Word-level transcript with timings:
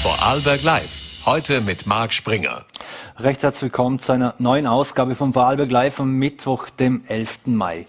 Vorarlberg 0.00 0.62
Live. 0.62 1.07
Heute 1.24 1.60
mit 1.60 1.86
Marc 1.86 2.14
Springer. 2.14 2.64
Recht 3.18 3.42
herzlich 3.42 3.62
willkommen 3.62 3.98
zu 3.98 4.12
einer 4.12 4.34
neuen 4.38 4.66
Ausgabe 4.66 5.14
von 5.14 5.32
Vorarlberg 5.32 5.70
Live 5.70 6.00
am 6.00 6.14
Mittwoch, 6.14 6.70
dem 6.70 7.02
11. 7.06 7.40
Mai. 7.46 7.86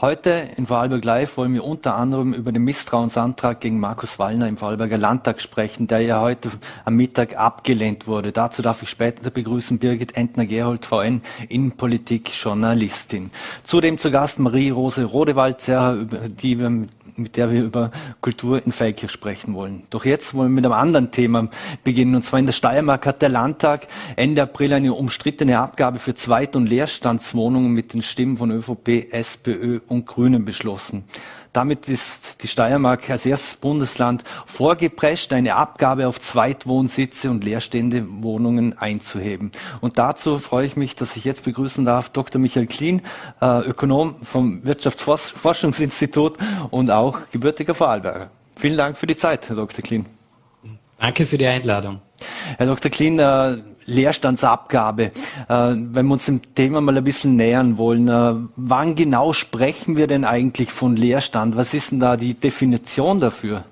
Heute 0.00 0.48
in 0.56 0.66
Vorarlberg 0.66 1.04
Live 1.04 1.36
wollen 1.36 1.52
wir 1.52 1.62
unter 1.62 1.94
anderem 1.94 2.32
über 2.32 2.50
den 2.50 2.64
Misstrauensantrag 2.64 3.60
gegen 3.60 3.78
Markus 3.78 4.18
Wallner 4.18 4.48
im 4.48 4.56
Vorarlberger 4.56 4.96
Landtag 4.96 5.42
sprechen, 5.42 5.86
der 5.86 6.00
ja 6.00 6.20
heute 6.20 6.50
am 6.84 6.96
Mittag 6.96 7.36
abgelehnt 7.36 8.06
wurde. 8.06 8.32
Dazu 8.32 8.62
darf 8.62 8.82
ich 8.82 8.88
später 8.88 9.30
begrüßen 9.30 9.78
Birgit 9.78 10.16
Entner-Gerold, 10.16 10.86
VN, 10.86 11.20
Innenpolitik, 11.48 12.30
Journalistin. 12.30 13.30
Zudem 13.62 13.98
zu 13.98 14.10
Gast 14.10 14.38
Marie-Rose 14.38 15.04
Rodewald, 15.04 15.68
über 15.68 16.28
die 16.28 16.58
wir 16.58 16.86
mit 17.16 17.36
der 17.36 17.52
wir 17.52 17.62
über 17.62 17.90
Kultur 18.20 18.64
in 18.64 18.72
Feldkirch 18.72 19.12
sprechen 19.12 19.54
wollen. 19.54 19.84
Doch 19.90 20.04
jetzt 20.04 20.34
wollen 20.34 20.50
wir 20.50 20.54
mit 20.56 20.64
einem 20.64 20.74
anderen 20.74 21.10
Thema 21.10 21.48
beginnen. 21.84 22.14
Und 22.14 22.24
zwar 22.24 22.38
in 22.38 22.46
der 22.46 22.52
Steiermark 22.80 23.04
hat 23.04 23.20
der 23.20 23.28
Landtag 23.28 23.88
Ende 24.16 24.40
April 24.40 24.72
eine 24.72 24.94
umstrittene 24.94 25.58
Abgabe 25.58 25.98
für 25.98 26.14
Zweit- 26.14 26.56
und 26.56 26.64
Leerstandswohnungen 26.64 27.72
mit 27.72 27.92
den 27.92 28.00
Stimmen 28.00 28.38
von 28.38 28.50
ÖVP, 28.50 29.12
SPÖ 29.12 29.80
und 29.86 30.06
Grünen 30.06 30.46
beschlossen. 30.46 31.04
Damit 31.52 31.90
ist 31.90 32.42
die 32.42 32.48
Steiermark 32.48 33.10
als 33.10 33.26
erstes 33.26 33.56
Bundesland 33.56 34.24
vorgeprescht, 34.46 35.30
eine 35.34 35.56
Abgabe 35.56 36.08
auf 36.08 36.22
Zweitwohnsitze 36.22 37.30
und 37.30 37.44
leerstehende 37.44 38.06
Wohnungen 38.22 38.78
einzuheben. 38.78 39.52
Und 39.82 39.98
dazu 39.98 40.38
freue 40.38 40.64
ich 40.64 40.76
mich, 40.76 40.94
dass 40.94 41.16
ich 41.16 41.24
jetzt 41.24 41.44
begrüßen 41.44 41.84
darf 41.84 42.08
Dr. 42.08 42.40
Michael 42.40 42.66
Klien, 42.66 43.02
äh, 43.42 43.60
Ökonom 43.60 44.14
vom 44.22 44.64
Wirtschaftsforschungsinstitut 44.64 46.38
und 46.70 46.90
auch 46.90 47.18
gebürtiger 47.30 47.74
Vorarlberger. 47.74 48.30
Vielen 48.56 48.78
Dank 48.78 48.96
für 48.96 49.06
die 49.06 49.18
Zeit, 49.18 49.50
Herr 49.50 49.56
Dr. 49.56 49.82
Klien. 49.84 50.19
Danke 51.00 51.24
für 51.24 51.38
die 51.38 51.46
Einladung. 51.46 52.00
Herr 52.58 52.66
Dr. 52.66 52.90
Klien, 52.90 53.18
äh, 53.18 53.56
Leerstandsabgabe. 53.86 55.04
Äh, 55.04 55.10
wenn 55.48 56.06
wir 56.06 56.12
uns 56.12 56.26
dem 56.26 56.42
Thema 56.54 56.82
mal 56.82 56.96
ein 56.96 57.04
bisschen 57.04 57.36
nähern 57.36 57.78
wollen, 57.78 58.08
äh, 58.08 58.48
wann 58.56 58.94
genau 58.94 59.32
sprechen 59.32 59.96
wir 59.96 60.06
denn 60.06 60.26
eigentlich 60.26 60.70
von 60.70 60.96
Leerstand? 60.96 61.56
Was 61.56 61.72
ist 61.72 61.92
denn 61.92 62.00
da 62.00 62.18
die 62.18 62.34
Definition 62.34 63.18
dafür? 63.18 63.64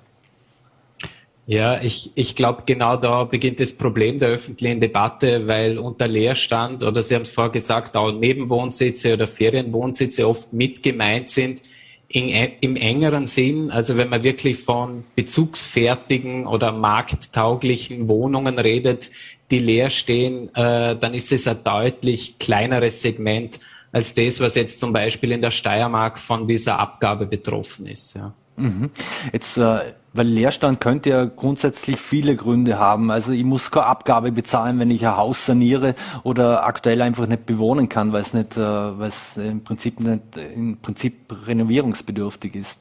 Ja, 1.47 1.81
ich, 1.83 2.13
ich 2.15 2.35
glaube, 2.35 2.63
genau 2.67 2.97
da 2.97 3.25
beginnt 3.25 3.61
das 3.61 3.75
Problem 3.75 4.19
der 4.19 4.29
öffentlichen 4.29 4.81
Debatte, 4.81 5.47
weil 5.47 5.79
unter 5.79 6.09
Leerstand 6.09 6.83
oder 6.83 7.03
Sie 7.03 7.15
haben 7.15 7.23
es 7.23 7.31
vorher 7.31 7.53
gesagt, 7.53 7.97
auch 7.97 8.13
Nebenwohnsitze 8.13 9.15
oder 9.15 9.29
Ferienwohnsitze 9.29 10.29
oft 10.29 10.53
mit 10.53 10.83
gemeint 10.83 11.29
sind. 11.31 11.63
In, 12.11 12.29
Im 12.61 12.77
engeren 12.77 13.27
Sinn, 13.27 13.71
also 13.71 13.99
wenn 13.99 14.09
man 14.09 14.23
wirklich 14.23 14.59
von 14.59 15.05
bezugsfertigen 15.15 16.47
oder 16.47 16.73
markttauglichen 16.73 18.09
Wohnungen 18.09 18.59
redet, 18.59 19.11
die 19.51 19.59
leer 19.59 19.91
stehen, 19.91 20.49
äh, 20.55 20.97
dann 20.97 21.13
ist 21.13 21.33
es 21.33 21.47
ein 21.47 21.63
deutlich 21.65 22.39
kleineres 22.39 23.03
Segment 23.03 23.61
als 23.93 24.15
das, 24.15 24.41
was 24.41 24.55
jetzt 24.55 24.79
zum 24.79 24.93
Beispiel 24.93 25.33
in 25.33 25.43
der 25.43 25.51
Steiermark 25.51 26.19
von 26.19 26.47
dieser 26.47 26.79
Abgabe 26.79 27.27
betroffen 27.27 27.87
ist. 27.87 28.15
Ja. 28.15 28.33
Mhm. 28.59 28.91
Jetzt, 29.33 29.57
äh, 29.59 29.93
weil 30.13 30.27
Leerstand 30.27 30.81
könnte 30.81 31.11
ja 31.11 31.25
grundsätzlich 31.25 31.97
viele 31.97 32.37
Gründe 32.37 32.79
haben. 32.79 33.11
Also 33.11 33.33
ich 33.33 33.45
muss 33.45 33.71
keine 33.71 33.87
Abgabe 33.87 34.33
bezahlen, 34.33 34.79
wenn 34.79 34.91
ich 34.91 35.07
ein 35.07 35.17
Haus 35.17 35.47
saniere 35.47 35.95
oder 36.25 36.65
aktuell 36.67 37.03
einfach 37.03 37.27
nicht 37.27 37.47
bewohnen 37.47 37.89
kann, 37.89 38.13
weil 38.13 38.23
es 38.23 38.35
nicht, 38.35 38.57
äh, 38.57 38.61
weil 38.61 39.09
es 39.09 39.37
im 39.37 39.63
Prinzip 39.63 40.01
nicht, 40.01 40.23
im 40.55 40.79
Prinzip 40.79 41.35
renovierungsbedürftig 41.47 42.55
ist. 42.55 42.81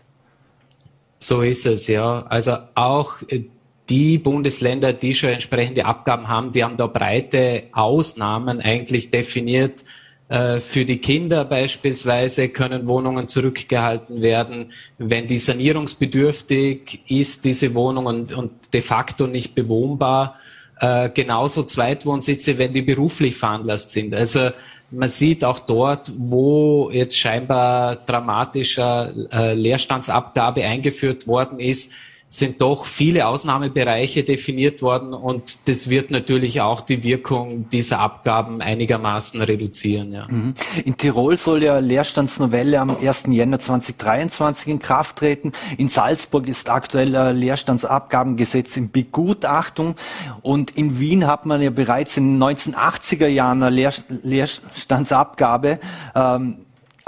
So 1.19 1.41
ist 1.41 1.65
es, 1.65 1.87
ja. 1.87 2.25
Also 2.27 2.57
auch 2.75 3.21
äh, 3.27 3.45
die 3.89 4.17
Bundesländer, 4.17 4.93
die 4.93 5.13
schon 5.13 5.29
entsprechende 5.29 5.85
Abgaben 5.85 6.27
haben, 6.27 6.51
die 6.51 6.63
haben 6.63 6.77
da 6.77 6.87
breite 6.87 7.63
Ausnahmen 7.71 8.59
eigentlich 8.59 9.09
definiert. 9.09 9.83
Äh, 10.29 10.59
für 10.59 10.83
die 10.83 10.97
Kinder 10.97 11.45
beispielsweise 11.45 12.49
können 12.49 12.87
Wohnungen 12.87 13.27
zurückgehalten 13.27 14.21
werden, 14.21 14.71
wenn 14.97 15.27
die 15.27 15.37
sanierungsbedürftig 15.37 17.01
ist, 17.07 17.45
diese 17.45 17.73
Wohnung 17.73 18.07
und, 18.07 18.33
und 18.33 18.73
de 18.73 18.81
facto 18.81 19.27
nicht 19.27 19.55
bewohnbar. 19.55 20.35
Äh, 20.79 21.09
genauso 21.13 21.63
Zweitwohnsitze, 21.63 22.57
wenn 22.57 22.73
die 22.73 22.81
beruflich 22.81 23.35
veranlasst 23.35 23.91
sind. 23.91 24.13
Also 24.13 24.49
man 24.91 25.09
sieht 25.09 25.43
auch 25.43 25.59
dort, 25.59 26.11
wo 26.17 26.89
jetzt 26.91 27.17
scheinbar 27.17 27.95
dramatischer 27.95 29.11
äh, 29.31 29.53
Leerstandsabgabe 29.53 30.63
eingeführt 30.63 31.27
worden 31.27 31.59
ist, 31.59 31.93
sind 32.29 32.59
doch 32.59 32.85
viele 32.85 33.27
Ausnahmebereiche 33.27 34.23
definiert 34.23 34.81
worden 34.81 35.13
und 35.13 35.69
das 35.69 35.89
wird 35.89 36.11
natürlich 36.11 36.59
auch 36.59 36.81
die 36.81 37.03
Wirkung 37.03 37.69
dieser 37.69 37.99
Abgaben 37.99 38.61
einigermaßen 38.61 39.41
reduzieren. 39.41 40.11
Ja. 40.11 40.27
Mhm. 40.29 40.53
In 40.83 40.97
Tirol 40.97 41.37
soll 41.37 41.63
ja 41.63 41.79
Leerstandsnovelle 41.79 42.81
am 42.81 42.97
1. 42.97 43.23
Jänner 43.27 43.59
2023 43.59 44.67
in 44.67 44.79
Kraft 44.79 45.17
treten. 45.17 45.53
In 45.77 45.87
Salzburg 45.87 46.49
ist 46.49 46.69
aktuell 46.69 47.09
Leerstandsabgabengesetz 47.33 48.75
in 48.75 48.91
Begutachtung 48.91 49.95
und 50.41 50.71
in 50.71 50.99
Wien 50.99 51.27
hat 51.27 51.45
man 51.45 51.61
ja 51.61 51.69
bereits 51.69 52.17
in 52.17 52.39
den 52.39 52.43
1980er 52.43 53.27
Jahren 53.27 53.63
eine 53.63 53.73
Leer 53.73 53.93
Leerstandsabgabe 54.23 55.79
ähm, 56.13 56.57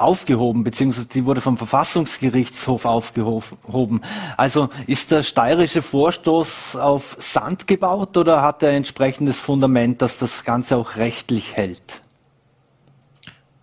aufgehoben, 0.01 0.63
beziehungsweise 0.63 1.07
die 1.07 1.25
wurde 1.25 1.41
vom 1.41 1.57
Verfassungsgerichtshof 1.57 2.85
aufgehoben. 2.85 4.01
Also 4.37 4.69
ist 4.87 5.11
der 5.11 5.23
steirische 5.23 5.81
Vorstoß 5.81 6.75
auf 6.75 7.15
Sand 7.19 7.67
gebaut 7.67 8.17
oder 8.17 8.41
hat 8.41 8.63
er 8.63 8.69
ein 8.69 8.77
entsprechendes 8.77 9.39
Fundament, 9.39 10.01
dass 10.01 10.17
das 10.17 10.43
Ganze 10.43 10.77
auch 10.77 10.95
rechtlich 10.95 11.55
hält? 11.55 12.01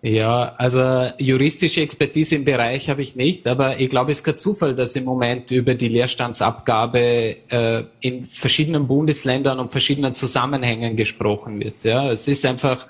Ja, 0.03 0.53
also 0.57 1.11
juristische 1.17 1.81
Expertise 1.81 2.35
im 2.35 2.45
Bereich 2.45 2.87
habe 2.89 3.01
ich 3.01 3.15
nicht, 3.15 3.47
aber 3.47 3.79
ich 3.79 3.89
glaube, 3.89 4.11
es 4.11 4.19
ist 4.19 4.23
kein 4.23 4.37
Zufall, 4.37 4.75
dass 4.75 4.95
im 4.95 5.03
Moment 5.05 5.49
über 5.49 5.73
die 5.73 5.87
Leerstandsabgabe 5.87 7.35
äh, 7.49 7.83
in 8.01 8.23
verschiedenen 8.23 8.85
Bundesländern 8.85 9.59
und 9.59 9.71
verschiedenen 9.71 10.13
Zusammenhängen 10.13 10.95
gesprochen 10.95 11.59
wird. 11.59 11.83
Ja, 11.83 12.11
es 12.11 12.27
ist 12.27 12.45
einfach 12.45 12.87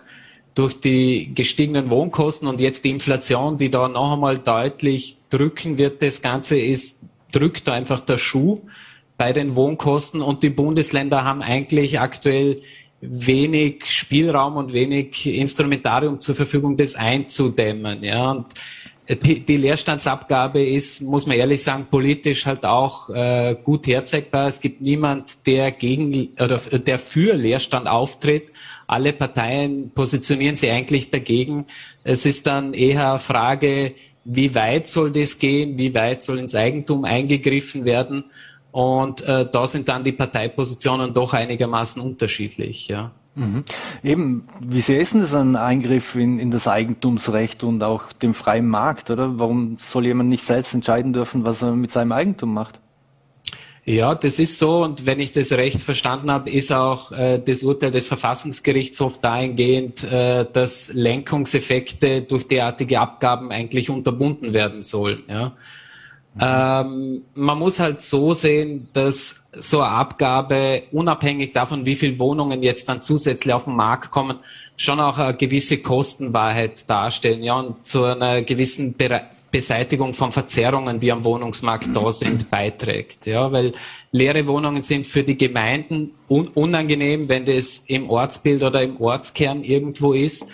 durch 0.58 0.80
die 0.80 1.36
gestiegenen 1.36 1.92
Wohnkosten 1.92 2.48
und 2.48 2.60
jetzt 2.60 2.84
die 2.84 2.90
Inflation, 2.90 3.60
die 3.60 3.70
da 3.70 3.88
noch 3.88 4.14
einmal 4.14 4.40
deutlich 4.40 5.18
drücken 5.30 5.78
wird, 5.78 6.02
das 6.02 6.24
Ganze 6.24 6.60
ist, 6.60 7.00
drückt 7.32 7.70
einfach 7.70 8.00
der 8.00 8.18
Schuh 8.18 8.62
bei 9.18 9.34
den 9.34 9.56
Wohnkosten 9.56 10.22
und 10.22 10.42
die 10.42 10.50
Bundesländer 10.50 11.24
haben 11.24 11.44
eigentlich 11.44 12.00
aktuell 12.00 12.62
wenig 13.02 13.86
Spielraum 13.86 14.58
und 14.58 14.74
wenig 14.74 15.28
Instrumentarium 15.28 16.20
zur 16.20 16.34
Verfügung, 16.34 16.76
das 16.76 16.96
einzudämmen. 16.96 18.04
Ja, 18.04 18.32
und 18.32 18.48
die, 19.10 19.40
die 19.40 19.58
Leerstandsabgabe 19.58 20.62
ist, 20.62 21.02
muss 21.02 21.28
man 21.28 21.38
ehrlich 21.38 21.64
sagen, 21.64 21.86
politisch 21.90 22.46
halt 22.46 22.66
auch 22.66 23.10
äh, 23.10 23.56
gut 23.64 23.86
herzeigbar. 23.88 24.48
Es 24.48 24.60
gibt 24.60 24.82
niemand, 24.82 25.46
der 25.46 25.72
gegen 25.72 26.30
oder 26.40 26.58
der 26.58 26.98
für 27.00 27.36
Leerstand 27.36 27.88
auftritt 27.88 28.52
alle 28.88 29.14
Parteien 29.14 29.92
positionieren 29.92 30.56
sich 30.56 30.72
eigentlich 30.72 31.10
dagegen. 31.10 31.68
Es 32.04 32.26
ist 32.26 32.48
dann 32.48 32.74
eher 32.74 33.20
Frage, 33.20 33.94
wie 34.24 34.56
weit 34.56 34.88
soll 34.88 35.12
das 35.12 35.40
gehen, 35.40 35.78
wie 35.78 35.94
weit 35.94 36.24
soll 36.24 36.40
ins 36.40 36.56
Eigentum 36.56 37.06
eingegriffen 37.06 37.86
werden. 37.86 38.26
Und 38.72 39.22
äh, 39.22 39.46
da 39.52 39.68
sind 39.68 39.90
dann 39.90 40.04
die 40.04 40.12
Parteipositionen 40.12 41.14
doch 41.14 41.34
einigermaßen 41.34 42.02
unterschiedlich. 42.02 42.88
Ja. 42.88 43.12
Mhm. 43.36 43.64
Eben, 44.04 44.48
wie 44.60 44.82
sehr 44.82 45.00
ist 45.00 45.14
denn 45.14 45.22
das 45.22 45.34
ein 45.36 45.56
Eingriff 45.56 46.16
in, 46.16 46.40
in 46.40 46.52
das 46.52 46.68
Eigentumsrecht 46.68 47.64
und 47.64 47.84
auch 47.84 48.12
dem 48.12 48.34
freien 48.34 48.68
Markt, 48.68 49.12
oder? 49.12 49.40
Warum 49.40 49.78
soll 49.80 50.06
jemand 50.06 50.30
nicht 50.30 50.46
selbst 50.46 50.74
entscheiden 50.74 51.14
dürfen, 51.14 51.46
was 51.46 51.62
er 51.62 51.72
mit 51.76 51.92
seinem 51.92 52.12
Eigentum 52.12 52.54
macht? 52.54 52.80
Ja, 53.90 54.16
das 54.16 54.38
ist 54.38 54.60
so. 54.60 54.84
Und 54.84 55.06
wenn 55.06 55.22
ich 55.22 55.32
das 55.32 55.54
recht 55.54 55.80
verstanden 55.80 56.30
habe, 56.30 56.50
ist 56.50 56.74
auch 56.74 57.14
äh, 57.14 57.40
das 57.40 57.64
Urteil 57.64 57.90
des 57.90 58.10
Verfassungsgerichtshofs 58.10 59.22
dahingehend, 59.22 60.04
äh, 60.04 60.46
dass 60.52 60.92
Lenkungseffekte 60.94 62.24
durch 62.24 62.46
derartige 62.50 63.00
Abgaben 63.00 63.50
eigentlich 63.50 63.90
unterbunden 63.90 64.54
werden 64.54 64.82
sollen. 64.82 65.24
Ja. 65.30 65.54
Ähm, 66.38 67.22
man 67.34 67.58
muss 67.58 67.80
halt 67.80 68.02
so 68.02 68.34
sehen, 68.34 68.90
dass 68.92 69.42
so 69.54 69.80
eine 69.80 69.90
Abgabe, 69.92 70.84
unabhängig 70.92 71.54
davon, 71.54 71.86
wie 71.86 71.96
viele 71.96 72.20
Wohnungen 72.20 72.64
jetzt 72.64 72.90
dann 72.90 73.02
zusätzlich 73.02 73.54
auf 73.54 73.64
den 73.64 73.78
Markt 73.78 74.12
kommen, 74.12 74.40
schon 74.76 75.00
auch 75.00 75.18
eine 75.18 75.34
gewisse 75.34 75.78
Kostenwahrheit 75.78 76.90
darstellen, 76.90 77.42
ja, 77.42 77.58
und 77.58 77.88
zu 77.88 78.04
einer 78.04 78.42
gewissen 78.42 78.98
Bereich 78.98 79.24
Beseitigung 79.58 80.14
von 80.14 80.32
Verzerrungen, 80.32 81.00
die 81.00 81.12
am 81.12 81.26
Wohnungsmarkt 81.26 81.90
da 81.92 82.12
sind, 82.12 82.52
beiträgt. 82.52 83.26
Ja, 83.26 83.52
weil 83.52 83.72
leere 84.12 84.46
Wohnungen 84.46 84.84
sind 84.84 85.08
für 85.08 85.24
die 85.24 85.36
Gemeinden 85.36 86.12
un 86.30 86.48
unangenehm, 86.50 87.28
wenn 87.28 87.44
das 87.46 87.80
im 87.88 88.08
Ortsbild 88.08 88.62
oder 88.62 88.84
im 88.84 89.02
Ortskern 89.02 89.64
irgendwo 89.64 90.14
ist. 90.14 90.48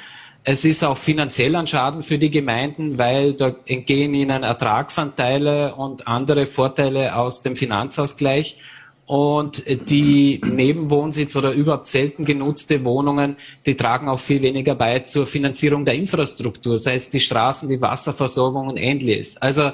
Es 0.46 0.64
ist 0.64 0.86
auch 0.86 0.98
finanziell 0.98 1.54
ein 1.58 1.68
Schaden 1.68 2.02
für 2.02 2.18
die 2.18 2.32
Gemeinden, 2.32 2.98
weil 2.98 3.34
da 3.34 3.54
entgehen 3.66 4.14
ihnen 4.14 4.44
Ertragsanteile 4.44 5.76
und 5.76 6.08
andere 6.08 6.46
Vorteile 6.46 7.18
aus 7.18 7.42
dem 7.42 7.58
Finanzausgleich. 7.58 8.58
Und 9.06 9.64
die 9.90 10.40
Nebenwohnsitz 10.46 11.36
oder 11.36 11.52
überhaupt 11.52 11.88
selten 11.88 12.24
genutzte 12.24 12.86
Wohnungen, 12.86 13.36
die 13.66 13.76
tragen 13.76 14.08
auch 14.08 14.20
viel 14.20 14.42
weniger 14.42 14.76
bei 14.76 15.00
zur 15.00 15.26
Finanzierung 15.26 15.84
der 15.84 15.96
Infrastruktur, 15.96 16.80
sei 16.80 16.96
es 16.96 17.10
die 17.10 17.20
Straßen, 17.20 17.68
die 17.68 17.82
Wasserversorgung 17.82 18.70
und 18.70 18.78
ähnliches. 18.78 19.36
Also 19.38 19.72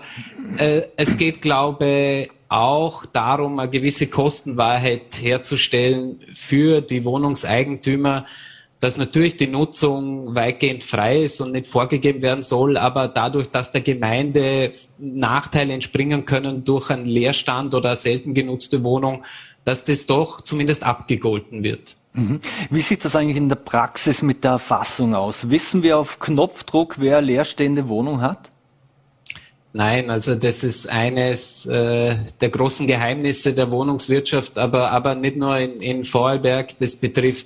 äh, 0.57 0.81
es 0.95 1.17
geht, 1.17 1.41
glaube 1.41 2.27
auch 2.49 3.05
darum, 3.05 3.59
eine 3.59 3.69
gewisse 3.69 4.07
Kostenwahrheit 4.07 5.21
herzustellen 5.21 6.19
für 6.33 6.81
die 6.81 7.05
Wohnungseigentümer, 7.05 8.25
dass 8.79 8.95
natürlich 8.95 9.35
die 9.35 9.47
Nutzung 9.47 10.35
weitgehend 10.35 10.83
frei 10.83 11.23
ist 11.23 11.41
und 11.41 11.51
nicht 11.51 11.67
vorgegeben 11.67 12.21
werden 12.21 12.43
soll, 12.43 12.77
aber 12.77 13.07
dadurch, 13.07 13.49
dass 13.49 13.71
der 13.71 13.81
Gemeinde 13.81 14.71
Nachteile 14.97 15.73
entspringen 15.73 16.25
können 16.25 16.63
durch 16.63 16.89
einen 16.89 17.05
Leerstand 17.05 17.75
oder 17.75 17.89
eine 17.89 17.97
selten 17.97 18.33
genutzte 18.33 18.83
Wohnung, 18.83 19.23
dass 19.65 19.83
das 19.83 20.05
doch 20.05 20.41
zumindest 20.41 20.83
abgegolten 20.83 21.63
wird. 21.63 21.95
Mhm. 22.13 22.39
Wie 22.69 22.81
sieht 22.81 23.03
das 23.03 23.15
eigentlich 23.15 23.37
in 23.37 23.49
der 23.49 23.57
Praxis 23.57 24.21
mit 24.21 24.43
der 24.43 24.51
Erfassung 24.51 25.13
aus? 25.13 25.49
Wissen 25.49 25.83
wir 25.83 25.97
auf 25.97 26.19
Knopfdruck, 26.19 26.95
wer 26.99 27.21
leerstehende 27.21 27.87
Wohnung 27.89 28.21
hat? 28.21 28.49
Nein, 29.71 30.09
also 30.09 30.33
das 30.33 30.63
ist 30.63 30.89
eines 30.89 31.67
äh, 31.67 32.17
der 32.41 32.49
großen 32.49 32.87
Geheimnisse 32.87 33.53
der 33.53 33.69
Wohnungswirtschaft, 33.69 34.57
aber, 34.57 34.89
aber 34.89 35.13
nicht 35.13 35.35
nur 35.35 35.57
in, 35.59 35.79
in 35.81 36.03
Vorarlberg, 36.03 36.75
das 36.79 36.95
betrifft 36.95 37.45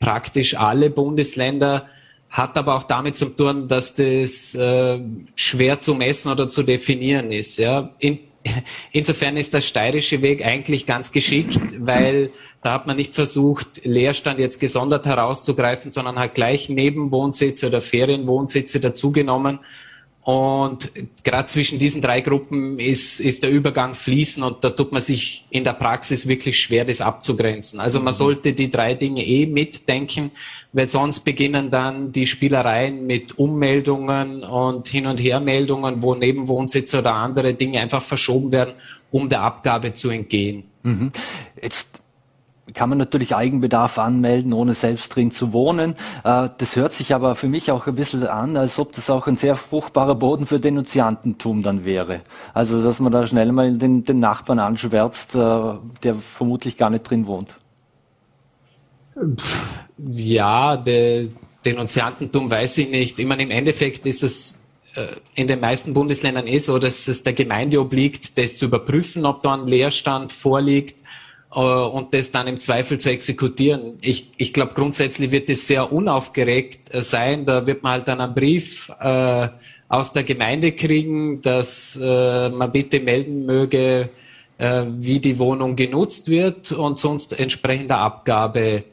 praktisch 0.00 0.56
alle 0.56 0.90
Bundesländer, 0.90 1.88
hat 2.30 2.56
aber 2.56 2.74
auch 2.74 2.82
damit 2.82 3.16
zu 3.16 3.26
tun, 3.26 3.68
dass 3.68 3.94
das 3.94 4.54
äh, 4.54 5.00
schwer 5.36 5.80
zu 5.80 5.94
messen 5.94 6.32
oder 6.32 6.48
zu 6.48 6.62
definieren 6.64 7.30
ist. 7.30 7.58
Ja? 7.58 7.90
In, 7.98 8.18
insofern 8.92 9.36
ist 9.36 9.54
der 9.54 9.60
steirische 9.60 10.20
Weg 10.20 10.44
eigentlich 10.44 10.86
ganz 10.86 11.12
geschickt, 11.12 11.60
weil 11.78 12.30
da 12.62 12.72
hat 12.72 12.86
man 12.86 12.96
nicht 12.96 13.14
versucht, 13.14 13.84
Leerstand 13.84 14.38
jetzt 14.38 14.58
gesondert 14.58 15.06
herauszugreifen, 15.06 15.90
sondern 15.90 16.18
hat 16.18 16.34
gleich 16.34 16.68
Nebenwohnsitze 16.68 17.68
oder 17.68 17.80
Ferienwohnsitze 17.80 18.80
dazugenommen 18.80 19.60
und 20.24 20.90
gerade 21.22 21.46
zwischen 21.48 21.78
diesen 21.78 22.00
drei 22.00 22.22
Gruppen 22.22 22.78
ist, 22.78 23.20
ist 23.20 23.42
der 23.42 23.50
Übergang 23.50 23.94
fließen 23.94 24.42
und 24.42 24.64
da 24.64 24.70
tut 24.70 24.90
man 24.90 25.02
sich 25.02 25.44
in 25.50 25.64
der 25.64 25.74
Praxis 25.74 26.26
wirklich 26.26 26.58
schwer, 26.58 26.86
das 26.86 27.02
abzugrenzen. 27.02 27.78
Also 27.78 27.98
man 27.98 28.14
mhm. 28.14 28.16
sollte 28.16 28.52
die 28.54 28.70
drei 28.70 28.94
Dinge 28.94 29.22
eh 29.22 29.44
mitdenken, 29.44 30.30
weil 30.72 30.88
sonst 30.88 31.20
beginnen 31.20 31.70
dann 31.70 32.10
die 32.10 32.26
Spielereien 32.26 33.06
mit 33.06 33.38
Ummeldungen 33.38 34.42
und 34.44 34.88
Hin- 34.88 35.06
und 35.06 35.22
Hermeldungen, 35.22 36.00
wo 36.00 36.14
Nebenwohnsitze 36.14 37.00
oder 37.00 37.12
andere 37.12 37.52
Dinge 37.52 37.80
einfach 37.80 38.02
verschoben 38.02 38.50
werden, 38.50 38.72
um 39.10 39.28
der 39.28 39.42
Abgabe 39.42 39.92
zu 39.92 40.08
entgehen. 40.08 40.64
Mhm. 40.84 41.12
Jetzt 41.60 42.00
kann 42.72 42.88
man 42.88 42.96
natürlich 42.96 43.36
Eigenbedarf 43.36 43.98
anmelden, 43.98 44.52
ohne 44.54 44.74
selbst 44.74 45.14
drin 45.14 45.30
zu 45.30 45.52
wohnen. 45.52 45.96
Äh, 46.24 46.48
das 46.56 46.76
hört 46.76 46.94
sich 46.94 47.14
aber 47.14 47.34
für 47.36 47.48
mich 47.48 47.70
auch 47.70 47.86
ein 47.86 47.94
bisschen 47.94 48.26
an, 48.26 48.56
als 48.56 48.78
ob 48.78 48.92
das 48.92 49.10
auch 49.10 49.26
ein 49.26 49.36
sehr 49.36 49.54
fruchtbarer 49.56 50.14
Boden 50.14 50.46
für 50.46 50.60
Denunziantentum 50.60 51.62
dann 51.62 51.84
wäre. 51.84 52.22
Also, 52.54 52.82
dass 52.82 53.00
man 53.00 53.12
da 53.12 53.26
schnell 53.26 53.52
mal 53.52 53.76
den, 53.76 54.04
den 54.04 54.18
Nachbarn 54.18 54.58
anschwärzt, 54.58 55.34
äh, 55.34 55.38
der 56.02 56.14
vermutlich 56.14 56.78
gar 56.78 56.88
nicht 56.88 57.02
drin 57.04 57.26
wohnt. 57.26 57.54
Ja, 59.98 60.76
der 60.76 61.26
Denunziantentum 61.64 62.50
weiß 62.50 62.78
ich 62.78 62.88
nicht. 62.88 63.18
Ich 63.18 63.26
meine, 63.26 63.42
im 63.42 63.50
Endeffekt 63.50 64.06
ist 64.06 64.22
es 64.22 64.64
äh, 64.94 65.16
in 65.34 65.46
den 65.46 65.60
meisten 65.60 65.92
Bundesländern 65.92 66.46
eh 66.46 66.58
so, 66.58 66.78
dass 66.78 67.08
es 67.08 67.22
der 67.22 67.34
Gemeinde 67.34 67.80
obliegt, 67.80 68.38
das 68.38 68.56
zu 68.56 68.64
überprüfen, 68.64 69.26
ob 69.26 69.42
da 69.42 69.54
ein 69.54 69.68
Leerstand 69.68 70.32
vorliegt 70.32 71.03
und 71.60 72.12
das 72.14 72.30
dann 72.30 72.46
im 72.48 72.58
Zweifel 72.58 72.98
zu 72.98 73.10
exekutieren. 73.10 73.98
Ich, 74.00 74.32
ich 74.36 74.52
glaube, 74.52 74.72
grundsätzlich 74.74 75.30
wird 75.30 75.48
es 75.48 75.66
sehr 75.66 75.92
unaufgeregt 75.92 76.92
äh, 76.92 77.02
sein. 77.02 77.44
Da 77.44 77.66
wird 77.66 77.82
man 77.82 77.92
halt 77.92 78.08
dann 78.08 78.20
einen 78.20 78.34
Brief 78.34 78.90
äh, 79.00 79.48
aus 79.88 80.12
der 80.12 80.24
Gemeinde 80.24 80.72
kriegen, 80.72 81.40
dass 81.42 81.98
äh, 82.02 82.48
man 82.48 82.72
bitte 82.72 83.00
melden 83.00 83.46
möge, 83.46 84.08
äh, 84.58 84.84
wie 84.98 85.20
die 85.20 85.38
Wohnung 85.38 85.76
genutzt 85.76 86.28
wird 86.28 86.72
und 86.72 86.98
sonst 86.98 87.38
entsprechende 87.38 87.96
Abgabe 87.96 88.84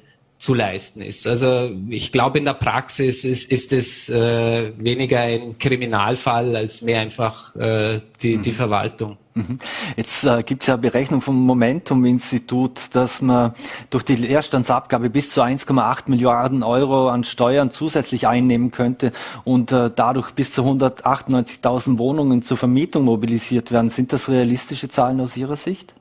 zu 0.41 0.55
leisten 0.55 1.01
ist. 1.03 1.27
Also 1.27 1.69
ich 1.87 2.11
glaube, 2.11 2.39
in 2.39 2.45
der 2.45 2.55
Praxis 2.55 3.23
ist, 3.23 3.51
ist 3.51 3.71
es 3.71 4.09
äh, 4.09 4.71
weniger 4.75 5.19
ein 5.19 5.59
Kriminalfall 5.59 6.55
als 6.55 6.81
mehr 6.81 6.99
einfach 6.99 7.55
äh, 7.55 7.99
die, 8.23 8.39
die 8.39 8.49
mhm. 8.49 8.55
Verwaltung. 8.55 9.17
Mhm. 9.35 9.59
Jetzt 9.95 10.23
äh, 10.23 10.41
gibt 10.41 10.63
es 10.63 10.67
ja 10.67 10.77
Berechnung 10.77 11.21
vom 11.21 11.45
Momentum-Institut, 11.45 12.79
dass 12.93 13.21
man 13.21 13.53
durch 13.91 14.03
die 14.03 14.15
Leerstandsabgabe 14.15 15.11
bis 15.11 15.29
zu 15.29 15.43
1,8 15.43 16.05
Milliarden 16.07 16.63
Euro 16.63 17.09
an 17.09 17.23
Steuern 17.23 17.69
zusätzlich 17.69 18.27
einnehmen 18.27 18.71
könnte 18.71 19.11
und 19.43 19.71
äh, 19.71 19.91
dadurch 19.95 20.31
bis 20.31 20.53
zu 20.53 20.63
198.000 20.63 21.99
Wohnungen 21.99 22.41
zur 22.41 22.57
Vermietung 22.57 23.03
mobilisiert 23.03 23.71
werden. 23.71 23.91
Sind 23.91 24.11
das 24.11 24.27
realistische 24.27 24.89
Zahlen 24.89 25.21
aus 25.21 25.37
Ihrer 25.37 25.55
Sicht? 25.55 25.93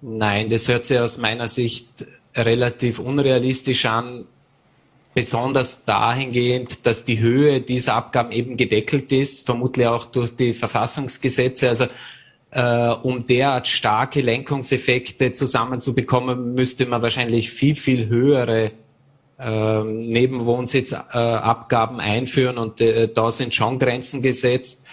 Nein, 0.00 0.48
das 0.48 0.68
hört 0.68 0.86
sich 0.86 0.98
aus 0.98 1.18
meiner 1.18 1.48
Sicht 1.48 2.06
relativ 2.34 2.98
unrealistisch 2.98 3.86
an, 3.86 4.26
besonders 5.14 5.84
dahingehend, 5.84 6.86
dass 6.86 7.02
die 7.02 7.18
Höhe 7.18 7.60
dieser 7.60 7.94
Abgaben 7.94 8.30
eben 8.30 8.56
gedeckelt 8.56 9.10
ist, 9.10 9.46
vermutlich 9.46 9.86
auch 9.86 10.04
durch 10.04 10.36
die 10.36 10.54
Verfassungsgesetze. 10.54 11.68
Also 11.68 11.86
äh, 12.50 12.90
um 13.02 13.26
derart 13.26 13.66
starke 13.66 14.20
Lenkungseffekte 14.20 15.32
zusammenzubekommen, 15.32 16.54
müsste 16.54 16.86
man 16.86 17.02
wahrscheinlich 17.02 17.50
viel, 17.50 17.76
viel 17.76 18.06
höhere 18.06 18.70
äh, 19.38 19.82
Nebenwohnsitzabgaben 19.82 21.98
äh, 21.98 22.02
einführen 22.02 22.58
und 22.58 22.80
äh, 22.80 23.12
da 23.12 23.30
sind 23.30 23.54
schon 23.54 23.78
Grenzen 23.78 24.22
gesetzt 24.22 24.84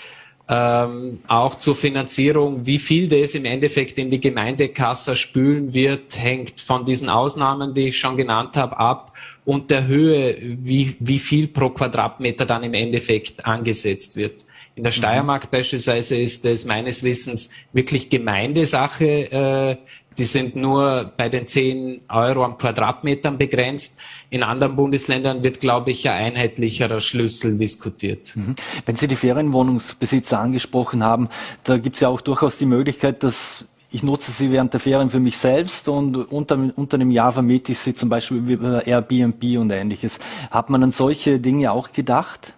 ähm, 0.47 1.19
auch 1.27 1.55
zur 1.55 1.75
Finanzierung. 1.75 2.65
Wie 2.65 2.77
viel 2.77 3.07
das 3.07 3.33
im 3.33 3.45
Endeffekt 3.45 3.97
in 3.97 4.11
die 4.11 4.19
Gemeindekasse 4.19 5.15
spülen 5.15 5.73
wird, 5.73 6.17
hängt 6.19 6.61
von 6.61 6.85
diesen 6.85 7.09
Ausnahmen, 7.09 7.73
die 7.73 7.89
ich 7.89 7.97
schon 7.97 8.15
genannt 8.15 8.55
habe, 8.55 8.77
ab 8.77 9.11
und 9.43 9.71
der 9.71 9.87
Höhe, 9.87 10.37
wie, 10.41 10.95
wie 10.99 11.19
viel 11.19 11.47
pro 11.47 11.69
Quadratmeter 11.69 12.45
dann 12.45 12.63
im 12.63 12.73
Endeffekt 12.73 13.45
angesetzt 13.45 14.15
wird. 14.15 14.45
In 14.75 14.83
der 14.83 14.91
mhm. 14.91 14.97
Steiermark 14.97 15.45
mhm. 15.45 15.49
beispielsweise 15.51 16.17
ist 16.17 16.45
es 16.45 16.65
meines 16.65 17.01
Wissens 17.01 17.49
wirklich 17.73 18.09
Gemeindesache, 18.09 19.31
äh, 19.31 19.77
die 20.17 20.23
sind 20.23 20.55
nur 20.55 21.11
bei 21.17 21.29
den 21.29 21.47
10 21.47 22.01
Euro 22.09 22.43
am 22.45 22.57
Quadratmetern 22.57 23.37
begrenzt. 23.37 23.99
In 24.29 24.43
anderen 24.43 24.75
Bundesländern 24.75 25.43
wird, 25.43 25.59
glaube 25.59 25.91
ich, 25.91 26.09
ein 26.09 26.35
einheitlicherer 26.35 27.01
Schlüssel 27.01 27.57
diskutiert. 27.57 28.31
Mhm. 28.35 28.55
Wenn 28.85 28.95
Sie 28.95 29.07
die 29.07 29.15
Ferienwohnungsbesitzer 29.15 30.39
angesprochen 30.39 31.03
haben, 31.03 31.29
da 31.63 31.77
gibt 31.77 31.95
es 31.97 32.01
ja 32.01 32.09
auch 32.09 32.21
durchaus 32.21 32.57
die 32.57 32.65
Möglichkeit, 32.65 33.23
dass 33.23 33.65
ich 33.91 34.03
nutze 34.03 34.31
sie 34.31 34.51
während 34.51 34.73
der 34.73 34.81
Ferien 34.81 35.09
für 35.09 35.21
mich 35.21 35.37
selbst 35.37 35.87
und 35.87 36.17
unter, 36.17 36.57
unter 36.75 36.95
einem 36.95 37.11
Jahr 37.11 37.31
vermiete 37.31 37.71
ich 37.71 37.79
sie 37.79 37.93
zum 37.93 38.09
Beispiel 38.09 38.37
über 38.37 38.85
Airbnb 38.85 39.41
und 39.57 39.71
ähnliches. 39.71 40.19
Hat 40.51 40.69
man 40.69 40.83
an 40.83 40.91
solche 40.91 41.39
Dinge 41.39 41.71
auch 41.71 41.93
gedacht? 41.93 42.55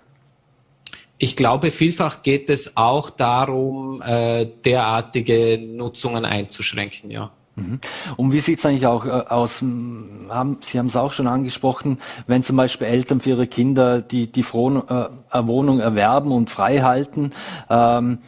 Ich 1.20 1.36
glaube, 1.36 1.70
vielfach 1.70 2.24
geht 2.24 2.50
es 2.50 2.76
auch 2.76 3.12
darum, 3.12 4.02
äh, 4.02 4.48
derartige 4.66 5.60
Nutzungen 5.60 6.26
einzuschränken, 6.26 7.12
ja. 7.12 7.32
Mhm. 7.58 7.80
Und 8.18 8.32
wie 8.32 8.40
sieht 8.40 8.60
es 8.60 8.66
eigentlich 8.66 8.86
auch 8.86 9.06
äh, 9.06 9.10
aus? 9.10 9.62
Haben, 9.62 10.58
Sie 10.62 10.78
haben 10.78 10.88
es 10.88 10.96
auch 10.96 11.12
schon 11.12 11.28
angesprochen, 11.28 11.98
wenn 12.28 12.44
zum 12.44 12.56
Beispiel 12.56 12.88
Eltern 12.88 13.20
für 13.20 13.32
ihre 13.32 13.48
Kinder 13.48 14.02
die, 14.02 14.32
die 14.32 14.46
Wohnung, 14.54 14.88
äh, 14.88 15.48
Wohnung 15.48 15.80
erwerben 15.80 16.32
und 16.32 16.50
frei 16.50 16.80
halten, 16.80 17.32
ähm, 17.70 18.20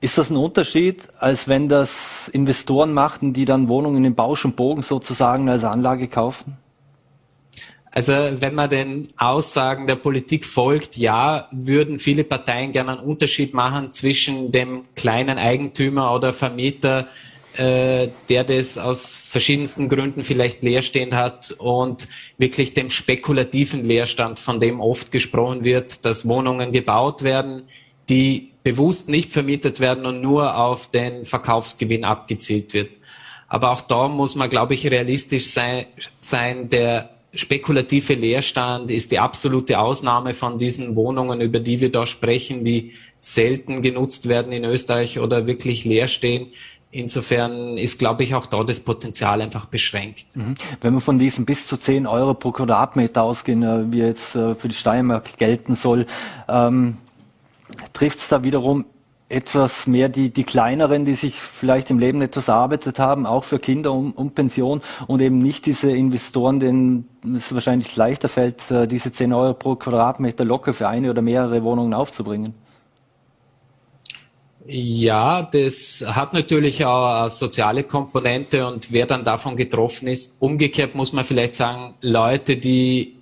ist 0.00 0.18
das 0.18 0.30
ein 0.30 0.36
Unterschied, 0.36 1.08
als 1.18 1.46
wenn 1.48 1.68
das 1.68 2.28
Investoren 2.28 2.92
machten, 2.92 3.32
die 3.32 3.44
dann 3.44 3.68
Wohnungen 3.68 4.04
im 4.04 4.14
Bausch 4.14 4.44
und 4.44 4.56
Bogen 4.56 4.82
sozusagen 4.82 5.48
als 5.48 5.64
Anlage 5.64 6.08
kaufen? 6.08 6.56
Also 7.94 8.12
wenn 8.12 8.54
man 8.54 8.70
den 8.70 9.08
Aussagen 9.16 9.86
der 9.86 9.96
Politik 9.96 10.46
folgt, 10.46 10.96
ja, 10.96 11.46
würden 11.52 11.98
viele 11.98 12.24
Parteien 12.24 12.72
gerne 12.72 12.92
einen 12.92 13.06
Unterschied 13.06 13.54
machen 13.54 13.92
zwischen 13.92 14.50
dem 14.50 14.84
kleinen 14.96 15.38
Eigentümer 15.38 16.14
oder 16.14 16.32
Vermieter, 16.32 17.06
äh, 17.56 18.08
der 18.28 18.44
das 18.44 18.78
aus 18.78 19.22
verschiedensten 19.32 19.88
Gründen 19.88 20.24
vielleicht 20.24 20.62
leerstehend 20.62 21.14
hat 21.14 21.52
und 21.58 22.08
wirklich 22.36 22.74
dem 22.74 22.90
spekulativen 22.90 23.84
Leerstand, 23.84 24.38
von 24.38 24.60
dem 24.60 24.80
oft 24.80 25.10
gesprochen 25.10 25.64
wird, 25.64 26.04
dass 26.04 26.28
Wohnungen 26.28 26.72
gebaut 26.72 27.22
werden, 27.22 27.62
die 28.08 28.50
bewusst 28.62 29.08
nicht 29.08 29.32
vermietet 29.32 29.80
werden 29.80 30.06
und 30.06 30.20
nur 30.20 30.56
auf 30.56 30.90
den 30.90 31.24
Verkaufsgewinn 31.24 32.04
abgezielt 32.04 32.74
wird. 32.74 32.90
Aber 33.48 33.70
auch 33.70 33.82
da 33.82 34.08
muss 34.08 34.34
man, 34.34 34.50
glaube 34.50 34.74
ich, 34.74 34.90
realistisch 34.90 35.46
sein, 35.46 35.86
sein. 36.20 36.68
Der 36.68 37.10
spekulative 37.34 38.14
Leerstand 38.14 38.90
ist 38.90 39.10
die 39.10 39.18
absolute 39.18 39.78
Ausnahme 39.78 40.34
von 40.34 40.58
diesen 40.58 40.94
Wohnungen, 40.94 41.40
über 41.40 41.60
die 41.60 41.80
wir 41.80 41.90
da 41.90 42.06
sprechen, 42.06 42.64
die 42.64 42.92
selten 43.18 43.82
genutzt 43.82 44.28
werden 44.28 44.52
in 44.52 44.64
Österreich 44.64 45.18
oder 45.18 45.46
wirklich 45.46 45.84
leer 45.84 46.08
stehen 46.08 46.48
Insofern 46.94 47.78
ist, 47.78 47.98
glaube 47.98 48.22
ich, 48.22 48.34
auch 48.34 48.44
da 48.44 48.62
das 48.64 48.78
Potenzial 48.78 49.40
einfach 49.40 49.64
beschränkt. 49.64 50.36
Mhm. 50.36 50.54
Wenn 50.82 50.92
wir 50.92 51.00
von 51.00 51.18
diesen 51.18 51.46
bis 51.46 51.66
zu 51.66 51.78
10 51.78 52.06
Euro 52.06 52.34
pro 52.34 52.52
Quadratmeter 52.52 53.22
ausgehen, 53.22 53.62
äh, 53.62 53.90
wie 53.90 54.00
jetzt 54.00 54.36
äh, 54.36 54.54
für 54.54 54.68
die 54.68 54.74
Steiermark 54.74 55.38
gelten 55.38 55.74
soll, 55.74 56.06
ähm, 56.48 56.98
trifft 57.94 58.18
es 58.18 58.28
da 58.28 58.44
wiederum 58.44 58.84
etwas 59.30 59.86
mehr 59.86 60.10
die, 60.10 60.28
die 60.28 60.44
kleineren, 60.44 61.06
die 61.06 61.14
sich 61.14 61.40
vielleicht 61.40 61.90
im 61.90 61.98
Leben 61.98 62.20
etwas 62.20 62.48
erarbeitet 62.48 62.98
haben, 62.98 63.24
auch 63.24 63.44
für 63.44 63.58
Kinder 63.58 63.92
und, 63.92 64.12
und 64.12 64.34
Pension 64.34 64.82
und 65.06 65.22
eben 65.22 65.38
nicht 65.38 65.64
diese 65.64 65.90
Investoren, 65.90 66.60
denen 66.60 67.08
es 67.34 67.54
wahrscheinlich 67.54 67.96
leichter 67.96 68.28
fällt, 68.28 68.70
äh, 68.70 68.86
diese 68.86 69.10
10 69.10 69.32
Euro 69.32 69.54
pro 69.54 69.76
Quadratmeter 69.76 70.44
locker 70.44 70.74
für 70.74 70.88
eine 70.88 71.08
oder 71.08 71.22
mehrere 71.22 71.62
Wohnungen 71.64 71.94
aufzubringen. 71.94 72.52
Ja, 74.64 75.42
das 75.42 76.04
hat 76.06 76.32
natürlich 76.34 76.84
auch 76.84 77.22
eine 77.22 77.30
soziale 77.30 77.82
Komponente 77.82 78.64
und 78.66 78.92
wer 78.92 79.06
dann 79.06 79.24
davon 79.24 79.56
getroffen 79.56 80.06
ist. 80.06 80.36
Umgekehrt 80.38 80.94
muss 80.94 81.12
man 81.12 81.24
vielleicht 81.24 81.56
sagen, 81.56 81.94
Leute, 82.00 82.56
die 82.56 83.16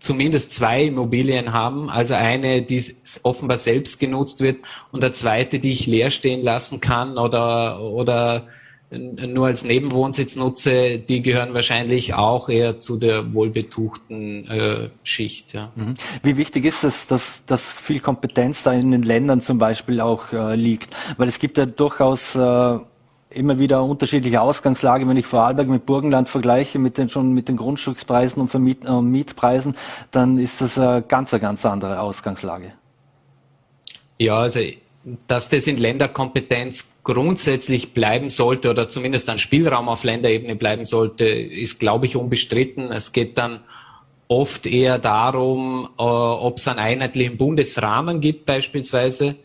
zumindest 0.00 0.52
zwei 0.52 0.84
Immobilien 0.84 1.52
haben, 1.52 1.88
also 1.88 2.14
eine, 2.14 2.62
die 2.62 2.84
offenbar 3.22 3.56
selbst 3.56 4.00
genutzt 4.00 4.40
wird 4.40 4.58
und 4.90 5.02
eine 5.04 5.12
zweite, 5.12 5.60
die 5.60 5.72
ich 5.72 5.86
leer 5.86 6.10
stehen 6.10 6.42
lassen 6.42 6.80
kann 6.80 7.18
oder, 7.18 7.80
oder 7.80 8.46
nur 8.90 9.46
als 9.46 9.64
Nebenwohnsitz 9.64 10.36
nutze, 10.36 10.98
die 10.98 11.22
gehören 11.22 11.54
wahrscheinlich 11.54 12.14
auch 12.14 12.48
eher 12.48 12.78
zu 12.78 12.96
der 12.96 13.34
wohlbetuchten 13.34 14.48
äh, 14.48 14.88
Schicht. 15.02 15.52
Ja. 15.52 15.72
Mhm. 15.74 15.94
Wie 16.22 16.36
wichtig 16.36 16.64
ist 16.64 16.84
es, 16.84 17.06
dass, 17.06 17.44
dass 17.46 17.80
viel 17.80 18.00
Kompetenz 18.00 18.62
da 18.62 18.72
in 18.72 18.90
den 18.90 19.02
Ländern 19.02 19.40
zum 19.40 19.58
Beispiel 19.58 20.00
auch 20.00 20.32
äh, 20.32 20.54
liegt? 20.54 20.94
Weil 21.16 21.28
es 21.28 21.38
gibt 21.38 21.58
ja 21.58 21.66
durchaus 21.66 22.36
äh, 22.36 22.78
immer 23.30 23.58
wieder 23.58 23.82
unterschiedliche 23.82 24.40
Ausgangslage. 24.40 25.08
Wenn 25.08 25.16
ich 25.16 25.26
Vorarlberg 25.26 25.68
mit 25.68 25.86
Burgenland 25.86 26.28
vergleiche, 26.28 26.78
mit 26.78 26.98
den, 26.98 27.08
schon 27.08 27.32
mit 27.32 27.48
den 27.48 27.56
Grundstückspreisen 27.56 28.40
und 28.40 28.48
Vermiet 28.48 28.84
äh, 28.84 29.00
Mietpreisen, 29.00 29.74
dann 30.10 30.38
ist 30.38 30.60
das 30.60 30.78
eine 30.78 31.02
ganz, 31.02 31.34
eine 31.34 31.40
ganz 31.40 31.66
andere 31.66 32.00
Ausgangslage. 32.00 32.72
Ja, 34.18 34.38
also 34.38 34.60
dass 35.26 35.48
das 35.48 35.66
in 35.66 35.76
Länderkompetenz 35.76 36.88
grundsätzlich 37.02 37.92
bleiben 37.92 38.30
sollte 38.30 38.70
oder 38.70 38.88
zumindest 38.88 39.28
ein 39.28 39.38
Spielraum 39.38 39.88
auf 39.88 40.04
Länderebene 40.04 40.56
bleiben 40.56 40.86
sollte, 40.86 41.24
ist, 41.24 41.78
glaube 41.78 42.06
ich, 42.06 42.16
unbestritten. 42.16 42.90
Es 42.90 43.12
geht 43.12 43.36
dann 43.36 43.60
oft 44.28 44.66
eher 44.66 44.98
darum, 44.98 45.88
äh, 45.98 46.02
ob 46.02 46.56
es 46.56 46.66
einen 46.66 46.78
einheitlichen 46.78 47.36
Bundesrahmen 47.36 48.20
gibt 48.20 48.46
beispielsweise. 48.46 49.36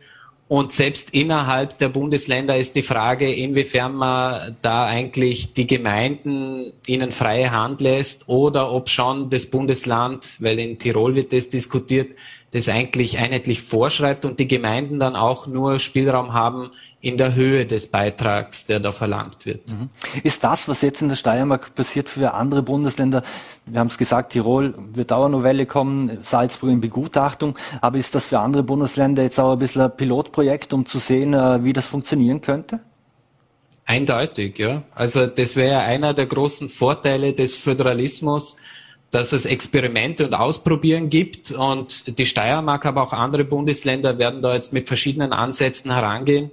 Und 0.47 0.71
selbst 0.71 1.13
innerhalb 1.13 1.77
der 1.77 1.89
Bundesländer 1.89 2.57
ist 2.57 2.75
die 2.75 2.81
Frage, 2.81 3.31
inwiefern 3.31 3.93
man 3.93 4.57
da 4.63 4.85
eigentlich 4.85 5.53
die 5.53 5.67
Gemeinden 5.67 6.73
ihnen 6.87 7.11
freie 7.11 7.51
Hand 7.51 7.81
lässt 7.81 8.27
oder 8.27 8.71
ob 8.71 8.89
schon 8.89 9.29
das 9.29 9.45
Bundesland, 9.45 10.37
weil 10.39 10.57
in 10.57 10.79
Tirol 10.79 11.13
wird 11.13 11.33
das 11.33 11.49
diskutiert, 11.49 12.17
das 12.51 12.67
eigentlich 12.67 13.19
einheitlich 13.19 13.61
vorschreibt 13.61 14.25
und 14.25 14.39
die 14.39 14.47
Gemeinden 14.47 14.99
dann 14.99 15.15
auch 15.15 15.45
nur 15.45 15.79
Spielraum 15.79 16.33
haben 16.33 16.71
in 17.01 17.17
der 17.17 17.35
Höhe 17.35 17.65
des 17.65 17.87
Beitrags, 17.87 18.65
der 18.65 18.79
da 18.79 18.91
verlangt 18.91 19.45
wird. 19.45 19.69
Mhm. 19.69 19.89
Ist 20.23 20.43
das, 20.43 20.67
was 20.67 20.81
jetzt 20.81 21.01
in 21.01 21.09
der 21.09 21.15
Steiermark 21.15 21.75
passiert, 21.75 22.09
für 22.09 22.33
andere 22.33 22.61
Bundesländer, 22.61 23.23
wir 23.65 23.79
haben 23.79 23.87
es 23.87 23.97
gesagt, 23.97 24.33
Tirol 24.33 24.73
wird 24.93 25.11
Welle 25.11 25.65
kommen, 25.65 26.17
Salzburg 26.23 26.71
in 26.71 26.81
Begutachtung, 26.81 27.57
aber 27.81 27.97
ist 27.97 28.15
das 28.15 28.25
für 28.25 28.39
andere 28.39 28.63
Bundesländer 28.63 29.23
jetzt 29.23 29.39
auch 29.39 29.53
ein 29.53 29.59
bisschen 29.59 29.83
ein 29.83 29.95
Pilotprojekt, 29.95 30.73
um 30.73 30.85
zu 30.85 30.99
sehen, 30.99 31.33
äh, 31.33 31.63
wie 31.63 31.73
das 31.73 31.85
funktionieren 31.85 32.41
könnte? 32.41 32.81
Eindeutig, 33.85 34.59
ja. 34.59 34.83
Also 34.93 35.25
das 35.25 35.55
wäre 35.55 35.79
einer 35.79 36.13
der 36.13 36.27
großen 36.27 36.69
Vorteile 36.69 37.33
des 37.33 37.57
Föderalismus, 37.57 38.57
dass 39.11 39.33
es 39.33 39.45
Experimente 39.45 40.25
und 40.25 40.33
Ausprobieren 40.33 41.09
gibt 41.09 41.51
und 41.51 42.17
die 42.19 42.25
Steiermark, 42.25 42.85
aber 42.85 43.01
auch 43.01 43.13
andere 43.13 43.43
Bundesländer 43.43 44.17
werden 44.17 44.41
da 44.41 44.53
jetzt 44.53 44.71
mit 44.71 44.87
verschiedenen 44.87 45.33
Ansätzen 45.33 45.91
herangehen. 45.91 46.51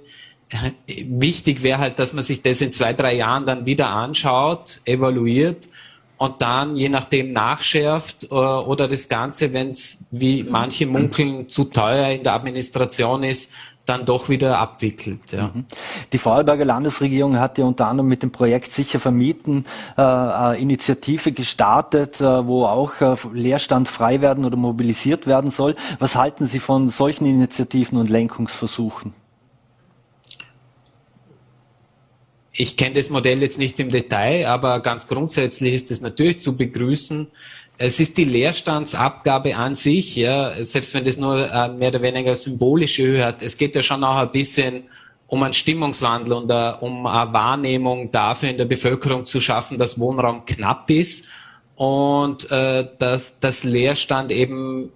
Wichtig 0.87 1.61
wäre 1.61 1.79
halt, 1.79 1.99
dass 1.99 2.13
man 2.13 2.23
sich 2.23 2.41
das 2.41 2.61
in 2.61 2.71
zwei, 2.71 2.93
drei 2.93 3.15
Jahren 3.15 3.45
dann 3.45 3.65
wieder 3.65 3.89
anschaut, 3.89 4.79
evaluiert 4.85 5.67
und 6.17 6.41
dann 6.41 6.75
je 6.75 6.89
nachdem 6.89 7.31
nachschärft 7.31 8.23
äh, 8.23 8.35
oder 8.35 8.87
das 8.87 9.07
Ganze, 9.07 9.53
wenn 9.53 9.69
es 9.69 10.05
wie 10.09 10.43
manche 10.43 10.87
munkeln 10.87 11.47
zu 11.47 11.65
teuer 11.65 12.09
in 12.09 12.23
der 12.23 12.33
Administration 12.33 13.23
ist, 13.23 13.53
dann 13.87 14.05
doch 14.05 14.29
wieder 14.29 14.59
abwickelt. 14.59 15.31
Ja. 15.31 15.51
Mhm. 15.53 15.65
Die 16.11 16.17
Vorarlberger 16.17 16.65
Landesregierung 16.65 17.39
hat 17.39 17.57
ja 17.57 17.65
unter 17.65 17.87
anderem 17.87 18.07
mit 18.07 18.21
dem 18.21 18.31
Projekt 18.31 18.71
Sicher 18.73 18.99
Vermieten 18.99 19.65
äh, 19.97 20.01
eine 20.01 20.57
Initiative 20.57 21.31
gestartet, 21.31 22.21
äh, 22.21 22.45
wo 22.45 22.65
auch 22.65 23.01
äh, 23.01 23.15
Leerstand 23.33 23.87
frei 23.89 24.21
werden 24.21 24.45
oder 24.45 24.57
mobilisiert 24.57 25.25
werden 25.25 25.51
soll. 25.51 25.75
Was 25.99 26.15
halten 26.15 26.47
Sie 26.47 26.59
von 26.59 26.89
solchen 26.89 27.25
Initiativen 27.25 27.97
und 27.97 28.09
Lenkungsversuchen? 28.09 29.13
Ich 32.59 32.75
kenne 32.75 32.95
das 32.95 33.09
Modell 33.09 33.41
jetzt 33.41 33.59
nicht 33.59 33.79
im 33.79 33.89
Detail, 33.89 34.47
aber 34.47 34.81
ganz 34.81 35.07
grundsätzlich 35.07 35.75
ist 35.75 35.91
es 35.91 36.01
natürlich 36.01 36.41
zu 36.41 36.57
begrüßen, 36.57 37.27
es 37.77 37.99
ist 37.99 38.17
die 38.17 38.23
Leerstandsabgabe 38.23 39.55
an 39.55 39.75
sich, 39.75 40.15
ja, 40.15 40.63
selbst 40.63 40.93
wenn 40.93 41.05
das 41.05 41.17
nur 41.17 41.51
äh, 41.51 41.69
mehr 41.69 41.89
oder 41.89 42.01
weniger 42.01 42.35
symbolische 42.35 43.03
Höhe 43.03 43.25
hat. 43.25 43.41
Es 43.41 43.57
geht 43.57 43.75
ja 43.75 43.83
schon 43.83 44.03
auch 44.03 44.17
ein 44.17 44.31
bisschen 44.31 44.83
um 45.27 45.43
einen 45.43 45.53
Stimmungswandel 45.53 46.33
und 46.33 46.51
uh, 46.51 46.73
um 46.79 47.05
eine 47.05 47.33
Wahrnehmung 47.33 48.11
dafür 48.11 48.49
in 48.49 48.57
der 48.57 48.65
Bevölkerung 48.65 49.25
zu 49.25 49.41
schaffen, 49.41 49.77
dass 49.77 49.99
Wohnraum 49.99 50.45
knapp 50.45 50.89
ist 50.89 51.27
und 51.75 52.49
äh, 52.49 52.87
dass 52.97 53.39
das 53.39 53.63
Leerstand 53.63 54.31
eben, 54.31 54.91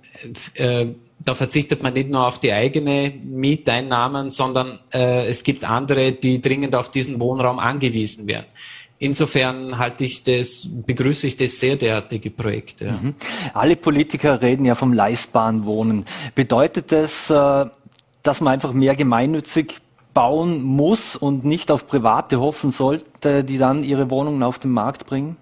äh, 0.56 0.88
da 1.20 1.36
verzichtet 1.36 1.84
man 1.84 1.94
nicht 1.94 2.10
nur 2.10 2.26
auf 2.26 2.40
die 2.40 2.52
eigene 2.52 3.14
Mieteinnahmen, 3.24 4.30
sondern 4.30 4.80
äh, 4.92 5.28
es 5.28 5.44
gibt 5.44 5.70
andere, 5.70 6.14
die 6.14 6.42
dringend 6.42 6.76
auf 6.76 6.90
diesen 6.90 7.20
Wohnraum 7.20 7.60
angewiesen 7.60 8.26
werden. 8.26 8.48
Insofern 9.01 9.79
halte 9.79 10.05
ich 10.05 10.22
das, 10.22 10.70
begrüße 10.86 11.25
ich 11.25 11.36
das 11.36 11.60
sehr, 11.60 11.75
derartige 11.75 12.29
Projekte. 12.29 12.86
Ja. 12.86 12.91
Mhm. 12.91 13.15
Alle 13.51 13.75
Politiker 13.75 14.43
reden 14.43 14.63
ja 14.63 14.75
vom 14.75 14.93
leistbaren 14.93 15.65
Wohnen. 15.65 16.05
Bedeutet 16.36 16.91
das, 16.91 17.31
äh, 17.31 17.65
dass 18.22 18.41
man 18.41 18.53
einfach 18.53 18.74
mehr 18.74 18.96
gemeinnützig 18.96 19.79
bauen 20.13 20.62
muss 20.62 21.15
und 21.15 21.46
nicht 21.46 21.72
auf 21.72 21.88
Private 21.88 22.39
hoffen 22.39 22.72
sollte, 22.72 23.43
die 23.43 23.58
dann 23.58 23.84
ihre 23.84 24.12
Wohnungen 24.12 24.43
auf 24.43 24.60
den 24.60 24.70
Markt 24.70 25.08
bringen? 25.08 25.36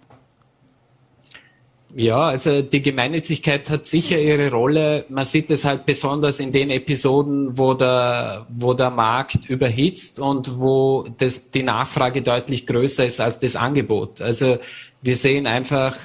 Ja, 1.96 2.28
also 2.28 2.62
die 2.62 2.84
Gemeinnützigkeit 2.84 3.68
hat 3.70 3.88
sicher 3.88 4.20
ihre 4.20 4.52
Rolle. 4.52 5.06
Man 5.10 5.26
sieht 5.26 5.50
es 5.50 5.66
halt 5.66 5.88
besonders 5.88 6.40
in 6.40 6.52
den 6.52 6.70
Episoden, 6.70 7.58
wo 7.58 7.74
der, 7.74 8.46
wo 8.50 8.76
der 8.76 8.92
Markt 8.92 9.50
überhitzt 9.50 10.20
und 10.20 10.60
wo 10.60 11.08
das, 11.18 11.50
die 11.50 11.64
Nachfrage 11.64 12.22
deutlich 12.22 12.68
größer 12.68 13.06
ist 13.06 13.20
als 13.20 13.40
das 13.40 13.56
Angebot. 13.56 14.22
Also 14.22 14.60
wir 15.02 15.16
sehen 15.16 15.48
einfach 15.48 15.98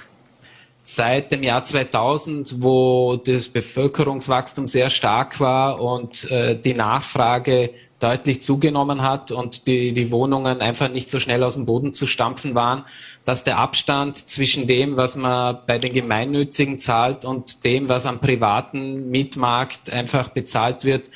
seit 0.84 1.32
dem 1.32 1.42
Jahr 1.42 1.64
2000, 1.64 2.62
wo 2.62 3.16
das 3.16 3.48
Bevölkerungswachstum 3.48 4.66
sehr 4.66 4.88
stark 4.88 5.38
war 5.38 5.82
und 5.82 6.30
äh, 6.30 6.58
die 6.58 6.74
Nachfrage 6.74 7.70
deutlich 8.04 8.42
zugenommen 8.42 9.00
hat 9.00 9.32
und 9.32 9.66
die, 9.66 9.92
die 9.94 10.10
Wohnungen 10.10 10.60
einfach 10.60 10.90
nicht 10.90 11.08
so 11.08 11.18
schnell 11.18 11.42
aus 11.42 11.54
dem 11.54 11.64
Boden 11.64 11.94
zu 11.94 12.06
stampfen 12.06 12.54
waren, 12.54 12.84
dass 13.24 13.44
der 13.44 13.58
Abstand 13.58 14.16
zwischen 14.16 14.66
dem, 14.66 14.98
was 14.98 15.16
man 15.16 15.60
bei 15.66 15.78
den 15.78 15.94
Gemeinnützigen 15.94 16.78
zahlt 16.78 17.24
und 17.24 17.64
dem, 17.64 17.88
was 17.88 18.04
am 18.04 18.20
privaten 18.20 19.10
Mietmarkt 19.10 19.90
einfach 19.90 20.28
bezahlt 20.28 20.84
wird, 20.84 21.08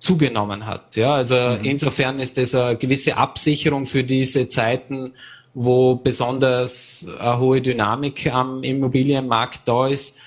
zugenommen 0.00 0.66
hat. 0.66 0.96
Ja, 0.96 1.14
also 1.14 1.36
mhm. 1.36 1.64
insofern 1.64 2.18
ist 2.18 2.36
das 2.36 2.52
eine 2.54 2.76
gewisse 2.76 3.16
Absicherung 3.16 3.86
für 3.86 4.02
diese 4.02 4.48
Zeiten, 4.48 5.12
wo 5.54 5.94
besonders 5.94 7.06
eine 7.20 7.38
hohe 7.38 7.62
Dynamik 7.62 8.26
am 8.26 8.64
Immobilienmarkt 8.64 9.60
da 9.66 9.86
ist. 9.86 10.18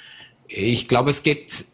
Ich 0.47 0.87
glaube, 0.87 1.09
es 1.09 1.21
geht 1.21 1.65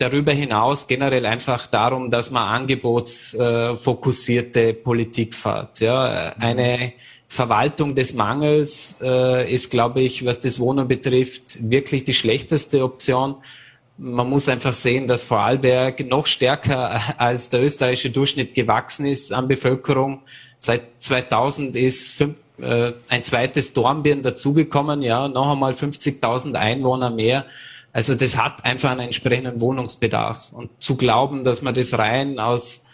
darüber 0.00 0.32
hinaus 0.32 0.86
generell 0.86 1.26
einfach 1.26 1.66
darum, 1.66 2.08
dass 2.10 2.30
man 2.30 2.62
angebotsfokussierte 2.62 4.72
Politik 4.74 5.34
fährt. 5.34 5.80
Ja, 5.80 6.34
eine 6.38 6.92
Verwaltung 7.28 7.94
des 7.94 8.14
Mangels 8.14 8.96
äh, 9.02 9.52
ist, 9.52 9.70
glaube 9.70 10.00
ich, 10.00 10.24
was 10.24 10.40
das 10.40 10.58
Wohnen 10.58 10.88
betrifft, 10.88 11.70
wirklich 11.70 12.04
die 12.04 12.14
schlechteste 12.14 12.82
Option. 12.82 13.36
Man 13.98 14.26
muss 14.28 14.48
einfach 14.48 14.74
sehen, 14.74 15.06
dass 15.06 15.22
Vorarlberg 15.22 16.04
noch 16.08 16.26
stärker 16.26 17.00
als 17.18 17.50
der 17.50 17.62
österreichische 17.62 18.10
Durchschnitt 18.10 18.54
gewachsen 18.54 19.06
ist 19.06 19.32
an 19.32 19.46
Bevölkerung. 19.46 20.22
Seit 20.58 20.82
2000 20.98 21.76
ist 21.76 22.14
fünf, 22.14 22.34
äh, 22.58 22.92
ein 23.08 23.22
zweites 23.22 23.72
Dornbirn 23.74 24.22
dazugekommen, 24.22 25.02
ja, 25.02 25.28
noch 25.28 25.52
einmal 25.52 25.74
50.000 25.74 26.54
Einwohner 26.54 27.10
mehr. 27.10 27.44
Also 27.92 28.14
das 28.14 28.36
hat 28.36 28.64
einfach 28.64 28.90
einen 28.90 29.00
entsprechenden 29.00 29.60
Wohnungsbedarf. 29.60 30.52
Und 30.52 30.70
zu 30.80 30.96
glauben, 30.96 31.44
dass 31.44 31.62
man 31.62 31.74
das 31.74 31.98
rein 31.98 32.38
aus 32.38 32.86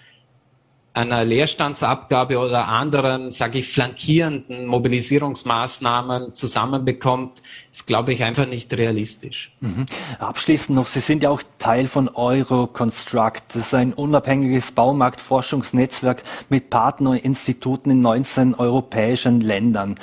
einer 0.97 1.25
Leerstandsabgabe 1.25 2.39
oder 2.39 2.69
anderen, 2.69 3.31
sage 3.31 3.59
ich, 3.59 3.69
flankierenden 3.69 4.65
Mobilisierungsmaßnahmen 4.65 6.35
zusammenbekommt, 6.35 7.43
ist, 7.71 7.87
glaube 7.87 8.15
ich, 8.15 8.25
einfach 8.25 8.47
nicht 8.47 8.73
realistisch. 8.73 9.53
Mhm. 9.61 9.85
Abschließend 10.19 10.75
noch, 10.75 10.87
Sie 10.87 11.01
sind 11.01 11.23
ja 11.23 11.29
auch 11.29 11.43
Teil 11.59 11.87
von 11.87 12.09
Euroconstruct. 12.09 13.43
Das 13.49 13.57
ist 13.57 13.75
ein 13.75 13.93
unabhängiges 13.93 14.73
Baumarktforschungsnetzwerk 14.73 16.23
mit 16.49 16.71
Partnerinstituten 16.71 17.93
in 17.93 18.01
19 18.01 18.55
europäischen 18.55 19.43
Ländern. 19.43 19.97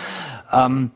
Ähm, 0.51 0.91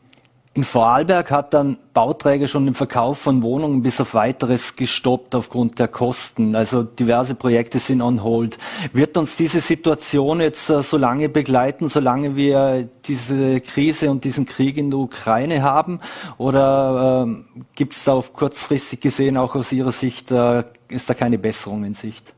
in 0.58 0.64
Vorarlberg 0.64 1.30
hat 1.30 1.54
dann 1.54 1.78
Bauträger 1.94 2.48
schon 2.48 2.64
den 2.64 2.74
Verkauf 2.74 3.18
von 3.18 3.44
Wohnungen 3.44 3.80
bis 3.80 4.00
auf 4.00 4.12
weiteres 4.12 4.74
gestoppt 4.74 5.36
aufgrund 5.36 5.78
der 5.78 5.86
Kosten. 5.86 6.56
Also 6.56 6.82
diverse 6.82 7.36
Projekte 7.36 7.78
sind 7.78 8.02
on 8.02 8.24
hold. 8.24 8.58
Wird 8.92 9.16
uns 9.16 9.36
diese 9.36 9.60
Situation 9.60 10.40
jetzt 10.40 10.68
äh, 10.68 10.82
so 10.82 10.96
lange 10.96 11.28
begleiten, 11.28 11.88
solange 11.88 12.34
wir 12.34 12.88
diese 13.04 13.60
Krise 13.60 14.10
und 14.10 14.24
diesen 14.24 14.46
Krieg 14.46 14.78
in 14.78 14.90
der 14.90 14.98
Ukraine 14.98 15.62
haben? 15.62 16.00
Oder 16.38 17.28
äh, 17.28 17.62
gibt 17.76 17.92
es 17.92 18.02
da 18.02 18.14
auf 18.14 18.32
kurzfristig 18.32 18.98
gesehen 18.98 19.36
auch 19.36 19.54
aus 19.54 19.70
Ihrer 19.70 19.92
Sicht, 19.92 20.32
äh, 20.32 20.64
ist 20.88 21.08
da 21.08 21.14
keine 21.14 21.38
Besserung 21.38 21.84
in 21.84 21.94
Sicht? 21.94 22.34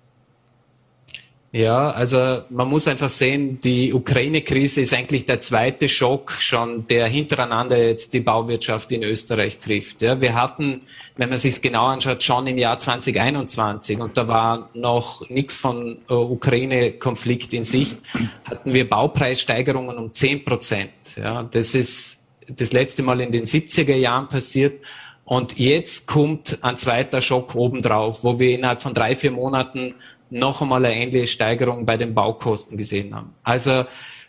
Ja, 1.52 1.90
also 1.90 2.42
man 2.48 2.68
muss 2.68 2.86
einfach 2.86 3.10
sehen, 3.10 3.60
die 3.60 3.92
Ukraine-Krise 3.92 4.82
ist 4.82 4.94
eigentlich 4.94 5.24
der 5.24 5.40
zweite 5.40 5.88
Schock 5.88 6.30
schon, 6.38 6.86
der 6.86 7.08
hintereinander 7.08 7.76
jetzt 7.76 8.12
die 8.12 8.20
Bauwirtschaft 8.20 8.92
in 8.92 9.02
Österreich 9.02 9.58
trifft. 9.58 10.00
Ja, 10.00 10.20
wir 10.20 10.34
hatten, 10.34 10.82
wenn 11.16 11.28
man 11.28 11.38
sich 11.38 11.54
es 11.54 11.60
genau 11.60 11.86
anschaut, 11.86 12.22
schon 12.22 12.46
im 12.46 12.56
Jahr 12.56 12.78
2021 12.78 13.98
und 13.98 14.16
da 14.16 14.28
war 14.28 14.70
noch 14.74 15.28
nichts 15.28 15.56
von 15.56 15.98
äh, 16.08 16.14
Ukraine-Konflikt 16.14 17.52
in 17.52 17.64
Sicht, 17.64 17.98
hatten 18.44 18.72
wir 18.72 18.88
Baupreissteigerungen 18.88 19.96
um 19.96 20.12
10 20.12 20.44
Prozent. 20.44 20.92
Ja, 21.16 21.42
das 21.42 21.74
ist 21.74 22.22
das 22.48 22.72
letzte 22.72 23.02
Mal 23.02 23.20
in 23.20 23.32
den 23.32 23.44
70er 23.44 23.96
Jahren 23.96 24.28
passiert. 24.28 24.84
Und 25.24 25.58
jetzt 25.58 26.06
kommt 26.06 26.58
ein 26.62 26.76
zweiter 26.76 27.20
Schock 27.20 27.54
obendrauf, 27.54 28.24
wo 28.24 28.38
wir 28.38 28.52
innerhalb 28.52 28.82
von 28.82 28.94
drei, 28.94 29.14
vier 29.14 29.30
Monaten 29.30 29.94
noch 30.30 30.62
einmal 30.62 30.84
eine 30.84 30.94
ähnliche 30.94 31.26
Steigerung 31.26 31.86
bei 31.86 31.96
den 31.96 32.14
Baukosten 32.14 32.78
gesehen 32.78 33.14
haben. 33.14 33.34
Also 33.42 33.84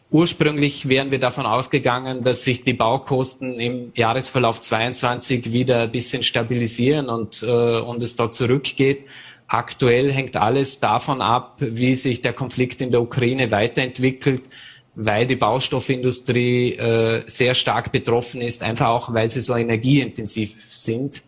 ursprünglich 0.09 0.89
wären 0.89 1.11
wir 1.11 1.19
davon 1.19 1.45
ausgegangen, 1.45 2.23
dass 2.23 2.43
sich 2.43 2.63
die 2.63 2.73
Baukosten 2.73 3.59
im 3.59 3.91
Jahresverlauf 3.95 4.61
22 4.61 5.53
wieder 5.53 5.83
ein 5.83 5.91
bisschen 5.91 6.23
stabilisieren 6.23 7.09
und, 7.09 7.43
äh, 7.43 7.79
und 7.79 8.03
es 8.03 8.15
da 8.15 8.31
zurückgeht. 8.31 9.05
Aktuell 9.47 10.11
hängt 10.11 10.37
alles 10.37 10.79
davon 10.79 11.21
ab, 11.21 11.57
wie 11.59 11.95
sich 11.95 12.21
der 12.21 12.33
Konflikt 12.33 12.81
in 12.81 12.91
der 12.91 13.01
Ukraine 13.01 13.51
weiterentwickelt, 13.51 14.43
weil 14.95 15.27
die 15.27 15.35
Baustoffindustrie 15.35 16.73
äh, 16.73 17.23
sehr 17.25 17.53
stark 17.53 17.91
betroffen 17.91 18.41
ist, 18.41 18.63
einfach 18.63 18.87
auch, 18.87 19.13
weil 19.13 19.29
sie 19.29 19.41
so 19.41 19.55
energieintensiv 19.55 20.53
sind 20.65 21.21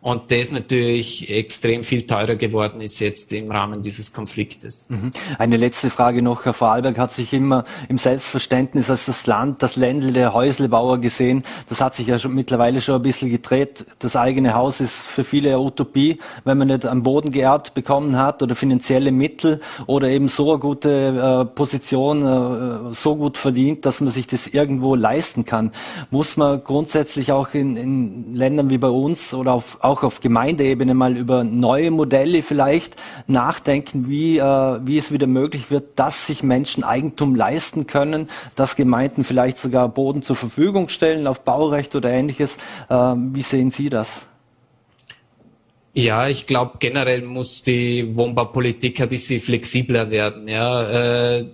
und 0.00 0.30
das 0.30 0.52
natürlich 0.52 1.28
extrem 1.28 1.82
viel 1.82 2.06
teurer 2.06 2.36
geworden 2.36 2.80
ist 2.80 3.00
jetzt 3.00 3.32
im 3.32 3.50
Rahmen 3.50 3.82
dieses 3.82 4.12
Konfliktes. 4.12 4.86
Mhm. 4.88 5.10
Eine 5.38 5.56
letzte 5.56 5.90
Frage 5.90 6.22
noch. 6.22 6.44
Herr 6.44 6.54
Vorarlberg 6.54 6.96
hat 6.98 7.12
sich 7.12 7.32
immer 7.32 7.64
im 7.88 7.98
Selbstverständnis 7.98 8.90
als 8.90 9.06
das 9.06 9.26
Land, 9.26 9.60
das 9.60 9.74
Ländle 9.74 10.12
der 10.12 10.34
Häuslebauer 10.34 10.98
gesehen. 10.98 11.42
Das 11.68 11.80
hat 11.80 11.96
sich 11.96 12.06
ja 12.06 12.20
schon 12.20 12.32
mittlerweile 12.32 12.80
schon 12.80 12.94
ein 12.94 13.02
bisschen 13.02 13.28
gedreht. 13.28 13.86
Das 13.98 14.14
eigene 14.14 14.54
Haus 14.54 14.80
ist 14.80 14.94
für 14.94 15.24
viele 15.24 15.48
eine 15.48 15.58
Utopie, 15.60 16.20
wenn 16.44 16.58
man 16.58 16.68
nicht 16.68 16.86
am 16.86 17.02
Boden 17.02 17.32
geerbt 17.32 17.74
bekommen 17.74 18.16
hat 18.16 18.40
oder 18.40 18.54
finanzielle 18.54 19.10
Mittel 19.10 19.60
oder 19.86 20.08
eben 20.08 20.28
so 20.28 20.52
eine 20.52 20.60
gute 20.60 21.44
äh, 21.48 21.54
Position, 21.56 22.22
äh, 22.22 22.94
so 22.94 23.16
gut 23.16 23.36
verdient, 23.36 23.84
dass 23.84 24.00
man 24.00 24.12
sich 24.12 24.28
das 24.28 24.46
irgendwo 24.46 24.94
leisten 24.94 25.44
kann. 25.44 25.72
Muss 26.12 26.36
man 26.36 26.62
grundsätzlich 26.62 27.32
auch 27.32 27.52
in, 27.52 27.76
in 27.76 28.36
Ländern 28.36 28.70
wie 28.70 28.78
bei 28.78 28.90
uns 28.90 29.34
oder 29.34 29.54
auf 29.54 29.78
auch 29.88 30.02
auf 30.02 30.20
Gemeindeebene 30.20 30.94
mal 30.94 31.16
über 31.16 31.42
neue 31.44 31.90
Modelle 31.90 32.42
vielleicht 32.42 32.96
nachdenken, 33.26 34.08
wie, 34.08 34.38
äh, 34.38 34.42
wie 34.42 34.98
es 34.98 35.12
wieder 35.12 35.26
möglich 35.26 35.70
wird, 35.70 35.98
dass 35.98 36.26
sich 36.26 36.42
Menschen 36.42 36.84
Eigentum 36.84 37.34
leisten 37.34 37.86
können, 37.86 38.28
dass 38.54 38.76
Gemeinden 38.76 39.24
vielleicht 39.24 39.58
sogar 39.58 39.88
Boden 39.88 40.22
zur 40.22 40.36
Verfügung 40.36 40.88
stellen 40.88 41.26
auf 41.26 41.42
Baurecht 41.42 41.94
oder 41.94 42.10
ähnliches. 42.10 42.56
Äh, 42.88 42.94
wie 42.94 43.42
sehen 43.42 43.70
Sie 43.70 43.88
das? 43.88 44.26
Ja, 45.94 46.28
ich 46.28 46.46
glaube, 46.46 46.74
generell 46.78 47.22
muss 47.22 47.62
die 47.62 48.14
Wohnbaupolitik 48.14 49.00
ein 49.00 49.08
bisschen 49.08 49.40
flexibler 49.40 50.10
werden. 50.10 50.46
Ja, 50.46 51.38
äh, 51.38 51.46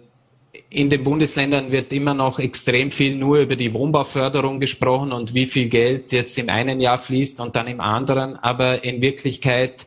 in 0.74 0.90
den 0.90 1.04
Bundesländern 1.04 1.70
wird 1.70 1.92
immer 1.92 2.14
noch 2.14 2.40
extrem 2.40 2.90
viel 2.90 3.14
nur 3.14 3.38
über 3.38 3.54
die 3.54 3.72
Wohnbauförderung 3.72 4.58
gesprochen 4.58 5.12
und 5.12 5.32
wie 5.32 5.46
viel 5.46 5.68
Geld 5.68 6.10
jetzt 6.10 6.36
im 6.36 6.48
einen 6.48 6.80
Jahr 6.80 6.98
fließt 6.98 7.38
und 7.38 7.54
dann 7.54 7.68
im 7.68 7.80
anderen. 7.80 8.34
Aber 8.34 8.82
in 8.82 9.00
Wirklichkeit, 9.00 9.86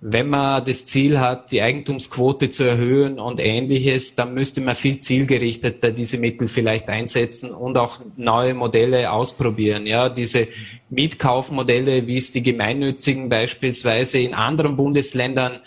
wenn 0.00 0.28
man 0.28 0.64
das 0.64 0.86
Ziel 0.86 1.18
hat, 1.18 1.50
die 1.50 1.60
Eigentumsquote 1.60 2.50
zu 2.50 2.62
erhöhen 2.62 3.18
und 3.18 3.40
ähnliches, 3.40 4.14
dann 4.14 4.32
müsste 4.32 4.60
man 4.60 4.76
viel 4.76 5.00
zielgerichteter 5.00 5.90
diese 5.90 6.18
Mittel 6.18 6.46
vielleicht 6.46 6.88
einsetzen 6.88 7.50
und 7.50 7.76
auch 7.76 7.98
neue 8.16 8.54
Modelle 8.54 9.10
ausprobieren. 9.10 9.88
Ja, 9.88 10.08
diese 10.08 10.46
Mietkaufmodelle, 10.88 12.06
wie 12.06 12.16
es 12.16 12.30
die 12.30 12.44
Gemeinnützigen 12.44 13.28
beispielsweise 13.28 14.20
in 14.20 14.34
anderen 14.34 14.76
Bundesländern 14.76 15.58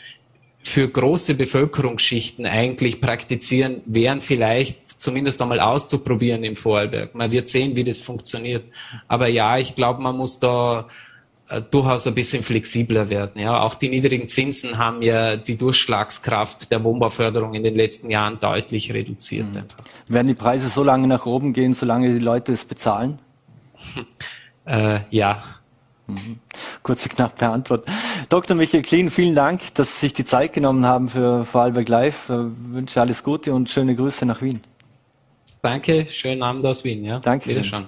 für 0.64 0.88
große 0.88 1.34
Bevölkerungsschichten 1.34 2.46
eigentlich 2.46 3.02
praktizieren, 3.02 3.82
wären 3.86 4.22
vielleicht 4.22 4.90
zumindest 4.90 5.42
einmal 5.42 5.60
auszuprobieren 5.60 6.44
im 6.44 6.56
Vorarlberg. 6.56 7.16
Man 7.16 7.32
wird 7.32 7.50
sehen, 7.50 7.76
wie 7.76 7.84
das 7.84 8.00
funktioniert. 8.00 8.66
Aber 9.08 9.28
ja, 9.28 9.58
ich 9.58 9.76
glaube, 9.76 10.02
man 10.02 10.16
muss 10.16 10.40
da 10.40 10.88
äh, 11.52 11.62
durchaus 11.70 12.08
ein 12.08 12.14
bisschen 12.14 12.44
flexibler 12.44 13.10
werden. 13.10 13.42
Ja, 13.42 13.60
auch 13.60 13.76
die 13.76 13.90
niedrigen 13.90 14.28
Zinsen 14.28 14.78
haben 14.78 15.02
ja 15.02 15.36
die 15.36 15.58
Durchschlagskraft 15.58 16.72
der 16.72 16.84
Wohnbauförderung 16.84 17.56
in 17.56 17.64
den 17.64 17.76
letzten 17.76 18.10
Jahren 18.10 18.40
deutlich 18.40 18.94
reduziert. 18.94 19.48
Mhm. 19.54 20.14
Werden 20.14 20.28
die 20.28 20.34
Preise 20.34 20.70
so 20.70 20.84
lange 20.84 21.08
nach 21.08 21.26
oben 21.26 21.54
gehen, 21.54 21.74
solange 21.74 22.14
die 22.14 22.20
Leute 22.20 22.54
es 22.54 22.64
bezahlen? 22.64 23.20
äh, 24.66 25.00
ja. 25.10 25.44
Kurze, 26.84 27.10
knappe 27.10 27.48
Antwort. 27.48 27.88
Dr. 28.30 28.56
Michael 28.56 28.84
Klien, 28.84 29.10
vielen 29.10 29.36
Dank, 29.36 29.74
dass 29.76 30.00
Sie 30.00 30.08
sich 30.08 30.14
die 30.14 30.26
Zeit 30.26 30.54
genommen 30.54 30.86
haben 30.86 31.10
für 31.10 31.46
Vorarlberg 31.46 31.88
Live. 31.88 32.30
Ich 32.30 32.36
äh, 32.36 32.74
wünsche 32.74 33.02
alles 33.02 33.24
Gute 33.24 33.54
und 33.54 33.70
schöne 33.70 33.96
Grüße 33.96 34.26
nach 34.26 34.42
Wien. 34.42 34.62
Danke, 35.62 36.08
schönen 36.10 36.42
Abend 36.42 36.66
aus 36.66 36.84
Wien. 36.84 37.06
Ja. 37.06 37.20
Danke. 37.20 37.50
Wiederschauen. 37.50 37.88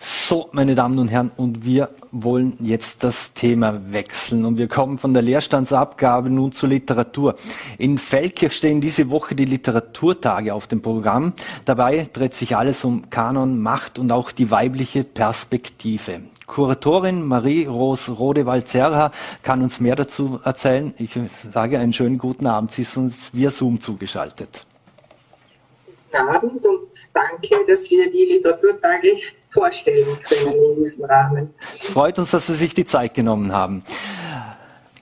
So, 0.00 0.48
meine 0.52 0.74
Damen 0.74 0.98
und 0.98 1.08
Herren, 1.08 1.32
und 1.36 1.64
wir 1.64 1.88
wollen 2.12 2.54
jetzt 2.60 3.02
das 3.02 3.32
Thema 3.32 3.92
wechseln 3.92 4.44
und 4.44 4.56
wir 4.56 4.68
kommen 4.68 4.98
von 4.98 5.12
der 5.12 5.22
Leerstandsabgabe 5.22 6.30
nun 6.30 6.52
zur 6.52 6.68
Literatur. 6.68 7.34
In 7.78 7.98
Feldkirch 7.98 8.52
stehen 8.52 8.80
diese 8.80 9.10
Woche 9.10 9.34
die 9.34 9.44
Literaturtage 9.44 10.54
auf 10.54 10.66
dem 10.66 10.82
Programm. 10.82 11.32
Dabei 11.64 12.08
dreht 12.12 12.34
sich 12.34 12.56
alles 12.56 12.84
um 12.84 13.10
Kanon, 13.10 13.60
Macht 13.60 13.98
und 13.98 14.12
auch 14.12 14.30
die 14.30 14.50
weibliche 14.50 15.02
Perspektive. 15.02 16.20
Kuratorin 16.48 17.24
Marie-Rose 17.24 18.10
Rodewald-Zerha 18.10 19.12
kann 19.42 19.62
uns 19.62 19.78
mehr 19.78 19.94
dazu 19.94 20.40
erzählen. 20.42 20.92
Ich 20.98 21.10
sage 21.50 21.78
einen 21.78 21.92
schönen 21.92 22.18
guten 22.18 22.46
Abend. 22.46 22.72
Sie 22.72 22.82
ist 22.82 22.96
uns 22.96 23.32
via 23.32 23.50
Zoom 23.50 23.80
zugeschaltet. 23.80 24.66
Guten 26.10 26.28
Abend 26.28 26.66
und 26.66 26.88
danke, 27.12 27.54
dass 27.68 27.88
wir 27.90 28.10
die 28.10 28.24
Literaturtage 28.24 29.16
vorstellen 29.50 30.06
können 30.26 30.54
in 30.54 30.82
diesem 30.82 31.04
Rahmen. 31.04 31.54
Freut 31.76 32.18
uns, 32.18 32.30
dass 32.30 32.46
Sie 32.46 32.54
sich 32.54 32.74
die 32.74 32.86
Zeit 32.86 33.14
genommen 33.14 33.52
haben. 33.52 33.84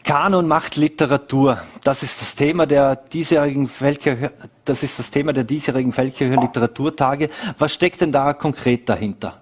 Kanon 0.03 0.47
macht 0.49 0.77
Literatur. 0.77 1.61
Das 1.85 2.03
ist 2.03 2.21
das 2.21 2.35
Thema 2.35 2.67
der 2.67 2.97
diesjährigen 2.97 3.69
Feldkircher, 3.69 4.33
das 4.65 4.83
ist 4.83 4.99
das 4.99 5.11
Thema 5.11 5.33
der 5.33 5.45
diesjährigen 5.45 5.93
Feldkircher 5.93 6.41
Literaturtage. 6.41 7.29
Was 7.59 7.73
steckt 7.73 8.01
denn 8.01 8.13
da 8.13 8.33
konkret 8.33 8.89
dahinter? 8.89 9.41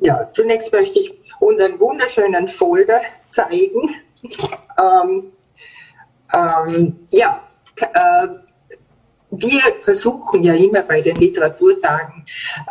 Ja, 0.00 0.30
zunächst 0.30 0.72
möchte 0.72 1.00
ich 1.00 1.14
unseren 1.40 1.78
wunderschönen 1.80 2.48
Folder 2.48 3.00
zeigen. 3.28 3.96
Ähm, 4.78 5.32
ähm, 6.34 7.08
ja, 7.10 7.40
äh, 7.78 8.28
wir 9.30 9.60
versuchen 9.82 10.42
ja 10.42 10.54
immer 10.54 10.82
bei 10.82 11.00
den 11.00 11.16
Literaturtagen 11.16 12.24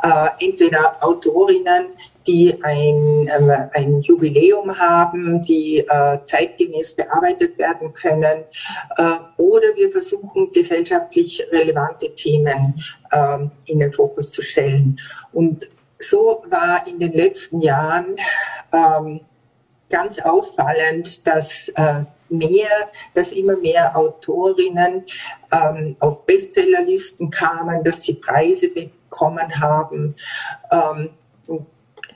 äh, 0.04 0.46
entweder 0.46 1.04
Autorinnen, 1.04 1.88
die 2.26 2.58
ein, 2.64 3.28
äh, 3.28 3.68
ein 3.74 4.02
Jubiläum 4.02 4.78
haben, 4.78 5.42
die 5.42 5.80
äh, 5.80 6.18
zeitgemäß 6.24 6.94
bearbeitet 6.96 7.58
werden 7.58 7.94
können, 7.94 8.44
äh, 8.98 9.16
oder 9.38 9.76
wir 9.76 9.92
versuchen 9.92 10.52
gesellschaftlich 10.52 11.46
relevante 11.52 12.14
Themen 12.16 12.82
ähm, 13.12 13.52
in 13.66 13.80
den 13.80 13.92
Fokus 13.92 14.32
zu 14.32 14.42
stellen. 14.42 15.00
Und 15.34 15.68
so 16.10 16.44
war 16.50 16.86
in 16.88 17.00
den 17.00 17.14
letzten 17.14 17.62
Jahren 17.62 18.16
ähm, 18.72 19.22
ganz 19.90 20.20
auffallend, 20.20 21.26
dass 21.28 21.70
äh, 21.70 22.04
mehr, 22.30 22.90
dass 23.14 23.32
immer 23.32 23.56
mehr 23.56 23.96
Autorinnen 23.96 25.04
ähm, 25.52 25.96
auf 26.00 26.26
Bestsellerlisten 26.26 27.30
kamen, 27.30 27.84
dass 27.84 28.04
sie 28.04 28.16
Preise 28.16 28.70
bekommen 28.70 29.62
haben. 29.62 30.16
Ähm, 30.72 31.10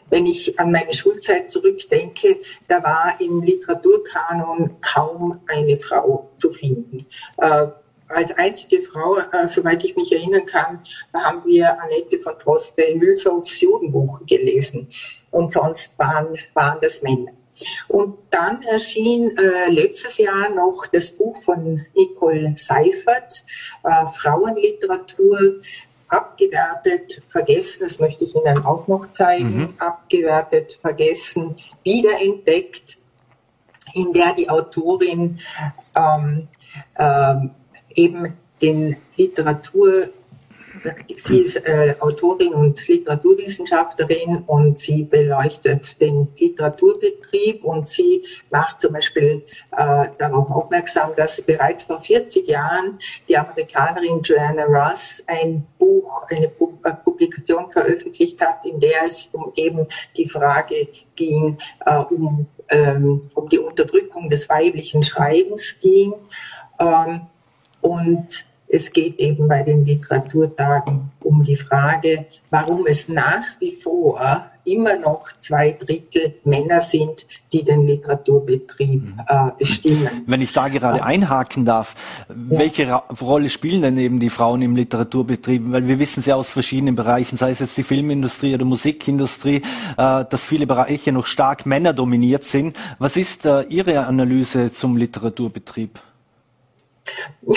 wenn 0.10 0.26
ich 0.26 0.60
an 0.60 0.72
meine 0.72 0.92
Schulzeit 0.94 1.52
zurückdenke, 1.52 2.38
da 2.68 2.82
war 2.82 3.16
im 3.20 3.42
Literaturkanon 3.42 4.82
kaum 4.82 5.40
eine 5.48 5.78
Frau 5.78 6.30
zu 6.38 6.52
finden. 6.52 7.06
Äh, 7.38 7.68
als 8.10 8.32
einzige 8.38 8.82
Frau, 8.82 9.18
äh, 9.18 9.48
soweit 9.48 9.84
ich 9.84 9.96
mich 9.96 10.12
erinnern 10.12 10.46
kann, 10.46 10.80
haben 11.14 11.42
wir 11.46 11.80
Annette 11.82 12.20
von 12.20 12.34
Droste 12.44 12.84
Hülshoffs 13.00 13.62
Judenbuch 13.62 14.26
gelesen. 14.26 14.88
Und 15.32 15.52
sonst 15.52 15.98
waren, 15.98 16.38
waren 16.54 16.80
das 16.82 17.02
Männer. 17.02 17.32
Und 17.88 18.18
dann 18.32 18.64
erschien 18.64 19.38
äh, 19.38 19.70
letztes 19.70 20.18
Jahr 20.18 20.50
noch 20.50 20.88
das 20.88 21.12
Buch 21.12 21.38
von 21.42 21.86
Nicole 21.94 22.56
Seifert, 22.58 23.44
äh, 23.84 24.08
Frauenliteratur, 24.08 25.62
abgewertet, 26.08 27.22
vergessen, 27.28 27.84
das 27.84 28.00
möchte 28.00 28.24
ich 28.24 28.34
Ihnen 28.36 28.66
auch 28.66 28.88
noch 28.88 29.12
zeigen, 29.12 29.58
mhm. 29.58 29.74
abgewertet, 29.78 30.80
vergessen, 30.82 31.56
wiederentdeckt, 31.84 32.98
in 33.94 34.14
der 34.14 34.34
die 34.34 34.50
Autorin 34.50 35.40
ähm, 35.96 36.48
ähm, 36.98 37.52
eben 38.00 38.34
den 38.62 38.96
Literatur 39.18 40.10
Sie 41.18 41.40
ist 41.40 41.58
äh, 41.68 41.96
Autorin 42.00 42.54
und 42.54 42.88
Literaturwissenschaftlerin 42.88 44.44
und 44.46 44.78
sie 44.78 45.04
beleuchtet 45.04 46.00
den 46.00 46.28
Literaturbetrieb 46.38 47.64
und 47.64 47.88
sie 47.88 48.24
macht 48.52 48.80
zum 48.80 48.94
Beispiel 48.94 49.44
äh, 49.76 50.08
darauf 50.18 50.50
aufmerksam, 50.52 51.12
dass 51.18 51.42
bereits 51.42 51.84
vor 51.84 52.02
40 52.02 52.48
Jahren 52.48 53.00
die 53.28 53.36
Amerikanerin 53.36 54.22
Joanna 54.22 54.66
Russ 54.66 55.24
ein 55.26 55.66
Buch, 55.78 56.28
eine 56.30 56.46
äh, 56.46 56.94
Publikation 57.04 57.72
veröffentlicht 57.72 58.40
hat, 58.40 58.64
in 58.66 58.80
der 58.80 59.06
es 59.06 59.28
um 59.32 59.52
eben 59.56 59.88
die 60.16 60.28
Frage 60.28 60.88
ging, 61.16 61.58
äh, 61.86 61.98
um, 61.98 62.46
ähm, 62.70 63.30
um 63.34 63.50
die 63.50 63.60
Unterdrückung 63.60 64.30
des 64.30 64.48
weiblichen 64.48 65.02
Schreibens 65.02 65.80
ging. 65.80 66.14
Ähm, 66.80 67.22
und 67.90 68.46
es 68.72 68.92
geht 68.94 69.18
eben 69.20 69.48
bei 69.48 69.64
den 69.64 69.84
Literaturtagen 69.84 71.10
um 71.22 71.44
die 71.44 71.56
Frage, 71.56 72.28
warum 72.52 72.86
es 72.86 73.10
nach 73.10 73.44
wie 73.60 73.72
vor 73.72 74.46
immer 74.64 74.96
noch 74.96 75.30
zwei 75.40 75.72
Drittel 75.72 76.36
Männer 76.44 76.80
sind, 76.80 77.26
die 77.52 77.64
den 77.64 77.88
Literaturbetrieb 77.88 79.06
mhm. 79.06 79.22
äh, 79.28 79.50
bestimmen. 79.58 80.22
Wenn 80.28 80.44
ich 80.44 80.54
da 80.54 80.68
gerade 80.68 81.04
einhaken 81.04 81.66
darf, 81.66 81.96
ja. 82.30 82.36
welche 82.60 82.94
Rolle 83.20 83.50
spielen 83.50 83.82
denn 83.82 83.98
eben 83.98 84.20
die 84.20 84.30
Frauen 84.30 84.62
im 84.62 84.76
Literaturbetrieb? 84.76 85.64
Weil 85.72 85.88
wir 85.88 85.98
wissen 85.98 86.20
es 86.20 86.28
ja 86.28 86.36
aus 86.36 86.52
verschiedenen 86.52 86.96
Bereichen, 86.96 87.38
sei 87.38 87.50
es 87.50 87.60
jetzt 87.60 87.76
die 87.76 87.84
Filmindustrie 87.84 88.54
oder 88.54 88.66
Musikindustrie, 88.66 89.64
äh, 89.98 90.26
dass 90.30 90.44
viele 90.44 90.68
Bereiche 90.68 91.12
noch 91.12 91.26
stark 91.26 91.66
männerdominiert 91.66 92.44
sind. 92.44 92.78
Was 93.00 93.18
ist 93.18 93.48
äh, 93.48 93.64
Ihre 93.64 94.06
Analyse 94.06 94.72
zum 94.72 94.96
Literaturbetrieb? 94.96 96.00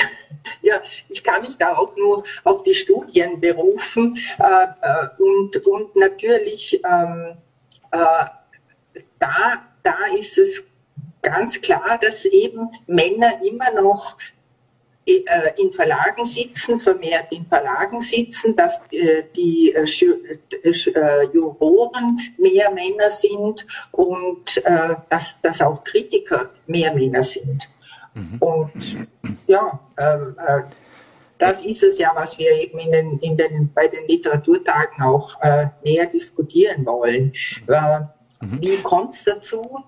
Ja, 0.61 0.81
ich 1.09 1.23
kann 1.23 1.43
mich 1.43 1.57
da 1.57 1.77
auch 1.77 1.97
nur 1.97 2.25
auf 2.45 2.63
die 2.63 2.75
Studien 2.75 3.41
berufen 3.41 4.19
äh, 4.39 4.65
äh, 4.65 5.09
und, 5.19 5.57
und 5.67 5.97
natürlich 5.97 6.81
ähm, 6.85 7.37
äh, 7.91 8.25
da, 9.19 9.63
da 9.83 9.97
ist 10.17 10.39
es 10.39 10.65
ganz 11.21 11.61
klar, 11.61 11.99
dass 12.01 12.25
eben 12.25 12.69
Männer 12.87 13.41
immer 13.45 13.71
noch 13.81 14.17
äh, 15.07 15.23
in 15.57 15.73
Verlagen 15.73 16.25
sitzen, 16.25 16.81
vermehrt 16.81 17.33
in 17.33 17.47
Verlagen 17.47 18.01
sitzen, 18.01 18.57
dass 18.57 18.81
äh, 18.93 19.25
die 19.37 19.75
Juroren 21.33 22.19
mehr 22.39 22.71
Männer 22.71 23.11
sind 23.11 23.67
und 23.93 24.63
dass, 25.09 25.41
dass 25.41 25.61
auch 25.61 25.83
Kritiker 25.85 26.51
mehr 26.67 26.95
Männer 26.95 27.23
sind. 27.23 27.69
Mhm. 28.15 28.39
Und 28.39 28.97
ja, 29.47 29.81
ähm, 29.99 30.37
äh, 30.47 30.63
das 31.39 31.65
ist 31.65 31.83
es 31.83 31.99
ja, 31.99 32.13
was 32.15 32.39
wir 32.39 32.53
eben 32.53 32.79
in 32.79 32.93
den, 32.93 33.19
in 33.19 33.37
den, 33.37 33.73
bei 33.75 33.89
den 33.89 34.07
Literaturtagen 34.07 35.03
auch 35.03 35.41
äh, 35.43 35.67
näher 35.85 36.07
diskutieren 36.07 36.87
wollen. 36.87 37.33
Äh, 37.67 38.01
mhm. 38.41 38.61
Wie 38.61 38.77
kommt 38.77 39.15
es 39.15 39.25
dazu? 39.25 39.83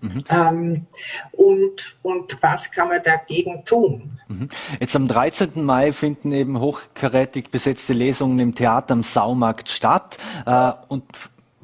Mhm. 0.00 0.18
Ähm, 0.28 0.86
und, 1.30 1.96
und 2.02 2.42
was 2.42 2.70
kann 2.72 2.88
man 2.88 3.00
dagegen 3.04 3.64
tun? 3.64 4.18
Mhm. 4.26 4.48
Jetzt 4.80 4.96
am 4.96 5.06
13. 5.06 5.64
Mai 5.64 5.92
finden 5.92 6.32
eben 6.32 6.58
hochkarätig 6.58 7.50
besetzte 7.50 7.92
Lesungen 7.92 8.40
im 8.40 8.54
Theater 8.56 8.94
am 8.94 9.04
Saumarkt 9.04 9.68
statt. 9.68 10.18
Äh, 10.44 10.72
und 10.88 11.04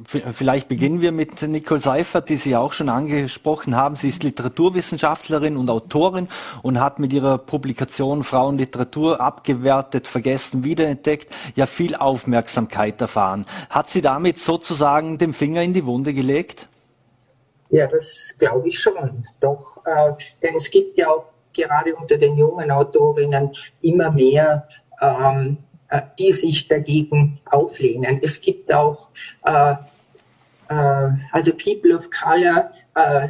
Vielleicht 0.07 0.69
beginnen 0.69 1.01
wir 1.01 1.11
mit 1.11 1.43
Nicole 1.43 1.81
Seifert, 1.81 2.29
die 2.29 2.37
Sie 2.37 2.55
auch 2.55 2.73
schon 2.73 2.89
angesprochen 2.89 3.75
haben. 3.75 3.97
Sie 3.97 4.09
ist 4.09 4.23
Literaturwissenschaftlerin 4.23 5.57
und 5.57 5.69
Autorin 5.69 6.29
und 6.63 6.81
hat 6.81 7.01
mit 7.01 7.13
ihrer 7.13 7.37
Publikation 7.37 8.23
Frauenliteratur 8.23 9.21
abgewertet, 9.21 10.07
vergessen, 10.07 10.63
wiederentdeckt, 10.63 11.35
ja 11.57 11.67
viel 11.67 11.97
Aufmerksamkeit 11.97 13.01
erfahren. 13.01 13.45
Hat 13.71 13.91
sie 13.91 14.01
damit 14.01 14.39
sozusagen 14.39 15.19
den 15.19 15.33
Finger 15.33 15.63
in 15.63 15.75
die 15.75 15.85
Wunde 15.85 16.15
gelegt? 16.15 16.69
Ja, 17.71 17.89
das 17.89 18.37
glaube 18.39 18.69
ich 18.69 18.79
schon. 18.79 19.27
Doch, 19.41 19.85
äh, 19.85 20.13
denn 20.43 20.55
es 20.55 20.71
gibt 20.71 20.97
ja 20.97 21.09
auch 21.09 21.33
gerade 21.53 21.97
unter 21.97 22.19
den 22.19 22.37
jungen 22.37 22.71
Autorinnen 22.71 23.51
immer 23.83 24.13
mehr 24.13 24.69
ähm, 25.01 25.59
äh, 25.91 26.03
die 26.19 26.33
sich 26.33 26.69
dagegen 26.69 27.41
auflehnen. 27.47 28.21
Es 28.23 28.43
gibt 28.43 28.73
auch 28.75 29.09
äh, 29.45 29.75
also 30.69 31.53
People 31.53 31.95
of 31.95 32.09
Color, 32.11 32.73
äh, 32.95 33.29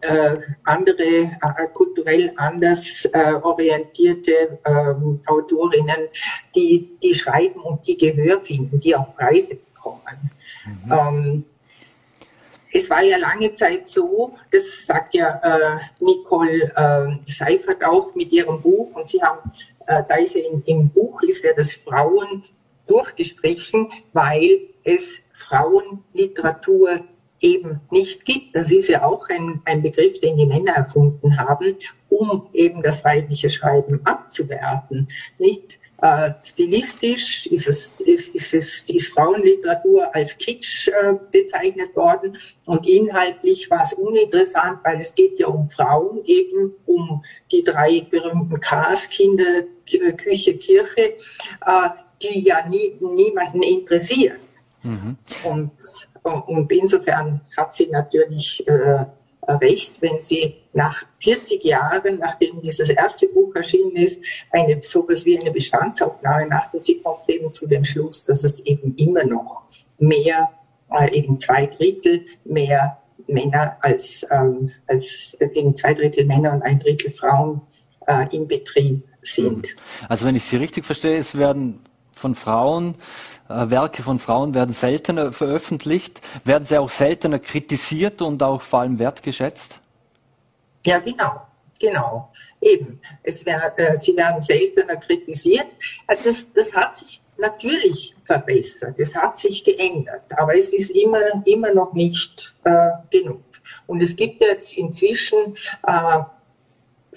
äh, 0.00 0.36
andere 0.64 1.04
äh, 1.04 1.66
kulturell 1.72 2.32
anders 2.36 3.08
orientierte 3.42 4.58
ähm, 4.64 5.20
Autorinnen, 5.26 6.08
die, 6.54 6.96
die 7.02 7.14
schreiben 7.14 7.60
und 7.60 7.86
die 7.86 7.96
Gehör 7.96 8.40
finden, 8.40 8.80
die 8.80 8.96
auch 8.96 9.14
Preise 9.14 9.56
bekommen. 9.56 10.30
Mhm. 10.66 10.92
Ähm, 10.92 11.44
es 12.72 12.90
war 12.90 13.02
ja 13.02 13.16
lange 13.16 13.54
Zeit 13.54 13.88
so, 13.88 14.36
das 14.50 14.84
sagt 14.84 15.14
ja 15.14 15.40
äh, 15.42 16.04
Nicole 16.04 16.72
äh, 16.76 17.30
Seifert 17.32 17.82
auch 17.84 18.14
mit 18.14 18.32
ihrem 18.32 18.60
Buch, 18.60 18.94
und 18.94 19.08
sie 19.08 19.22
haben, 19.22 19.52
äh, 19.86 20.02
da 20.08 20.16
ist 20.16 20.34
ja 20.34 20.42
in, 20.42 20.62
im 20.64 20.88
Buch 20.90 21.22
ist 21.22 21.44
ja 21.44 21.52
das 21.54 21.74
Frauen 21.74 22.44
durchgestrichen, 22.86 23.90
weil 24.12 24.60
es 24.84 25.20
Frauenliteratur 25.38 27.04
eben 27.40 27.80
nicht 27.90 28.24
gibt. 28.24 28.54
Das 28.54 28.70
ist 28.70 28.88
ja 28.88 29.04
auch 29.04 29.28
ein, 29.28 29.60
ein 29.64 29.82
Begriff, 29.82 30.18
den 30.20 30.36
die 30.36 30.46
Männer 30.46 30.72
erfunden 30.72 31.38
haben, 31.38 31.76
um 32.08 32.48
eben 32.52 32.82
das 32.82 33.04
weibliche 33.04 33.50
Schreiben 33.50 34.00
abzuwerten. 34.04 35.08
Nicht? 35.38 35.78
Äh, 36.00 36.30
stilistisch 36.44 37.46
ist 37.46 37.66
es, 37.66 38.00
ist, 38.00 38.32
ist 38.32 38.54
es 38.54 38.88
ist 38.88 39.12
Frauenliteratur 39.12 40.14
als 40.14 40.38
Kitsch 40.38 40.86
äh, 40.86 41.14
bezeichnet 41.32 41.94
worden 41.96 42.38
und 42.66 42.88
inhaltlich 42.88 43.68
war 43.68 43.82
es 43.82 43.94
uninteressant, 43.94 44.78
weil 44.84 45.00
es 45.00 45.12
geht 45.12 45.40
ja 45.40 45.48
um 45.48 45.68
Frauen, 45.68 46.24
eben 46.24 46.72
um 46.86 47.24
die 47.50 47.64
drei 47.64 48.06
berühmten 48.08 48.60
Ks, 48.60 49.10
Kinder, 49.10 49.64
Küche, 49.86 50.56
Kirche, 50.58 51.16
äh, 51.66 51.88
die 52.22 52.44
ja 52.44 52.64
nie, 52.68 52.96
niemanden 53.00 53.64
interessieren. 53.64 54.38
Mhm. 54.88 55.16
Und, 55.44 55.70
und 56.22 56.72
insofern 56.72 57.40
hat 57.56 57.74
sie 57.74 57.88
natürlich 57.88 58.66
äh, 58.66 59.04
recht, 59.48 60.00
wenn 60.00 60.20
sie 60.20 60.56
nach 60.72 61.04
40 61.20 61.64
Jahren, 61.64 62.18
nachdem 62.18 62.60
dieses 62.60 62.90
erste 62.90 63.28
Buch 63.28 63.54
erschienen 63.54 63.96
ist, 63.96 64.22
eine 64.50 64.82
sowas 64.82 65.24
wie 65.24 65.38
eine 65.38 65.50
Bestandsaufnahme 65.50 66.46
macht 66.46 66.74
und 66.74 66.84
sie 66.84 67.00
kommt 67.00 67.28
eben 67.28 67.52
zu 67.52 67.66
dem 67.66 67.84
Schluss, 67.84 68.24
dass 68.24 68.44
es 68.44 68.60
eben 68.60 68.94
immer 68.96 69.24
noch 69.24 69.62
mehr, 69.98 70.50
äh, 70.90 71.16
eben 71.16 71.38
zwei 71.38 71.66
Drittel 71.66 72.26
mehr 72.44 72.98
Männer 73.26 73.76
als, 73.80 74.26
ähm, 74.30 74.70
als 74.86 75.36
eben 75.40 75.74
zwei 75.74 75.94
Drittel 75.94 76.24
Männer 76.24 76.52
und 76.52 76.62
ein 76.62 76.78
Drittel 76.78 77.10
Frauen 77.10 77.60
äh, 78.06 78.26
im 78.34 78.46
Betrieb 78.46 79.02
sind. 79.20 79.74
Also 80.08 80.26
wenn 80.26 80.36
ich 80.36 80.44
Sie 80.44 80.56
richtig 80.56 80.84
verstehe, 80.86 81.18
es 81.18 81.36
werden 81.36 81.80
von 82.12 82.34
Frauen 82.34 82.94
äh, 82.94 82.98
Werke 83.48 84.02
von 84.02 84.18
Frauen 84.18 84.54
werden 84.54 84.74
seltener 84.74 85.32
veröffentlicht, 85.32 86.20
werden 86.44 86.66
sie 86.66 86.78
auch 86.78 86.90
seltener 86.90 87.38
kritisiert 87.38 88.20
und 88.20 88.42
auch 88.42 88.62
vor 88.62 88.80
allem 88.80 88.98
wertgeschätzt? 88.98 89.80
Ja, 90.84 90.98
genau, 90.98 91.42
genau. 91.80 92.30
Eben, 92.60 93.00
wär, 93.22 93.78
äh, 93.78 93.96
sie 93.96 94.16
werden 94.16 94.42
seltener 94.42 94.96
kritisiert. 94.96 95.66
Also 96.06 96.24
das, 96.24 96.46
das 96.54 96.74
hat 96.74 96.98
sich 96.98 97.20
natürlich 97.38 98.14
verbessert, 98.24 98.98
es 98.98 99.14
hat 99.14 99.38
sich 99.38 99.64
geändert, 99.64 100.22
aber 100.36 100.56
es 100.56 100.72
ist 100.72 100.90
immer, 100.90 101.20
immer 101.46 101.72
noch 101.72 101.92
nicht 101.92 102.56
äh, 102.64 102.90
genug. 103.10 103.42
Und 103.86 104.02
es 104.02 104.16
gibt 104.16 104.40
jetzt 104.40 104.76
inzwischen 104.76 105.56
äh, 105.86 106.20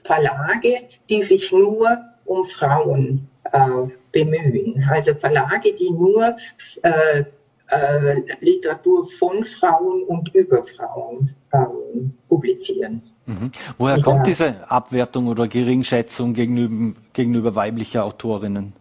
Verlage, 0.04 0.88
die 1.10 1.22
sich 1.24 1.52
nur 1.52 1.98
um 2.26 2.46
Frauen 2.46 3.30
äh, 3.52 3.88
bemühen. 4.12 4.84
Also 4.90 5.14
Verlage, 5.16 5.74
die 5.74 5.92
nur 5.92 6.36
äh, 6.84 7.24
äh, 7.72 8.22
Literatur 8.40 9.08
von 9.08 9.44
Frauen 9.44 10.04
und 10.04 10.34
über 10.36 10.64
Frauen 10.64 11.36
ähm, 11.54 12.14
publizieren. 12.28 13.02
Mhm. 13.26 13.52
Woher 13.78 13.98
ja. 13.98 14.04
kommt 14.04 14.28
diese 14.28 14.70
Abwertung 14.70 15.28
oder 15.28 15.48
Geringschätzung 15.48 16.34
gegenüber, 16.34 17.00
gegenüber 17.14 17.56
weiblicher 17.56 18.04
Autorinnen? 18.04 18.74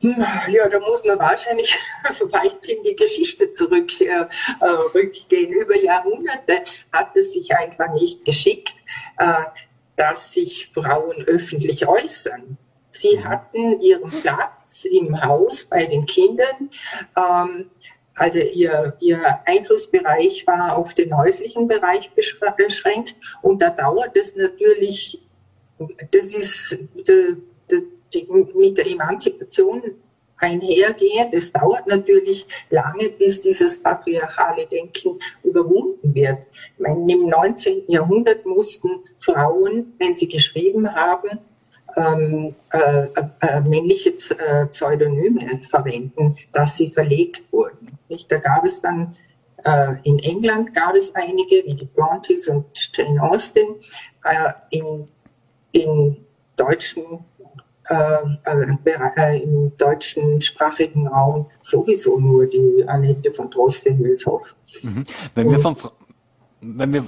Hm, 0.00 0.24
ja, 0.48 0.66
da 0.68 0.80
muss 0.80 1.04
man 1.04 1.18
wahrscheinlich 1.18 1.76
weit 2.30 2.66
in 2.66 2.82
die 2.84 2.96
Geschichte 2.96 3.52
zurückgehen. 3.52 4.26
Äh, 4.60 4.98
äh 4.98 5.44
Über 5.44 5.76
Jahrhunderte 5.76 6.62
hat 6.92 7.14
es 7.16 7.34
sich 7.34 7.54
einfach 7.54 7.92
nicht 7.92 8.24
geschickt, 8.24 8.74
äh, 9.18 9.34
dass 9.96 10.32
sich 10.32 10.70
Frauen 10.72 11.22
öffentlich 11.26 11.86
äußern. 11.86 12.56
Sie 12.92 13.18
mhm. 13.18 13.24
hatten 13.24 13.80
ihren 13.80 14.10
Platz 14.10 14.59
im 14.84 15.22
Haus 15.22 15.64
bei 15.64 15.86
den 15.86 16.06
Kindern. 16.06 16.70
Ähm, 17.16 17.70
also 18.14 18.38
ihr, 18.38 18.96
ihr 19.00 19.38
Einflussbereich 19.46 20.46
war 20.46 20.76
auf 20.76 20.94
den 20.94 21.16
häuslichen 21.16 21.68
Bereich 21.68 22.10
beschränkt 22.12 23.16
und 23.42 23.62
da 23.62 23.70
dauert 23.70 24.16
es 24.16 24.36
natürlich, 24.36 25.22
das 26.10 26.34
ist 26.34 26.78
die, 26.94 27.36
die, 28.12 28.28
mit 28.54 28.76
der 28.76 28.86
Emanzipation 28.86 29.82
einhergehend. 30.40 31.32
Es 31.32 31.52
dauert 31.52 31.86
natürlich 31.86 32.46
lange, 32.70 33.10
bis 33.10 33.40
dieses 33.40 33.82
patriarchale 33.82 34.66
Denken 34.66 35.18
überwunden 35.42 36.14
wird. 36.14 36.38
Ich 36.74 36.80
meine, 36.80 37.12
im 37.12 37.28
19. 37.28 37.84
Jahrhundert 37.88 38.44
mussten 38.44 38.90
Frauen, 39.18 39.94
wenn 39.98 40.16
sie 40.16 40.28
geschrieben 40.28 40.94
haben, 40.94 41.38
ähm, 41.96 42.54
äh, 42.72 43.06
äh, 43.40 43.60
männliche 43.60 44.10
äh, 44.10 44.66
Pseudonyme 44.66 45.60
verwenden, 45.68 46.36
dass 46.52 46.76
sie 46.76 46.90
verlegt 46.90 47.42
wurden. 47.52 47.98
Nicht? 48.08 48.30
Da 48.30 48.38
gab 48.38 48.64
es 48.64 48.80
dann 48.80 49.16
äh, 49.64 49.94
in 50.04 50.18
England 50.18 50.74
gab 50.74 50.94
es 50.94 51.14
einige, 51.14 51.64
wie 51.66 51.74
die 51.74 51.84
Brontes 51.84 52.48
und 52.48 52.66
Jane 52.94 53.22
Austen, 53.22 53.76
äh, 54.24 54.52
in, 54.70 55.08
in 55.72 56.16
deutschen 56.56 57.24
äh, 57.88 59.42
im 59.42 59.76
deutschen 59.76 60.40
sprachigen 60.40 61.08
Raum 61.08 61.46
sowieso 61.60 62.18
nur 62.18 62.46
die 62.46 62.84
Annette 62.86 63.32
von 63.32 63.50
Drosten-Hülshoff. 63.50 64.54
Mhm. 64.82 65.04
Wenn 65.34 65.50
wir 65.50 65.58
von 65.58 65.76
wenn 66.60 66.92
wir, 66.92 67.06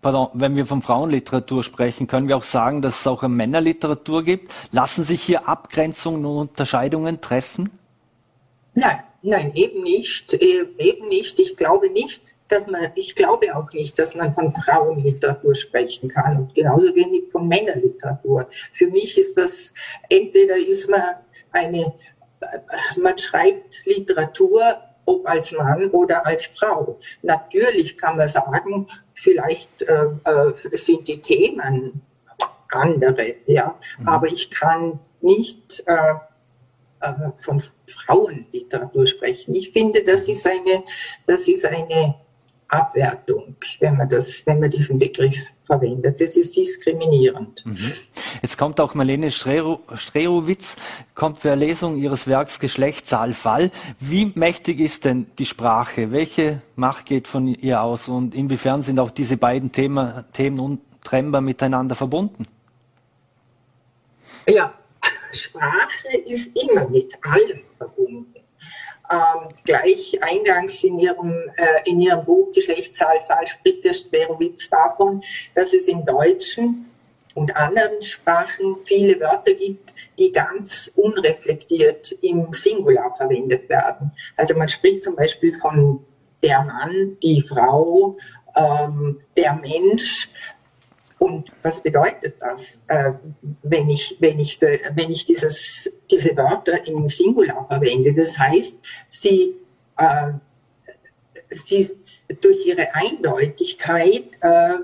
pardon, 0.00 0.28
wenn 0.32 0.56
wir 0.56 0.66
von 0.66 0.82
Frauenliteratur 0.82 1.62
sprechen, 1.62 2.06
können 2.06 2.28
wir 2.28 2.36
auch 2.36 2.42
sagen, 2.42 2.82
dass 2.82 3.00
es 3.00 3.06
auch 3.06 3.22
eine 3.22 3.34
Männerliteratur 3.34 4.24
gibt. 4.24 4.52
Lassen 4.72 5.04
sich 5.04 5.22
hier 5.22 5.48
Abgrenzungen 5.48 6.24
und 6.24 6.36
Unterscheidungen 6.48 7.20
treffen? 7.20 7.70
Nein, 8.74 8.98
nein, 9.22 9.52
eben 9.54 9.82
nicht. 9.82 10.34
Äh, 10.34 10.66
eben 10.78 11.08
nicht. 11.08 11.38
Ich 11.38 11.56
glaube 11.56 11.90
nicht, 11.90 12.36
dass 12.48 12.66
man, 12.66 12.92
ich 12.94 13.14
glaube 13.14 13.54
auch 13.56 13.72
nicht, 13.72 13.98
dass 13.98 14.14
man 14.14 14.32
von 14.32 14.52
Frauenliteratur 14.52 15.54
sprechen 15.54 16.08
kann 16.08 16.38
und 16.38 16.54
genauso 16.54 16.94
wenig 16.94 17.24
von 17.30 17.48
Männerliteratur. 17.48 18.48
Für 18.72 18.86
mich 18.88 19.18
ist 19.18 19.36
das, 19.36 19.72
entweder 20.08 20.56
ist 20.56 20.88
man 20.88 21.16
eine, 21.52 21.92
man 23.00 23.18
schreibt 23.18 23.84
Literatur 23.86 24.78
ob 25.06 25.26
als 25.26 25.52
Mann 25.52 25.90
oder 25.90 26.26
als 26.26 26.46
Frau. 26.46 26.98
Natürlich 27.22 27.96
kann 27.96 28.18
man 28.18 28.28
sagen, 28.28 28.86
vielleicht 29.14 29.82
äh, 29.82 30.04
äh, 30.24 30.76
sind 30.76 31.08
die 31.08 31.20
Themen 31.20 32.02
andere, 32.70 33.36
ja, 33.46 33.74
mhm. 33.98 34.08
aber 34.08 34.26
ich 34.26 34.50
kann 34.50 34.98
nicht 35.20 35.82
äh, 35.86 36.14
äh, 37.00 37.12
von 37.38 37.62
Frauenliteratur 37.86 39.06
sprechen. 39.06 39.54
Ich 39.54 39.70
finde, 39.70 40.04
das 40.04 40.28
ist 40.28 40.46
eine, 40.46 40.82
das 41.26 41.48
ist 41.48 41.64
eine 41.64 42.14
Abwertung, 42.68 43.56
wenn 43.80 43.96
man 43.96 44.08
das, 44.08 44.44
wenn 44.46 44.60
man 44.60 44.70
diesen 44.70 44.98
Begriff 44.98 45.38
verwendet. 45.64 46.20
Das 46.20 46.36
ist 46.36 46.56
diskriminierend. 46.56 47.64
Mhm. 47.64 47.92
Jetzt 48.42 48.58
kommt 48.58 48.80
auch 48.80 48.94
Marlene 48.94 49.30
Strerowitz, 49.30 50.76
kommt 51.14 51.38
für 51.38 51.54
Lesung 51.54 51.96
ihres 51.96 52.26
Werks 52.26 52.58
Geschlechtssaal 52.58 53.34
Fall. 53.34 53.70
Wie 54.00 54.32
mächtig 54.34 54.80
ist 54.80 55.04
denn 55.04 55.26
die 55.38 55.46
Sprache? 55.46 56.12
Welche 56.12 56.62
Macht 56.74 57.06
geht 57.06 57.28
von 57.28 57.48
ihr 57.48 57.82
aus? 57.82 58.08
Und 58.08 58.34
inwiefern 58.34 58.82
sind 58.82 58.98
auch 58.98 59.10
diese 59.10 59.36
beiden 59.36 59.72
Themen, 59.72 60.24
Themen 60.32 60.60
untrennbar 60.60 61.40
miteinander 61.40 61.94
verbunden? 61.94 62.46
Ja, 64.48 64.72
Sprache 65.32 66.16
ist 66.24 66.56
immer 66.56 66.88
mit 66.88 67.12
allem 67.22 67.60
verbunden 67.78 68.35
ähm, 69.10 69.48
gleich 69.64 70.22
eingangs 70.22 70.82
in 70.84 70.98
ihrem, 70.98 71.32
äh, 71.56 71.88
in 71.90 72.00
ihrem 72.00 72.24
Buch 72.24 72.52
Geschlechtszahlfall 72.52 73.46
spricht 73.46 73.84
der 73.84 73.94
Sperowitz 73.94 74.68
davon, 74.68 75.22
dass 75.54 75.72
es 75.72 75.88
im 75.88 76.04
Deutschen 76.04 76.86
und 77.34 77.54
anderen 77.54 78.02
Sprachen 78.02 78.76
viele 78.84 79.20
Wörter 79.20 79.54
gibt, 79.54 79.92
die 80.18 80.32
ganz 80.32 80.90
unreflektiert 80.96 82.12
im 82.22 82.52
Singular 82.52 83.14
verwendet 83.16 83.68
werden. 83.68 84.10
Also 84.36 84.54
man 84.56 84.68
spricht 84.68 85.04
zum 85.04 85.14
Beispiel 85.14 85.54
von 85.56 86.04
der 86.42 86.62
Mann, 86.62 87.18
die 87.22 87.42
Frau, 87.42 88.16
ähm, 88.56 89.20
der 89.36 89.54
Mensch, 89.54 90.30
und 91.26 91.50
was 91.62 91.82
bedeutet 91.82 92.36
das, 92.40 92.80
äh, 92.86 93.12
wenn 93.62 93.90
ich, 93.90 94.16
wenn 94.20 94.38
ich, 94.38 94.58
de, 94.58 94.80
wenn 94.94 95.10
ich 95.10 95.24
dieses, 95.24 95.90
diese 96.08 96.36
Wörter 96.36 96.86
im 96.86 97.08
Singular 97.08 97.66
verwende? 97.68 98.14
Das 98.14 98.38
heißt, 98.38 98.76
sie, 99.08 99.56
äh, 99.98 100.32
sie 101.50 101.90
durch 102.40 102.64
ihre 102.64 102.94
Eindeutigkeit 102.94 104.38
äh, 104.40 104.74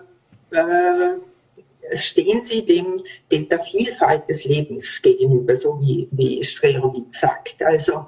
äh, 0.51 1.97
stehen 1.97 2.43
sie 2.43 2.67
dem, 2.67 3.05
dem, 3.31 3.49
der 3.49 3.61
Vielfalt 3.61 4.29
des 4.29 4.45
Lebens 4.45 5.01
gegenüber, 5.01 5.55
so 5.55 5.81
wie, 5.81 6.09
wie 6.11 6.43
Strelowitz 6.43 7.21
sagt. 7.21 7.63
Also 7.63 8.07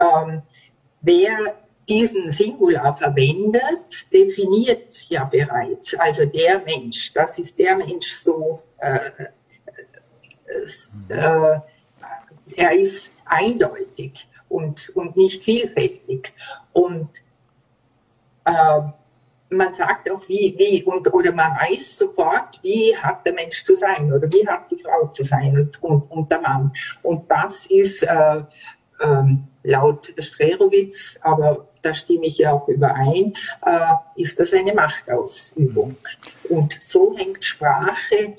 ähm, 0.00 0.42
wer 1.00 1.56
diesen 1.88 2.30
Singular 2.30 2.94
verwendet, 2.94 4.12
definiert 4.12 5.06
ja 5.08 5.24
bereits, 5.24 5.94
also 5.94 6.24
der 6.24 6.60
Mensch, 6.60 7.12
das 7.12 7.38
ist 7.38 7.58
der 7.58 7.76
Mensch 7.76 8.12
so, 8.12 8.62
äh, 8.78 9.10
äh, 10.46 11.14
äh, 11.14 11.60
er 12.56 12.72
ist 12.72 13.12
eindeutig 13.24 14.28
und, 14.48 14.90
und 14.90 15.16
nicht 15.16 15.42
vielfältig. 15.42 16.32
Und 16.72 17.08
äh, 18.44 18.80
man 19.50 19.74
sagt 19.74 20.10
auch, 20.10 20.26
wie, 20.28 20.54
wie, 20.58 20.82
und, 20.84 21.12
oder 21.12 21.32
man 21.32 21.52
weiß 21.52 21.98
sofort, 21.98 22.60
wie 22.62 22.96
hat 22.96 23.24
der 23.26 23.34
Mensch 23.34 23.64
zu 23.64 23.74
sein 23.74 24.12
oder 24.12 24.30
wie 24.32 24.46
hat 24.46 24.70
die 24.70 24.78
Frau 24.78 25.06
zu 25.08 25.24
sein 25.24 25.56
und, 25.56 25.82
und, 25.82 26.10
und 26.10 26.30
der 26.30 26.40
Mann. 26.40 26.72
Und 27.02 27.30
das 27.30 27.66
ist 27.66 28.02
äh, 28.02 28.42
ähm, 29.00 29.48
laut 29.64 30.12
Strerowitz, 30.18 31.18
aber 31.22 31.68
da 31.82 31.94
stimme 31.94 32.26
ich 32.26 32.38
ja 32.38 32.52
auch 32.52 32.68
überein, 32.68 33.34
äh, 33.64 33.80
ist 34.16 34.38
das 34.40 34.52
eine 34.52 34.74
Machtausübung. 34.74 35.96
Und 36.48 36.78
so 36.80 37.16
hängt 37.16 37.44
Sprache 37.44 38.36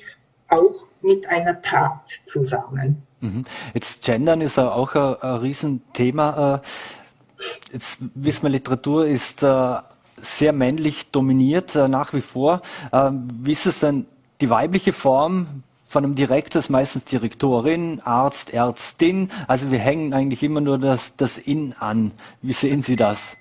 auch 0.49 0.75
mit 1.01 1.27
einer 1.27 1.61
Tat 1.61 2.21
zusammen. 2.25 3.03
Mhm. 3.19 3.45
Jetzt 3.73 4.03
Gendern 4.03 4.41
ist 4.41 4.59
auch 4.59 4.95
ein, 4.95 5.15
ein 5.21 5.35
Riesenthema. 5.37 6.61
Äh, 6.63 7.73
jetzt 7.73 7.99
wissen 8.15 8.43
wir, 8.43 8.49
Literatur 8.49 9.05
ist 9.05 9.43
äh, 9.43 9.75
sehr 10.17 10.53
männlich 10.53 11.11
dominiert 11.11 11.75
äh, 11.75 11.87
nach 11.87 12.13
wie 12.13 12.21
vor. 12.21 12.61
Wie 12.91 13.51
ist 13.51 13.65
es 13.65 13.79
denn 13.79 14.05
die 14.41 14.49
weibliche 14.49 14.93
Form 14.93 15.63
von 15.93 16.03
einem 16.03 16.15
Direktor 16.15 16.59
ist 16.59 16.71
meistens 16.71 17.05
Direktorin, 17.05 18.01
Arzt, 18.03 18.51
Ärztin. 18.51 19.29
Also 19.47 19.71
wir 19.71 19.77
hängen 19.77 20.11
eigentlich 20.15 20.41
immer 20.41 20.59
nur 20.59 20.79
das, 20.79 21.15
das 21.17 21.37
In 21.37 21.73
an. 21.73 22.11
Wie 22.41 22.53
sehen 22.53 22.81
Sie 22.81 22.95
das? 22.95 23.37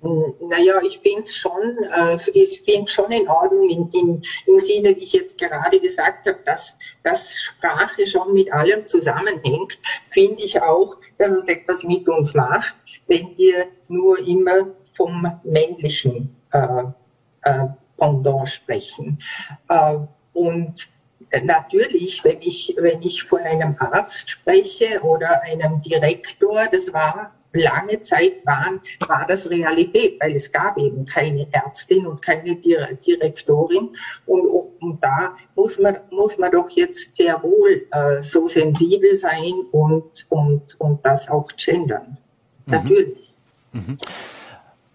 Naja, 0.00 0.80
ich 0.86 1.00
finde 1.00 1.22
es 1.22 1.34
schon, 1.34 1.78
äh, 1.92 2.86
schon 2.86 3.10
in 3.10 3.28
Ordnung 3.28 3.68
in, 3.68 3.90
in, 3.90 4.22
im 4.46 4.58
Sinne, 4.60 4.94
wie 4.94 5.02
ich 5.02 5.12
jetzt 5.14 5.36
gerade 5.36 5.80
gesagt 5.80 6.28
habe, 6.28 6.38
dass, 6.44 6.76
dass 7.02 7.34
Sprache 7.34 8.06
schon 8.06 8.32
mit 8.32 8.52
allem 8.52 8.86
zusammenhängt, 8.86 9.80
finde 10.06 10.44
ich 10.44 10.62
auch, 10.62 10.94
dass 11.18 11.32
es 11.32 11.48
etwas 11.48 11.82
mit 11.82 12.08
uns 12.08 12.34
macht, 12.34 12.76
wenn 13.08 13.36
wir 13.36 13.66
nur 13.88 14.20
immer 14.20 14.68
vom 14.92 15.40
männlichen 15.42 16.36
äh, 16.52 16.84
äh, 17.42 17.66
Pendant 17.96 18.48
sprechen. 18.48 19.18
Äh, 19.68 19.98
und 20.38 20.88
natürlich, 21.42 22.22
wenn 22.22 22.40
ich, 22.40 22.76
wenn 22.78 23.02
ich 23.02 23.24
von 23.24 23.40
einem 23.40 23.74
Arzt 23.80 24.30
spreche 24.30 25.00
oder 25.02 25.42
einem 25.42 25.80
Direktor, 25.80 26.66
das 26.70 26.92
war 26.92 27.32
lange 27.52 28.00
Zeit 28.02 28.46
waren, 28.46 28.80
war 29.08 29.26
das 29.26 29.50
Realität, 29.50 30.20
weil 30.20 30.36
es 30.36 30.52
gab 30.52 30.78
eben 30.78 31.04
keine 31.06 31.48
Ärztin 31.50 32.06
und 32.06 32.22
keine 32.22 32.54
Direktorin. 32.54 33.96
Und, 34.26 34.46
und 34.80 35.02
da 35.02 35.36
muss 35.56 35.78
man, 35.80 35.98
muss 36.10 36.38
man 36.38 36.52
doch 36.52 36.70
jetzt 36.70 37.16
sehr 37.16 37.42
wohl 37.42 37.86
äh, 37.90 38.22
so 38.22 38.46
sensibel 38.46 39.16
sein 39.16 39.54
und, 39.72 40.24
und, 40.28 40.78
und 40.78 41.04
das 41.04 41.28
auch 41.28 41.50
gendern. 41.56 42.16
Mhm. 42.66 42.72
Natürlich. 42.74 43.34
Mhm. 43.72 43.98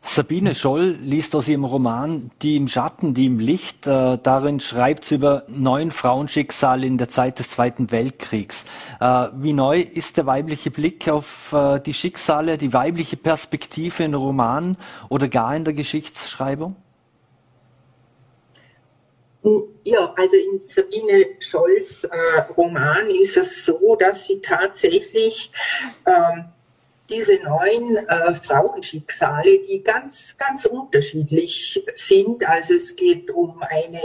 Sabine 0.06 0.54
Scholl 0.54 0.98
liest 1.00 1.34
aus 1.34 1.48
ihrem 1.48 1.64
Roman 1.64 2.30
Die 2.42 2.58
im 2.58 2.68
Schatten, 2.68 3.14
die 3.14 3.26
im 3.26 3.40
Licht. 3.40 3.88
Äh, 3.88 4.18
darin 4.22 4.60
schreibt 4.60 5.06
sie 5.06 5.16
über 5.16 5.44
neun 5.48 5.92
Frauenschicksale 5.92 6.86
in 6.86 6.98
der 6.98 7.08
Zeit 7.08 7.40
des 7.40 7.50
Zweiten 7.50 7.90
Weltkriegs. 7.90 8.66
Äh, 9.00 9.30
wie 9.36 9.54
neu 9.54 9.80
ist 9.80 10.18
der 10.18 10.26
weibliche 10.26 10.72
Blick 10.72 11.08
auf 11.08 11.54
äh, 11.54 11.80
die 11.80 11.94
Schicksale, 11.94 12.58
die 12.58 12.74
weibliche 12.74 13.16
Perspektive 13.16 14.04
in 14.04 14.14
Romanen 14.14 14.78
oder 15.08 15.30
gar 15.30 15.56
in 15.56 15.64
der 15.64 15.74
Geschichtsschreibung? 15.74 16.76
Ja, 19.86 20.14
also 20.18 20.36
in 20.36 20.60
Sabine 20.60 21.26
Scholls 21.40 22.04
äh, 22.04 22.10
Roman 22.56 23.10
ist 23.10 23.38
es 23.38 23.66
so, 23.66 23.96
dass 23.98 24.26
sie 24.26 24.40
tatsächlich 24.42 25.52
ähm, 26.06 26.46
diese 27.10 27.38
neuen 27.44 27.98
äh, 27.98 28.34
Frauenschicksale, 28.34 29.60
die 29.60 29.84
ganz, 29.84 30.38
ganz 30.38 30.66
unterschiedlich 30.66 31.84
sind. 31.96 32.48
Also 32.48 32.76
es 32.76 32.96
geht 32.96 33.30
um 33.30 33.62
eine 33.62 34.02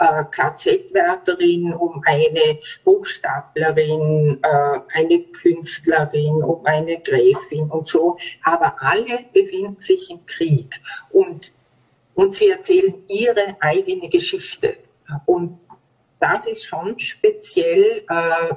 äh, 0.00 0.24
KZ-Wärterin, 0.30 1.72
um 1.72 2.02
eine 2.04 2.58
Hochstaplerin, 2.84 4.38
äh, 4.42 4.80
eine 4.92 5.20
Künstlerin, 5.32 6.42
um 6.42 6.64
eine 6.66 6.98
Gräfin 7.00 7.70
und 7.70 7.86
so. 7.86 8.18
Aber 8.42 8.76
alle 8.80 9.24
befinden 9.32 9.78
sich 9.78 10.10
im 10.10 10.26
Krieg 10.26 10.80
und, 11.10 11.52
und 12.14 12.34
sie 12.34 12.50
erzählen 12.50 12.94
ihre 13.08 13.56
eigene 13.60 14.08
Geschichte. 14.08 14.76
Und 15.26 15.60
das 16.18 16.46
ist 16.46 16.64
schon 16.64 16.98
speziell, 16.98 18.04
äh, 18.08 18.54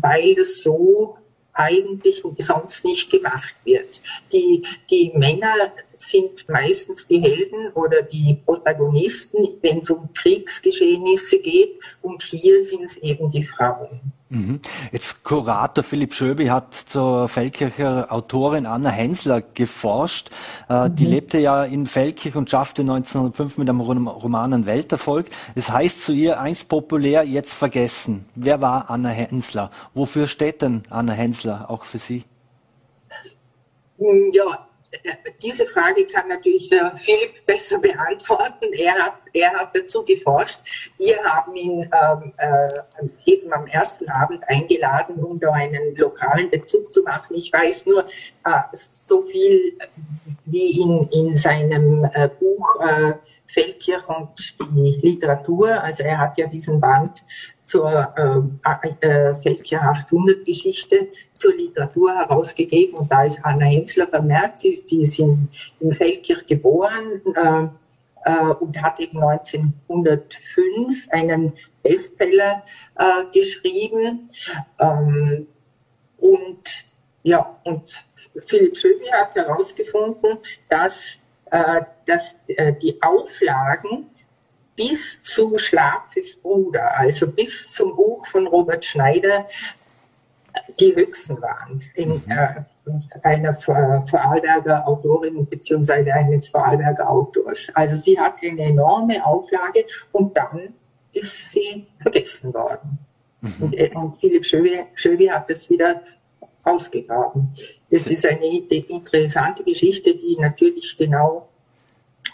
weil 0.00 0.38
es 0.38 0.62
so 0.62 1.18
eigentlich 1.54 2.22
sonst 2.38 2.84
nicht 2.84 3.10
gemacht 3.10 3.54
wird. 3.64 4.02
Die, 4.32 4.62
die 4.90 5.12
Männer 5.14 5.72
sind 5.96 6.48
meistens 6.48 7.06
die 7.06 7.20
Helden 7.20 7.72
oder 7.74 8.02
die 8.02 8.34
Protagonisten, 8.44 9.48
wenn 9.62 9.78
es 9.78 9.90
um 9.90 10.12
Kriegsgeschehnisse 10.12 11.38
geht. 11.38 11.78
Und 12.02 12.22
hier 12.22 12.62
sind 12.62 12.84
es 12.84 12.96
eben 12.98 13.30
die 13.30 13.44
Frauen. 13.44 14.12
Mhm. 14.34 14.60
Jetzt 14.90 15.22
Kurator 15.22 15.84
Philipp 15.84 16.12
Schöbi 16.12 16.46
hat 16.46 16.74
zur 16.74 17.28
Feldkircher 17.28 18.12
Autorin 18.12 18.66
Anna 18.66 18.90
Hensler 18.90 19.40
geforscht. 19.42 20.30
Äh, 20.68 20.88
mhm. 20.88 20.96
Die 20.96 21.06
lebte 21.06 21.38
ja 21.38 21.64
in 21.64 21.86
Feldkirch 21.86 22.34
und 22.34 22.50
schaffte 22.50 22.82
1905 22.82 23.58
mit 23.58 23.68
einem 23.68 23.80
Roman 23.80 24.52
einen 24.52 24.66
Welterfolg. 24.66 25.26
Es 25.54 25.70
heißt 25.70 26.02
zu 26.02 26.12
ihr 26.12 26.40
einst 26.40 26.68
populär, 26.68 27.24
jetzt 27.24 27.54
vergessen. 27.54 28.26
Wer 28.34 28.60
war 28.60 28.90
Anna 28.90 29.10
Hensler? 29.10 29.70
Wofür 29.94 30.26
steht 30.26 30.62
denn 30.62 30.82
Anna 30.90 31.12
Hensler 31.12 31.70
auch 31.70 31.84
für 31.84 31.98
Sie? 31.98 32.24
Ja, 33.98 34.66
diese 35.42 35.66
Frage 35.66 36.06
kann 36.06 36.28
natürlich 36.28 36.68
der 36.68 36.96
Philipp 36.96 37.44
besser 37.46 37.78
beantworten. 37.78 38.72
Er 38.72 38.94
hat, 38.94 39.14
er 39.32 39.52
hat 39.52 39.76
dazu 39.76 40.04
geforscht. 40.04 40.58
Wir 40.98 41.22
haben 41.22 41.54
ihn 41.56 41.82
ähm, 41.82 42.32
äh, 42.36 43.30
eben 43.30 43.52
am 43.52 43.66
ersten 43.66 44.08
Abend 44.10 44.42
eingeladen, 44.48 45.16
um 45.16 45.38
da 45.40 45.52
einen 45.52 45.96
lokalen 45.96 46.50
Bezug 46.50 46.92
zu 46.92 47.02
machen. 47.02 47.34
Ich 47.34 47.52
weiß 47.52 47.86
nur 47.86 48.06
äh, 48.44 48.60
so 48.72 49.22
viel 49.22 49.76
wie 50.44 50.80
in, 50.80 51.08
in 51.08 51.34
seinem 51.34 52.04
äh, 52.12 52.28
Buch 52.28 52.80
äh, 52.80 53.14
Feldkirch 53.54 54.06
und 54.08 54.60
die 54.60 54.98
Literatur. 55.00 55.82
Also 55.82 56.02
er 56.02 56.18
hat 56.18 56.36
ja 56.36 56.46
diesen 56.48 56.80
Band 56.80 57.22
zur 57.62 57.88
äh, 58.16 58.40
äh, 59.06 59.34
Feldkirch 59.36 59.80
800 59.80 60.44
Geschichte 60.44 61.08
zur 61.36 61.54
Literatur 61.54 62.14
herausgegeben 62.14 62.98
und 62.98 63.10
da 63.10 63.24
ist 63.24 63.38
Anna 63.44 63.66
Hensler 63.66 64.08
vermerkt, 64.08 64.60
sie, 64.60 64.74
sie 64.84 65.02
ist 65.02 65.18
in, 65.18 65.48
in 65.80 65.92
Feldkirch 65.92 66.46
geboren 66.46 67.22
äh, 67.34 67.68
äh, 68.24 68.52
und 68.60 68.82
hat 68.82 69.00
eben 69.00 69.22
1905 69.22 71.08
einen 71.10 71.52
Bestseller 71.82 72.64
äh, 72.96 73.24
geschrieben 73.32 74.28
ähm, 74.80 75.46
und 76.18 76.84
ja, 77.22 77.58
und 77.64 78.04
Philipp 78.46 78.76
Schöbi 78.76 79.06
hat 79.06 79.34
herausgefunden, 79.34 80.38
dass 80.68 81.18
dass 82.06 82.36
äh, 82.48 82.72
die 82.72 83.00
Auflagen 83.02 84.10
bis 84.76 85.22
zu 85.22 85.56
Schlafes 85.58 86.36
Bruder, 86.36 86.96
also 86.96 87.30
bis 87.30 87.72
zum 87.72 87.94
Buch 87.94 88.26
von 88.26 88.46
Robert 88.46 88.84
Schneider, 88.84 89.46
die 90.78 90.94
höchsten 90.94 91.40
waren 91.40 91.82
in 91.94 92.10
mhm. 92.10 92.22
äh, 92.28 92.62
einer 93.22 93.54
Vorarlberger 93.54 94.86
Autorin 94.86 95.46
beziehungsweise 95.48 96.12
eines 96.12 96.48
Vorarlberger 96.48 97.08
Autors. 97.08 97.70
Also 97.74 97.96
sie 97.96 98.18
hatte 98.18 98.46
eine 98.46 98.62
enorme 98.62 99.24
Auflage 99.24 99.84
und 100.12 100.36
dann 100.36 100.74
ist 101.12 101.50
sie 101.50 101.86
vergessen 101.98 102.52
worden. 102.52 102.98
Mhm. 103.40 103.54
Und, 103.60 103.74
äh, 103.74 103.90
und 103.94 104.18
Philipp 104.18 104.44
Schöwi 104.44 105.26
hat 105.26 105.50
es 105.50 105.68
wieder 105.70 106.02
ausgegraben. 106.64 107.54
Das 107.90 108.06
ist 108.06 108.26
eine 108.26 108.46
interessante 108.46 109.62
Geschichte, 109.64 110.14
die 110.14 110.36
natürlich 110.38 110.96
genau, 110.96 111.48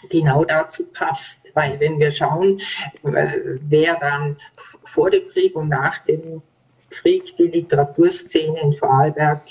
genau 0.09 0.43
dazu 0.45 0.85
passt. 0.87 1.39
Weil 1.53 1.79
wenn 1.79 1.99
wir 1.99 2.11
schauen, 2.11 2.59
äh, 3.03 3.57
wer 3.61 3.95
dann 3.97 4.37
vor 4.85 5.09
dem 5.09 5.27
Krieg 5.27 5.55
und 5.55 5.69
nach 5.69 5.99
dem 5.99 6.41
Krieg 6.89 7.35
die 7.37 7.47
Literaturszene 7.47 8.59
in 8.61 8.73
Vorarlberg 8.73 9.41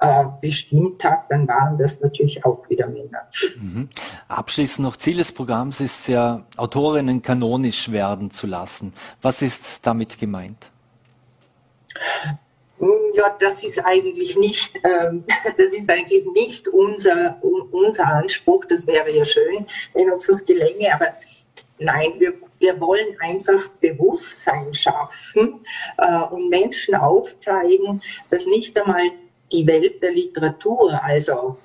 äh, 0.00 0.24
bestimmt 0.40 1.04
hat, 1.04 1.30
dann 1.30 1.46
waren 1.46 1.76
das 1.76 2.00
natürlich 2.00 2.44
auch 2.44 2.68
wieder 2.68 2.86
Männer. 2.86 3.28
Mhm. 3.60 3.88
Abschließend 4.28 4.86
noch 4.86 4.96
Ziel 4.96 5.18
des 5.18 5.30
Programms 5.32 5.80
ist 5.80 6.08
ja, 6.08 6.44
Autorinnen 6.56 7.22
kanonisch 7.22 7.90
werden 7.92 8.30
zu 8.30 8.46
lassen. 8.46 8.92
Was 9.22 9.42
ist 9.42 9.86
damit 9.86 10.18
gemeint? 10.18 10.70
Ja, 13.14 13.36
das 13.38 13.62
ist 13.62 13.78
eigentlich 13.78 14.36
nicht, 14.36 14.80
ähm, 14.84 15.24
das 15.56 15.74
ist 15.74 15.90
eigentlich 15.90 16.24
nicht 16.34 16.68
unser, 16.68 17.38
unser 17.42 18.06
Anspruch. 18.06 18.64
Das 18.64 18.86
wäre 18.86 19.10
ja 19.10 19.24
schön, 19.24 19.66
wenn 19.94 20.10
uns 20.10 20.26
das 20.26 20.44
gelänge. 20.44 20.94
Aber 20.94 21.08
nein, 21.78 22.12
wir, 22.18 22.34
wir 22.58 22.80
wollen 22.80 23.16
einfach 23.20 23.68
Bewusstsein 23.80 24.72
schaffen 24.72 25.60
äh, 25.98 26.22
und 26.30 26.48
Menschen 26.48 26.94
aufzeigen, 26.94 28.02
dass 28.30 28.46
nicht 28.46 28.78
einmal 28.80 29.10
die 29.52 29.66
Welt 29.66 30.02
der 30.02 30.12
Literatur, 30.12 30.98
also 31.02 31.58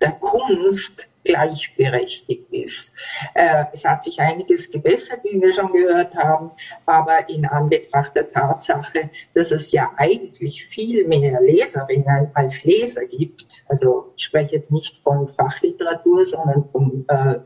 der 0.00 0.12
Kunst, 0.12 1.08
gleichberechtigt 1.28 2.50
ist. 2.50 2.92
Äh, 3.34 3.64
es 3.72 3.84
hat 3.84 4.02
sich 4.02 4.18
einiges 4.18 4.70
gebessert, 4.70 5.20
wie 5.24 5.40
wir 5.40 5.52
schon 5.52 5.72
gehört 5.72 6.14
haben, 6.16 6.50
aber 6.86 7.28
in 7.28 7.44
Anbetracht 7.44 8.16
der 8.16 8.30
Tatsache, 8.30 9.10
dass 9.34 9.50
es 9.50 9.70
ja 9.70 9.92
eigentlich 9.96 10.64
viel 10.64 11.06
mehr 11.06 11.40
Leserinnen 11.42 12.30
als 12.34 12.64
Leser 12.64 13.06
gibt, 13.06 13.62
also 13.68 14.12
ich 14.16 14.24
spreche 14.24 14.56
jetzt 14.56 14.72
nicht 14.72 14.98
von 14.98 15.28
Fachliteratur, 15.28 16.24
sondern 16.24 16.68
von 16.70 17.04
äh, 17.08 17.40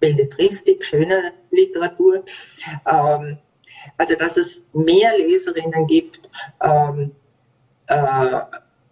Belletristik, 0.00 0.84
schöner 0.84 1.32
Literatur, 1.50 2.24
ähm, 2.90 3.38
also 3.98 4.14
dass 4.14 4.38
es 4.38 4.64
mehr 4.72 5.16
Leserinnen 5.18 5.86
gibt, 5.86 6.20
ähm, 6.62 7.12
äh, 7.88 8.40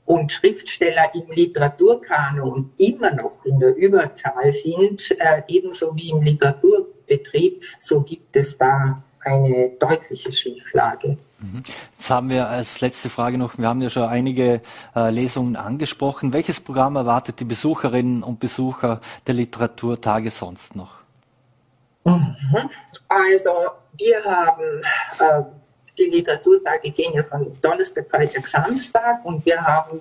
und 0.06 0.32
Schriftsteller 0.32 1.14
im 1.14 1.30
Literaturkanon 1.30 2.72
immer 2.78 3.12
noch 3.12 3.44
in 3.44 3.58
der 3.58 3.76
Überzahl 3.76 4.52
sind, 4.52 5.10
äh, 5.18 5.42
ebenso 5.48 5.94
wie 5.96 6.10
im 6.10 6.22
Literaturbetrieb, 6.22 7.62
so 7.78 8.00
gibt 8.00 8.34
es 8.36 8.56
da 8.56 9.02
eine 9.20 9.70
deutliche 9.80 10.32
Schieflage. 10.32 11.18
Mhm. 11.38 11.62
Jetzt 11.92 12.10
haben 12.10 12.30
wir 12.30 12.48
als 12.48 12.80
letzte 12.80 13.10
Frage 13.10 13.36
noch, 13.36 13.58
wir 13.58 13.66
haben 13.66 13.82
ja 13.82 13.90
schon 13.90 14.04
einige 14.04 14.62
äh, 14.94 15.10
Lesungen 15.10 15.56
angesprochen. 15.56 16.32
Welches 16.32 16.60
Programm 16.60 16.96
erwartet 16.96 17.40
die 17.40 17.44
Besucherinnen 17.44 18.22
und 18.22 18.40
Besucher 18.40 19.00
der 19.26 19.34
Literaturtage 19.34 20.30
sonst 20.30 20.76
noch? 20.76 20.94
Mhm. 22.04 22.70
Also 23.08 23.50
wir 23.98 24.24
haben 24.24 24.82
äh, 25.18 25.42
die 25.98 26.04
Literaturtage 26.04 26.90
gehen 26.90 27.14
ja 27.14 27.22
von 27.22 27.56
Donnerstag, 27.60 28.08
Freitag, 28.10 28.46
Samstag 28.46 29.24
und 29.24 29.44
wir 29.46 29.60
haben 29.60 30.00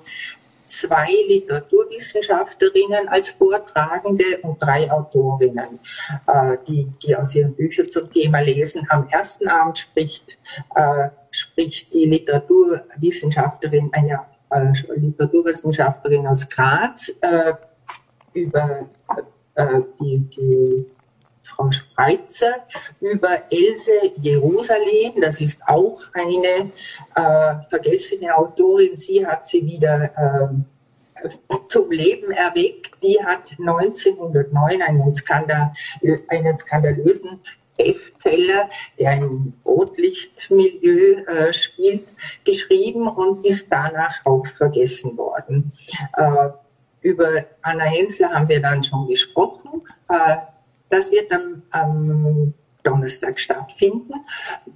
zwei 0.66 1.10
Literaturwissenschaftlerinnen 1.28 3.08
als 3.08 3.30
Vortragende 3.30 4.40
und 4.42 4.62
drei 4.62 4.92
Autorinnen, 4.92 5.80
äh, 6.28 6.58
die, 6.68 6.92
die 7.04 7.16
aus 7.16 7.34
ihren 7.36 7.56
Büchern 7.56 7.90
zum 7.90 8.10
Thema 8.10 8.40
lesen. 8.40 8.86
Am 8.90 9.08
ersten 9.10 9.48
Abend 9.48 9.78
spricht, 9.78 10.38
äh, 10.76 11.10
spricht 11.32 11.94
die 11.94 12.06
Literaturwissenschaftlerin, 12.06 13.90
eine 13.94 14.22
äh, 14.50 14.74
Literaturwissenschaftlerin 14.96 16.28
aus 16.28 16.50
Graz, 16.50 17.12
über 18.34 18.90
die, 20.02 20.18
die 20.20 20.86
Frau 21.46 21.72
Spreitzer, 21.72 22.66
über 23.00 23.44
Else 23.52 24.12
Jerusalem, 24.18 25.22
das 25.22 25.40
ist 25.40 25.62
auch 25.68 26.02
eine 26.14 26.72
äh, 27.16 27.70
vergessene 27.70 28.36
Autorin, 28.36 28.98
sie 28.98 29.26
hat 29.26 29.48
sie 29.48 29.66
wieder 29.66 30.12
äh, 30.18 31.30
zum 31.68 31.92
Leben 31.92 32.32
erweckt. 32.32 32.92
Die 33.04 33.18
hat 33.24 33.52
1909 33.60 34.82
einen, 34.82 35.16
Skandal, 35.16 35.72
einen 36.28 36.58
skandalösen 36.58 37.40
Bestseller, 37.78 38.70
der 39.00 39.18
im 39.18 39.54
Rotlichtmilieu 39.66 41.26
äh, 41.26 41.54
spielt, 41.54 42.08
geschrieben 42.46 43.08
und 43.08 43.46
ist 43.46 43.68
danach 43.70 44.26
auch 44.26 44.46
vergessen 44.48 45.18
worden. 45.18 45.72
Äh, 46.16 46.50
über 47.02 47.46
Anna 47.62 47.84
Hensler 47.84 48.30
haben 48.30 48.50
wir 48.50 48.62
dann 48.62 48.84
schon 48.84 49.08
gesprochen. 49.08 49.84
Äh, 50.10 50.38
das 50.96 51.12
wird 51.12 51.32
dann 51.32 51.62
am 51.72 52.54
Donnerstag 52.84 53.40
stattfinden 53.40 54.14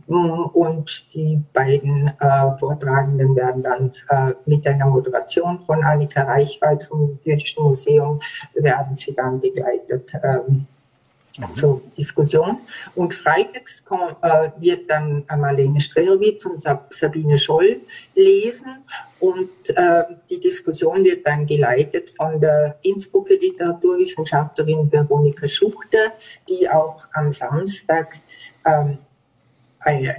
und 0.08 1.06
die 1.14 1.42
beiden 1.54 2.08
äh, 2.20 2.58
Vortragenden 2.60 3.36
werden 3.36 3.64
dann 3.64 3.94
äh, 4.10 4.34
mit 4.46 4.66
einer 4.68 4.88
Moderation 4.88 5.60
von 5.62 5.84
Annika 5.84 6.24
Reichwald 6.24 6.84
vom 6.84 7.20
Jüdischen 7.24 7.64
Museum 7.64 8.20
werden 8.56 8.96
sie 8.96 9.14
dann 9.14 9.40
begleitet. 9.40 10.12
Ähm, 10.24 10.66
mhm. 11.40 11.56
zur 11.56 11.82
Diskussion. 11.98 12.60
Und 12.96 13.14
freitags 13.14 13.84
kommt, 13.84 14.18
äh, 14.22 14.50
wird 14.60 14.90
dann 14.90 15.26
Marlene 15.38 15.80
Strelowitz 15.80 16.46
und 16.46 16.62
Sabine 16.90 17.38
Scholl 17.38 17.82
lesen 18.16 18.84
und 19.20 19.50
äh, 19.76 20.04
die 20.30 20.40
Diskussion 20.40 21.04
wird 21.04 21.26
dann 21.26 21.46
geleitet 21.46 22.10
von 22.12 22.40
der 22.40 22.78
Innsbrucker 22.84 23.36
Literaturwissenschaftlerin 23.36 24.92
Veronika 24.92 25.48
Schuchter, 25.48 26.14
die 26.48 26.70
auch 26.70 27.06
am 27.14 27.32
Samstag 27.32 28.20
ähm, 28.66 29.00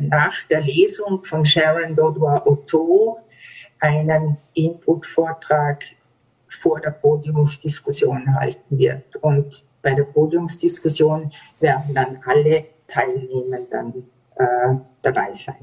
nach 0.01 0.45
der 0.49 0.62
Lesung 0.62 1.23
von 1.25 1.45
Sharon 1.45 1.95
Dodois 1.95 2.43
Otto 2.47 3.18
einen 3.79 4.37
Input-Vortrag 4.55 5.85
vor 6.62 6.81
der 6.81 6.91
Podiumsdiskussion 6.91 8.35
halten 8.35 8.79
wird. 8.79 9.16
Und 9.16 9.64
bei 9.83 9.95
der 9.95 10.05
Podiumsdiskussion 10.05 11.33
werden 11.61 11.95
dann 11.95 12.18
alle 12.26 12.66
Teilnehmenden 12.89 14.11
äh, 14.37 14.45
dabei 15.03 15.35
sein. 15.35 15.57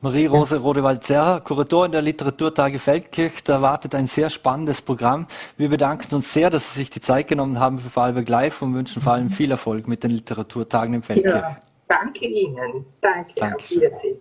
Marie-Rose 0.00 0.56
Rodewald-Serra, 0.56 1.38
Kuratorin 1.40 1.92
der 1.92 2.02
Literaturtage 2.02 2.80
Feldkirch, 2.80 3.44
da 3.44 3.62
wartet 3.62 3.94
ein 3.94 4.08
sehr 4.08 4.30
spannendes 4.30 4.82
Programm. 4.82 5.28
Wir 5.56 5.68
bedanken 5.68 6.16
uns 6.16 6.32
sehr, 6.32 6.50
dass 6.50 6.74
Sie 6.74 6.80
sich 6.80 6.90
die 6.90 7.00
Zeit 7.00 7.28
genommen 7.28 7.60
haben 7.60 7.78
für 7.78 7.88
Vorarlberg 7.88 8.28
Live 8.28 8.62
und 8.62 8.74
wünschen 8.74 9.00
vor 9.00 9.12
allem 9.12 9.30
viel 9.30 9.52
Erfolg 9.52 9.86
mit 9.86 10.02
den 10.02 10.10
Literaturtagen 10.10 10.94
in 10.94 11.02
Feldkirch. 11.04 11.34
Ja, 11.34 11.56
danke 11.86 12.26
Ihnen. 12.26 12.84
Danke. 13.00 13.34
Dankeschön. 13.36 13.54
Auf 13.54 13.70
Wiedersehen. 13.70 14.16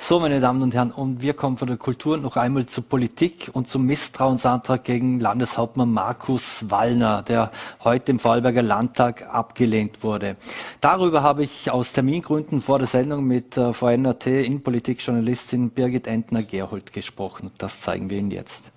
So, 0.00 0.20
meine 0.20 0.40
Damen 0.40 0.62
und 0.62 0.74
Herren, 0.74 0.92
und 0.92 1.22
wir 1.22 1.34
kommen 1.34 1.58
von 1.58 1.66
der 1.66 1.76
Kultur 1.76 2.16
noch 2.16 2.36
einmal 2.36 2.64
zur 2.66 2.84
Politik 2.84 3.50
und 3.52 3.68
zum 3.68 3.84
Misstrauensantrag 3.84 4.84
gegen 4.84 5.18
Landeshauptmann 5.18 5.92
Markus 5.92 6.70
Wallner, 6.70 7.22
der 7.22 7.50
heute 7.82 8.12
im 8.12 8.20
Vorarlberger 8.20 8.62
Landtag 8.62 9.26
abgelehnt 9.28 10.02
wurde. 10.04 10.36
Darüber 10.80 11.22
habe 11.22 11.42
ich 11.42 11.72
aus 11.72 11.92
Termingründen 11.92 12.62
vor 12.62 12.78
der 12.78 12.86
Sendung 12.86 13.26
mit 13.26 13.56
äh, 13.56 13.72
VNRT 13.74 14.28
Innenpolitikjournalistin 14.28 15.70
Birgit 15.70 16.06
Entner-Gerhold 16.06 16.92
gesprochen. 16.92 17.50
Das 17.58 17.80
zeigen 17.80 18.08
wir 18.08 18.18
Ihnen 18.18 18.30
jetzt. 18.30 18.72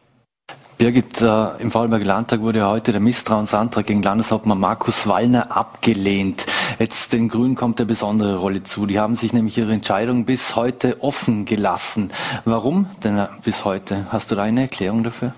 Birgit, 0.82 1.21
äh, 1.21 1.57
im 1.59 1.69
Vorarlberger 1.69 2.05
Landtag 2.05 2.41
wurde 2.41 2.65
heute 2.65 2.91
der 2.91 3.01
Misstrauensantrag 3.01 3.86
gegen 3.86 4.01
Landeshauptmann 4.01 4.59
Markus 4.59 5.05
Wallner 5.05 5.55
abgelehnt. 5.55 6.47
Jetzt 6.79 7.13
den 7.13 7.29
Grünen 7.29 7.53
kommt 7.53 7.79
eine 7.79 7.86
besondere 7.86 8.38
Rolle 8.38 8.63
zu. 8.63 8.88
Die 8.88 8.97
haben 8.97 9.15
sich 9.15 9.32
nämlich 9.32 9.55
ihre 9.59 9.73
Entscheidung 9.73 10.25
bis 10.25 10.55
heute 10.55 11.03
offen 11.03 11.45
gelassen. 11.45 12.11
Warum 12.45 12.88
denn 13.03 13.15
äh, 13.15 13.27
bis 13.43 13.63
heute? 13.63 14.07
Hast 14.09 14.32
du 14.32 14.36
da 14.36 14.41
eine 14.41 14.61
Erklärung 14.61 15.03
dafür? 15.03 15.36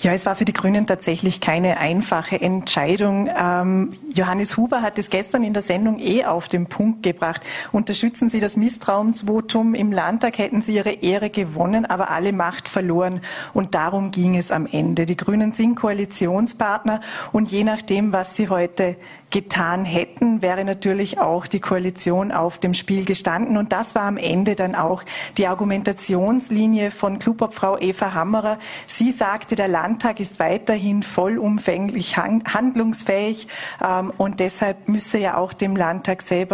Ja, 0.00 0.12
es 0.12 0.26
war 0.26 0.36
für 0.36 0.44
die 0.44 0.52
Grünen 0.52 0.86
tatsächlich 0.86 1.40
keine 1.40 1.78
einfache 1.78 2.40
Entscheidung. 2.40 3.28
Ähm, 3.36 3.96
Johannes 4.14 4.56
Huber 4.56 4.80
hat 4.80 4.96
es 4.96 5.10
gestern 5.10 5.42
in 5.42 5.54
der 5.54 5.62
Sendung 5.62 5.98
eh 5.98 6.24
auf 6.24 6.48
den 6.48 6.66
Punkt 6.66 7.02
gebracht. 7.02 7.42
Unterstützen 7.72 8.30
Sie 8.30 8.38
das 8.38 8.56
Misstrauensvotum 8.56 9.74
im 9.74 9.90
Landtag, 9.90 10.38
hätten 10.38 10.62
Sie 10.62 10.76
Ihre 10.76 10.92
Ehre 10.92 11.30
gewonnen, 11.30 11.84
aber 11.84 12.10
alle 12.10 12.32
Macht 12.32 12.68
verloren. 12.68 13.22
Und 13.54 13.74
darum 13.74 14.12
ging 14.12 14.36
es 14.36 14.52
am 14.52 14.68
Ende. 14.70 15.04
Die 15.04 15.16
Grünen 15.16 15.52
sind 15.52 15.74
Koalitionspartner 15.74 17.00
und 17.32 17.50
je 17.50 17.64
nachdem, 17.64 18.12
was 18.12 18.36
Sie 18.36 18.48
heute 18.48 18.94
getan 19.30 19.84
hätten, 19.84 20.40
wäre 20.40 20.64
natürlich 20.64 21.18
auch 21.18 21.46
die 21.46 21.60
Koalition 21.60 22.32
auf 22.32 22.58
dem 22.58 22.72
Spiel 22.72 23.04
gestanden. 23.04 23.56
Und 23.56 23.72
das 23.72 23.94
war 23.94 24.04
am 24.04 24.16
Ende 24.16 24.54
dann 24.54 24.74
auch 24.74 25.02
die 25.36 25.46
Argumentationslinie 25.46 26.90
von 26.90 27.18
Klubobfrau 27.18 27.78
Eva 27.78 28.14
Hammerer. 28.14 28.58
Sie 28.86 29.12
sagte, 29.12 29.54
der 29.54 29.68
Landtag 29.68 30.20
ist 30.20 30.38
weiterhin 30.38 31.02
vollumfänglich 31.02 32.16
handlungsfähig 32.16 33.48
ähm, 33.84 34.12
und 34.16 34.40
deshalb 34.40 34.88
müsse 34.88 35.18
ja 35.18 35.36
auch 35.36 35.52
dem 35.52 35.76
Landtag 35.76 36.22
selber 36.22 36.48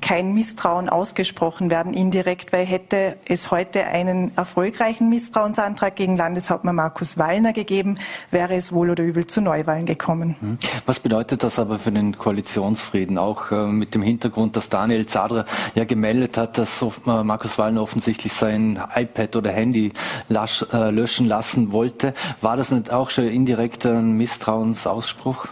kein 0.00 0.32
Misstrauen 0.32 0.88
ausgesprochen 0.88 1.70
werden, 1.70 1.94
indirekt, 1.94 2.52
weil 2.52 2.64
hätte 2.64 3.16
es 3.26 3.50
heute 3.50 3.86
einen 3.86 4.36
erfolgreichen 4.36 5.08
Misstrauensantrag 5.08 5.96
gegen 5.96 6.16
Landeshauptmann 6.16 6.76
Markus 6.76 7.18
Wallner 7.18 7.52
gegeben, 7.52 7.98
wäre 8.30 8.54
es 8.54 8.72
wohl 8.72 8.90
oder 8.90 9.02
übel 9.02 9.26
zu 9.26 9.40
Neuwahlen 9.40 9.86
gekommen. 9.86 10.36
Hm. 10.40 10.58
Was 10.86 11.00
bedeutet 11.00 11.42
das 11.42 11.58
aber 11.58 11.78
für 11.78 11.90
den 11.90 12.11
Koalitionsfrieden, 12.18 13.18
auch 13.18 13.50
äh, 13.50 13.66
mit 13.66 13.94
dem 13.94 14.02
Hintergrund, 14.02 14.56
dass 14.56 14.68
Daniel 14.68 15.06
Zadra 15.06 15.44
ja 15.74 15.84
gemeldet 15.84 16.36
hat, 16.36 16.58
dass 16.58 16.82
äh, 16.82 17.24
Markus 17.24 17.58
Wallner 17.58 17.82
offensichtlich 17.82 18.32
sein 18.32 18.80
iPad 18.94 19.36
oder 19.36 19.50
Handy 19.50 19.92
lasch, 20.28 20.64
äh, 20.72 20.90
löschen 20.90 21.26
lassen 21.26 21.72
wollte. 21.72 22.14
War 22.40 22.56
das 22.56 22.70
nicht 22.70 22.92
auch 22.92 23.10
schon 23.10 23.24
indirekt 23.24 23.86
ein 23.86 24.12
Misstrauensausspruch? 24.12 25.46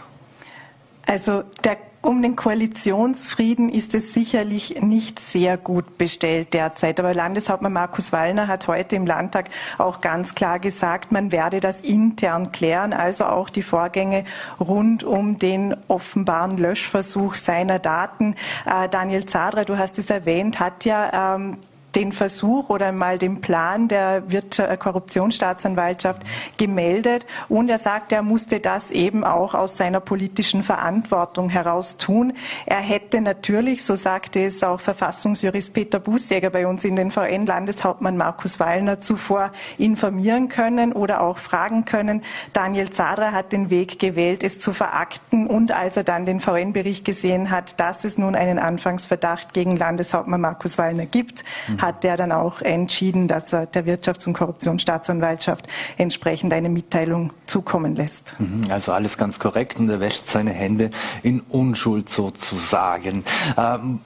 Also 1.05 1.43
der 1.63 1.77
um 2.01 2.21
den 2.21 2.35
Koalitionsfrieden 2.35 3.69
ist 3.69 3.93
es 3.93 4.13
sicherlich 4.13 4.81
nicht 4.81 5.19
sehr 5.19 5.57
gut 5.57 5.97
bestellt 5.97 6.53
derzeit. 6.53 6.99
Aber 6.99 7.13
Landeshauptmann 7.13 7.73
Markus 7.73 8.11
Wallner 8.11 8.47
hat 8.47 8.67
heute 8.67 8.95
im 8.95 9.05
Landtag 9.05 9.49
auch 9.77 10.01
ganz 10.01 10.33
klar 10.33 10.59
gesagt, 10.59 11.11
man 11.11 11.31
werde 11.31 11.59
das 11.59 11.81
intern 11.81 12.51
klären, 12.51 12.93
also 12.93 13.25
auch 13.25 13.49
die 13.49 13.63
Vorgänge 13.63 14.25
rund 14.59 15.03
um 15.03 15.37
den 15.37 15.75
offenbaren 15.87 16.57
Löschversuch 16.57 17.35
seiner 17.35 17.79
Daten. 17.79 18.35
Äh, 18.65 18.89
Daniel 18.89 19.25
Zadra, 19.25 19.63
du 19.63 19.77
hast 19.77 19.99
es 19.99 20.09
erwähnt, 20.09 20.59
hat 20.59 20.85
ja 20.85 21.35
ähm, 21.35 21.57
den 21.95 22.11
Versuch 22.11 22.69
oder 22.69 22.91
mal 22.91 23.17
den 23.17 23.41
Plan 23.41 23.87
der 23.87 24.23
äh, 24.29 24.77
Korruptionsstaatsanwaltschaft 24.77 26.23
gemeldet 26.57 27.25
und 27.49 27.69
er 27.69 27.79
sagt, 27.79 28.11
er 28.11 28.21
musste 28.21 28.59
das 28.59 28.91
eben 28.91 29.23
auch 29.23 29.53
aus 29.53 29.77
seiner 29.77 29.99
politischen 29.99 30.63
Verantwortung 30.63 31.49
heraus 31.49 31.97
tun. 31.97 32.33
Er 32.65 32.79
hätte 32.79 33.21
natürlich, 33.21 33.83
so 33.83 33.95
sagte 33.95 34.43
es 34.43 34.63
auch 34.63 34.79
Verfassungsjurist 34.79 35.73
Peter 35.73 35.99
Bußjäger 35.99 36.49
bei 36.49 36.65
uns 36.65 36.85
in 36.85 36.95
den 36.95 37.11
VN, 37.11 37.45
Landeshauptmann 37.45 38.15
Markus 38.15 38.59
Wallner 38.59 39.01
zuvor 39.01 39.51
informieren 39.77 40.47
können 40.47 40.93
oder 40.93 41.21
auch 41.21 41.39
fragen 41.39 41.85
können. 41.85 42.21
Daniel 42.53 42.89
Zadra 42.91 43.31
hat 43.31 43.51
den 43.51 43.69
Weg 43.69 43.99
gewählt, 43.99 44.43
es 44.43 44.59
zu 44.59 44.73
verakten 44.73 45.47
und 45.47 45.71
als 45.73 45.97
er 45.97 46.03
dann 46.03 46.25
den 46.25 46.39
VN-Bericht 46.39 47.03
gesehen 47.03 47.51
hat, 47.51 47.79
dass 47.79 48.05
es 48.05 48.17
nun 48.17 48.35
einen 48.35 48.59
Anfangsverdacht 48.59 49.53
gegen 49.53 49.75
Landeshauptmann 49.75 50.39
Markus 50.39 50.77
Wallner 50.77 51.05
gibt, 51.05 51.43
mhm 51.67 51.80
hat 51.81 52.03
der 52.03 52.17
dann 52.17 52.31
auch 52.31 52.61
entschieden, 52.61 53.27
dass 53.27 53.51
er 53.53 53.65
der 53.65 53.85
Wirtschafts- 53.85 54.27
und 54.27 54.33
Korruptionsstaatsanwaltschaft 54.33 55.67
entsprechend 55.97 56.53
eine 56.53 56.69
Mitteilung 56.69 57.33
zukommen 57.45 57.95
lässt. 57.95 58.35
Mhm, 58.39 58.63
also 58.69 58.91
alles 58.91 59.17
ganz 59.17 59.39
korrekt 59.39 59.79
und 59.79 59.89
er 59.89 59.99
wäscht 59.99 60.27
seine 60.27 60.51
Hände 60.51 60.91
in 61.23 61.41
Unschuld 61.49 62.09
sozusagen. 62.09 63.23
Ähm, 63.57 63.99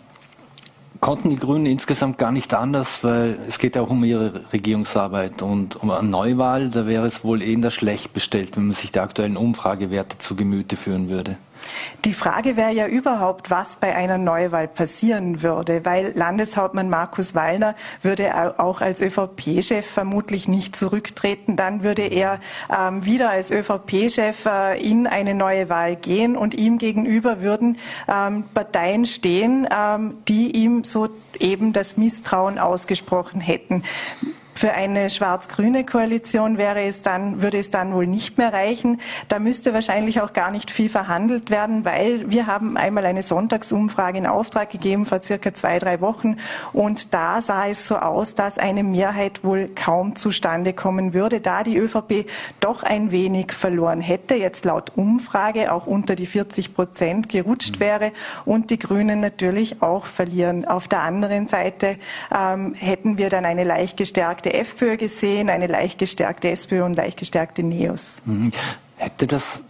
konnten 0.99 1.29
die 1.29 1.37
Grünen 1.37 1.67
insgesamt 1.67 2.17
gar 2.17 2.31
nicht 2.31 2.53
anders, 2.53 3.03
weil 3.03 3.37
es 3.47 3.59
geht 3.59 3.75
ja 3.75 3.83
auch 3.83 3.89
um 3.89 4.03
ihre 4.03 4.41
Regierungsarbeit 4.51 5.43
und 5.43 5.75
um 5.75 5.91
eine 5.91 6.07
Neuwahl, 6.07 6.69
da 6.69 6.87
wäre 6.87 7.05
es 7.05 7.23
wohl 7.23 7.43
eher 7.43 7.69
schlecht 7.69 8.13
bestellt, 8.13 8.57
wenn 8.57 8.67
man 8.67 8.75
sich 8.75 8.91
die 8.91 8.99
aktuellen 8.99 9.37
Umfragewerte 9.37 10.17
zu 10.17 10.35
Gemüte 10.35 10.75
führen 10.75 11.09
würde. 11.09 11.37
Die 12.03 12.13
Frage 12.13 12.55
wäre 12.57 12.71
ja 12.71 12.87
überhaupt, 12.87 13.49
was 13.49 13.77
bei 13.77 13.95
einer 13.95 14.17
Neuwahl 14.17 14.67
passieren 14.67 15.41
würde, 15.41 15.85
weil 15.85 16.11
Landeshauptmann 16.15 16.89
Markus 16.89 17.35
Wallner 17.35 17.75
würde 18.01 18.59
auch 18.59 18.81
als 18.81 19.01
ÖVP-Chef 19.01 19.85
vermutlich 19.85 20.47
nicht 20.47 20.75
zurücktreten. 20.75 21.55
Dann 21.55 21.83
würde 21.83 22.03
er 22.03 22.39
ähm, 22.69 23.05
wieder 23.05 23.29
als 23.29 23.51
ÖVP-Chef 23.51 24.45
äh, 24.45 24.81
in 24.81 25.07
eine 25.07 25.33
neue 25.33 25.69
Wahl 25.69 25.95
gehen 25.95 26.35
und 26.35 26.53
ihm 26.53 26.77
gegenüber 26.77 27.41
würden 27.41 27.77
ähm, 28.07 28.43
Parteien 28.53 29.05
stehen, 29.05 29.67
ähm, 29.75 30.17
die 30.27 30.51
ihm 30.51 30.83
so 30.83 31.09
eben 31.39 31.73
das 31.73 31.97
Misstrauen 31.97 32.59
ausgesprochen 32.59 33.41
hätten. 33.41 33.83
Für 34.57 34.71
eine 34.71 35.09
schwarz-grüne 35.09 35.85
Koalition 35.85 36.57
wäre 36.57 36.83
es 36.83 37.01
dann, 37.01 37.41
würde 37.41 37.59
es 37.59 37.69
dann 37.69 37.93
wohl 37.93 38.07
nicht 38.07 38.37
mehr 38.37 38.53
reichen. 38.53 39.01
Da 39.27 39.37
müsste 39.37 39.73
wahrscheinlich 39.73 40.21
auch 40.21 40.31
gar 40.31 40.49
nicht 40.49 40.71
viel 40.71 40.87
verhandelt 40.87 41.49
werden, 41.49 41.83
weil 41.83 42.31
wir 42.31 42.47
haben 42.47 42.77
einmal 42.77 43.05
eine 43.05 43.21
Sonntagsumfrage 43.21 44.17
in 44.17 44.25
Auftrag 44.25 44.69
gegeben 44.69 45.05
vor 45.05 45.21
circa 45.21 45.53
zwei, 45.53 45.77
drei 45.77 45.99
Wochen 45.99 46.37
und 46.71 47.13
da 47.13 47.41
sah 47.41 47.67
es 47.67 47.85
so 47.85 47.97
aus, 47.97 48.35
dass 48.35 48.57
eine 48.57 48.83
Mehrheit 48.83 49.43
wohl 49.43 49.69
kaum 49.75 50.15
zustande 50.15 50.71
kommen 50.71 51.13
würde, 51.13 51.41
da 51.41 51.63
die 51.63 51.75
ÖVP 51.75 52.25
doch 52.61 52.83
ein 52.83 53.11
wenig 53.11 53.51
verloren 53.51 53.99
hätte, 53.99 54.35
jetzt 54.35 54.63
laut 54.63 54.93
Umfrage 54.95 55.73
auch 55.73 55.85
unter 55.85 56.15
die 56.15 56.27
40 56.27 56.73
Prozent 56.73 57.27
gerutscht 57.27 57.81
wäre 57.81 58.13
und 58.45 58.69
die 58.69 58.79
Grünen 58.79 59.19
natürlich 59.19 59.81
auch 59.81 60.05
verlieren. 60.05 60.63
Auf 60.63 60.87
der 60.87 61.01
anderen 61.01 61.49
Seite 61.49 61.97
ähm, 62.33 62.73
hätten 62.73 63.17
wir 63.17 63.29
dann 63.29 63.43
eine 63.43 63.65
leicht 63.65 63.97
gestärkte 63.97 64.44
gestärkte 64.45 64.53
FPÖ 64.53 64.97
gesehen, 64.97 65.49
eine 65.49 65.67
leicht 65.67 65.99
gestärkte 65.99 66.49
SPÖ 66.49 66.83
und 66.83 66.95
leicht 66.95 67.19
gestärkte 67.19 67.63
NEOS. 67.63 68.21
Mhm. 68.25 68.51
Hätte 68.97 69.27
das 69.27 69.61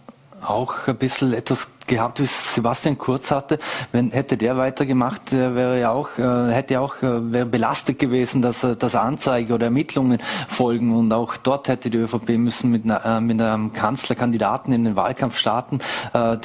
auch 0.42 0.86
ein 0.86 0.96
bisschen 0.96 1.32
etwas 1.32 1.68
gehabt, 1.86 2.20
wie 2.20 2.26
Sebastian 2.26 2.98
Kurz 2.98 3.30
hatte. 3.30 3.58
Wenn 3.90 4.10
hätte 4.10 4.36
der 4.36 4.56
weitergemacht, 4.56 5.32
wäre 5.32 5.80
ja 5.80 5.90
auch, 5.90 6.18
äh, 6.18 6.52
hätte 6.52 6.80
auch 6.80 7.02
äh, 7.02 7.32
wäre 7.32 7.46
belastet 7.46 7.98
gewesen, 7.98 8.42
dass, 8.42 8.62
äh, 8.62 8.76
dass 8.76 8.94
Anzeige 8.94 9.54
oder 9.54 9.66
Ermittlungen 9.66 10.18
folgen 10.48 10.94
und 10.94 11.12
auch 11.12 11.36
dort 11.36 11.68
hätte 11.68 11.90
die 11.90 11.98
ÖVP 11.98 12.36
müssen 12.36 12.70
mit, 12.70 12.84
einer, 12.84 13.20
mit 13.20 13.40
einem 13.40 13.72
Kanzlerkandidaten 13.72 14.72
in 14.72 14.84
den 14.84 14.96
Wahlkampf 14.96 15.38
starten, 15.38 15.80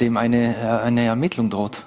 dem 0.00 0.16
eine, 0.16 0.80
eine 0.84 1.04
Ermittlung 1.04 1.50
droht. 1.50 1.84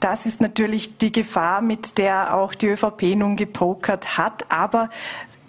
Das 0.00 0.26
ist 0.26 0.40
natürlich 0.40 0.98
die 0.98 1.10
Gefahr, 1.10 1.60
mit 1.60 1.98
der 1.98 2.34
auch 2.34 2.54
die 2.54 2.68
ÖVP 2.68 3.16
nun 3.16 3.34
gepokert 3.36 4.16
hat. 4.16 4.44
Aber 4.48 4.90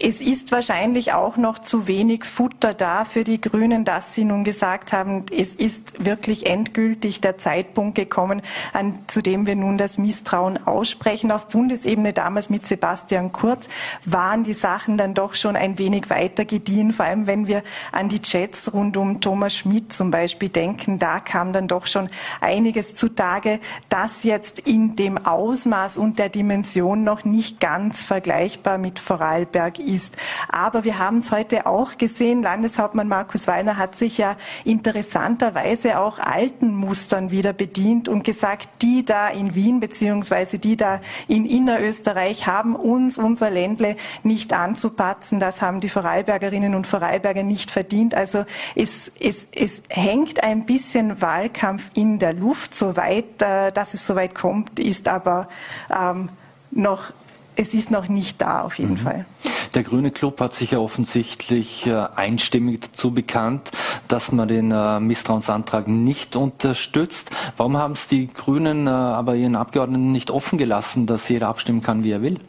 es 0.02 0.22
ist 0.22 0.50
wahrscheinlich 0.50 1.12
auch 1.12 1.36
noch 1.36 1.58
zu 1.58 1.86
wenig 1.86 2.24
Futter 2.24 2.72
da 2.72 3.04
für 3.04 3.22
die 3.22 3.40
Grünen, 3.40 3.84
dass 3.84 4.14
sie 4.14 4.24
nun 4.24 4.44
gesagt 4.44 4.94
haben, 4.94 5.26
es 5.30 5.54
ist 5.54 6.02
wirklich 6.02 6.46
endgültig 6.46 7.20
der 7.20 7.36
Zeitpunkt 7.36 7.96
gekommen, 7.96 8.40
an, 8.72 8.98
zu 9.08 9.20
dem 9.22 9.46
wir 9.46 9.56
nun 9.56 9.76
das 9.76 9.98
Misstrauen 9.98 10.66
aussprechen. 10.66 11.30
Auf 11.30 11.48
Bundesebene 11.48 12.14
damals 12.14 12.48
mit 12.48 12.66
Sebastian 12.66 13.30
Kurz 13.32 13.68
waren 14.06 14.42
die 14.42 14.54
Sachen 14.54 14.96
dann 14.96 15.12
doch 15.12 15.34
schon 15.34 15.54
ein 15.54 15.76
wenig 15.76 16.08
weiter 16.08 16.46
gediehen, 16.46 16.94
vor 16.94 17.04
allem 17.04 17.26
wenn 17.26 17.46
wir 17.46 17.62
an 17.92 18.08
die 18.08 18.22
Chats 18.22 18.72
rund 18.72 18.96
um 18.96 19.20
Thomas 19.20 19.54
Schmidt 19.54 19.92
zum 19.92 20.10
Beispiel 20.10 20.48
denken. 20.48 20.98
Da 20.98 21.20
kam 21.20 21.52
dann 21.52 21.68
doch 21.68 21.86
schon 21.86 22.08
einiges 22.40 22.94
zutage, 22.94 23.60
das 23.90 24.24
jetzt 24.24 24.60
in 24.60 24.96
dem 24.96 25.18
Ausmaß 25.18 25.98
und 25.98 26.18
der 26.18 26.30
Dimension 26.30 27.04
noch 27.04 27.26
nicht 27.26 27.60
ganz 27.60 28.02
vergleichbar 28.02 28.78
mit 28.78 28.98
Vorarlberg 28.98 29.78
ist. 29.90 30.16
Aber 30.48 30.84
wir 30.84 30.98
haben 30.98 31.18
es 31.18 31.30
heute 31.30 31.66
auch 31.66 31.98
gesehen, 31.98 32.42
Landeshauptmann 32.42 33.08
Markus 33.08 33.46
Wallner 33.46 33.76
hat 33.76 33.96
sich 33.96 34.18
ja 34.18 34.36
interessanterweise 34.64 35.98
auch 35.98 36.18
alten 36.18 36.74
Mustern 36.74 37.30
wieder 37.30 37.52
bedient 37.52 38.08
und 38.08 38.24
gesagt, 38.24 38.68
die 38.82 39.04
da 39.04 39.28
in 39.28 39.54
Wien 39.54 39.80
beziehungsweise 39.80 40.58
die 40.58 40.76
da 40.76 41.00
in 41.28 41.44
Innerösterreich 41.44 42.46
haben 42.46 42.76
uns 42.76 43.18
unser 43.18 43.50
Ländle 43.50 43.96
nicht 44.22 44.52
anzupatzen. 44.52 45.40
Das 45.40 45.60
haben 45.62 45.80
die 45.80 45.88
Vorarlbergerinnen 45.88 46.74
und 46.74 46.86
Vorarlberger 46.86 47.42
nicht 47.42 47.70
verdient. 47.70 48.14
Also 48.14 48.44
es, 48.74 49.10
es, 49.20 49.48
es 49.52 49.82
hängt 49.88 50.42
ein 50.42 50.66
bisschen 50.66 51.20
Wahlkampf 51.20 51.90
in 51.94 52.18
der 52.18 52.32
Luft, 52.32 52.74
soweit, 52.74 53.42
äh, 53.42 53.72
dass 53.72 53.94
es 53.94 54.06
soweit 54.06 54.34
kommt, 54.34 54.78
ist 54.78 55.08
aber 55.08 55.48
ähm, 55.90 56.28
noch 56.70 57.12
es 57.60 57.74
ist 57.74 57.90
noch 57.90 58.08
nicht 58.08 58.40
da 58.40 58.62
auf 58.62 58.78
jeden 58.78 58.94
mhm. 58.94 58.98
Fall. 58.98 59.26
Der 59.74 59.82
Grüne 59.82 60.10
Club 60.10 60.40
hat 60.40 60.54
sich 60.54 60.72
ja 60.72 60.78
offensichtlich 60.78 61.86
äh, 61.86 62.06
einstimmig 62.16 62.80
dazu 62.80 63.12
bekannt, 63.12 63.70
dass 64.08 64.32
man 64.32 64.48
den 64.48 64.72
äh, 64.72 64.98
Misstrauensantrag 64.98 65.86
nicht 65.86 66.34
unterstützt. 66.36 67.30
Warum 67.56 67.76
haben 67.76 67.92
es 67.92 68.08
die 68.08 68.28
Grünen 68.32 68.86
äh, 68.86 68.90
aber 68.90 69.36
ihren 69.36 69.56
Abgeordneten 69.56 70.10
nicht 70.10 70.30
offen 70.30 70.58
gelassen, 70.58 71.06
dass 71.06 71.28
jeder 71.28 71.48
abstimmen 71.48 71.82
kann, 71.82 72.02
wie 72.02 72.12
er 72.12 72.22
will? 72.22 72.40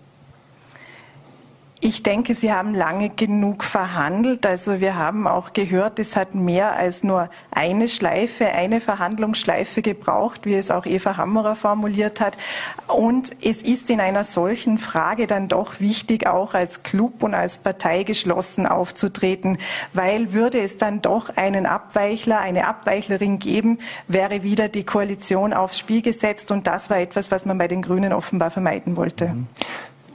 Ich 1.83 2.03
denke, 2.03 2.35
Sie 2.35 2.53
haben 2.53 2.75
lange 2.75 3.09
genug 3.09 3.63
verhandelt. 3.63 4.45
Also 4.45 4.79
wir 4.79 4.95
haben 4.95 5.25
auch 5.25 5.51
gehört, 5.53 5.97
es 5.97 6.15
hat 6.15 6.35
mehr 6.35 6.73
als 6.73 7.01
nur 7.03 7.31
eine 7.49 7.87
Schleife, 7.87 8.45
eine 8.45 8.81
Verhandlungsschleife 8.81 9.81
gebraucht, 9.81 10.45
wie 10.45 10.53
es 10.53 10.69
auch 10.69 10.85
Eva 10.85 11.17
Hammerer 11.17 11.55
formuliert 11.55 12.21
hat. 12.21 12.37
Und 12.85 13.31
es 13.43 13.63
ist 13.63 13.89
in 13.89 13.99
einer 13.99 14.23
solchen 14.23 14.77
Frage 14.77 15.25
dann 15.25 15.47
doch 15.47 15.79
wichtig, 15.79 16.27
auch 16.27 16.53
als 16.53 16.83
Club 16.83 17.23
und 17.23 17.33
als 17.33 17.57
Partei 17.57 18.03
geschlossen 18.03 18.67
aufzutreten, 18.67 19.57
weil 19.93 20.33
würde 20.33 20.59
es 20.59 20.77
dann 20.77 21.01
doch 21.01 21.35
einen 21.35 21.65
Abweichler, 21.65 22.41
eine 22.41 22.67
Abweichlerin 22.67 23.39
geben, 23.39 23.79
wäre 24.07 24.43
wieder 24.43 24.69
die 24.69 24.83
Koalition 24.83 25.51
aufs 25.51 25.79
Spiel 25.79 26.03
gesetzt. 26.03 26.51
Und 26.51 26.67
das 26.67 26.91
war 26.91 26.99
etwas, 26.99 27.31
was 27.31 27.45
man 27.45 27.57
bei 27.57 27.67
den 27.67 27.81
Grünen 27.81 28.13
offenbar 28.13 28.51
vermeiden 28.51 28.97
wollte. 28.97 29.29
Mhm. 29.29 29.47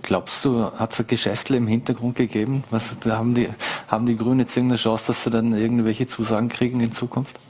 Glaubst 0.06 0.44
du, 0.44 0.70
hat 0.70 0.98
es 0.98 1.04
Geschäftle 1.08 1.56
im 1.56 1.66
Hintergrund 1.66 2.14
gegeben? 2.14 2.62
Was, 2.70 2.96
haben, 3.06 3.34
die, 3.34 3.48
haben 3.88 4.06
die 4.06 4.16
Grünen 4.16 4.38
jetzt 4.38 4.56
irgendeine 4.56 4.80
Chance, 4.80 5.08
dass 5.08 5.24
sie 5.24 5.30
dann 5.30 5.52
irgendwelche 5.52 6.06
Zusagen 6.06 6.48
kriegen 6.48 6.78
in 6.78 6.92
Zukunft? 6.92 7.40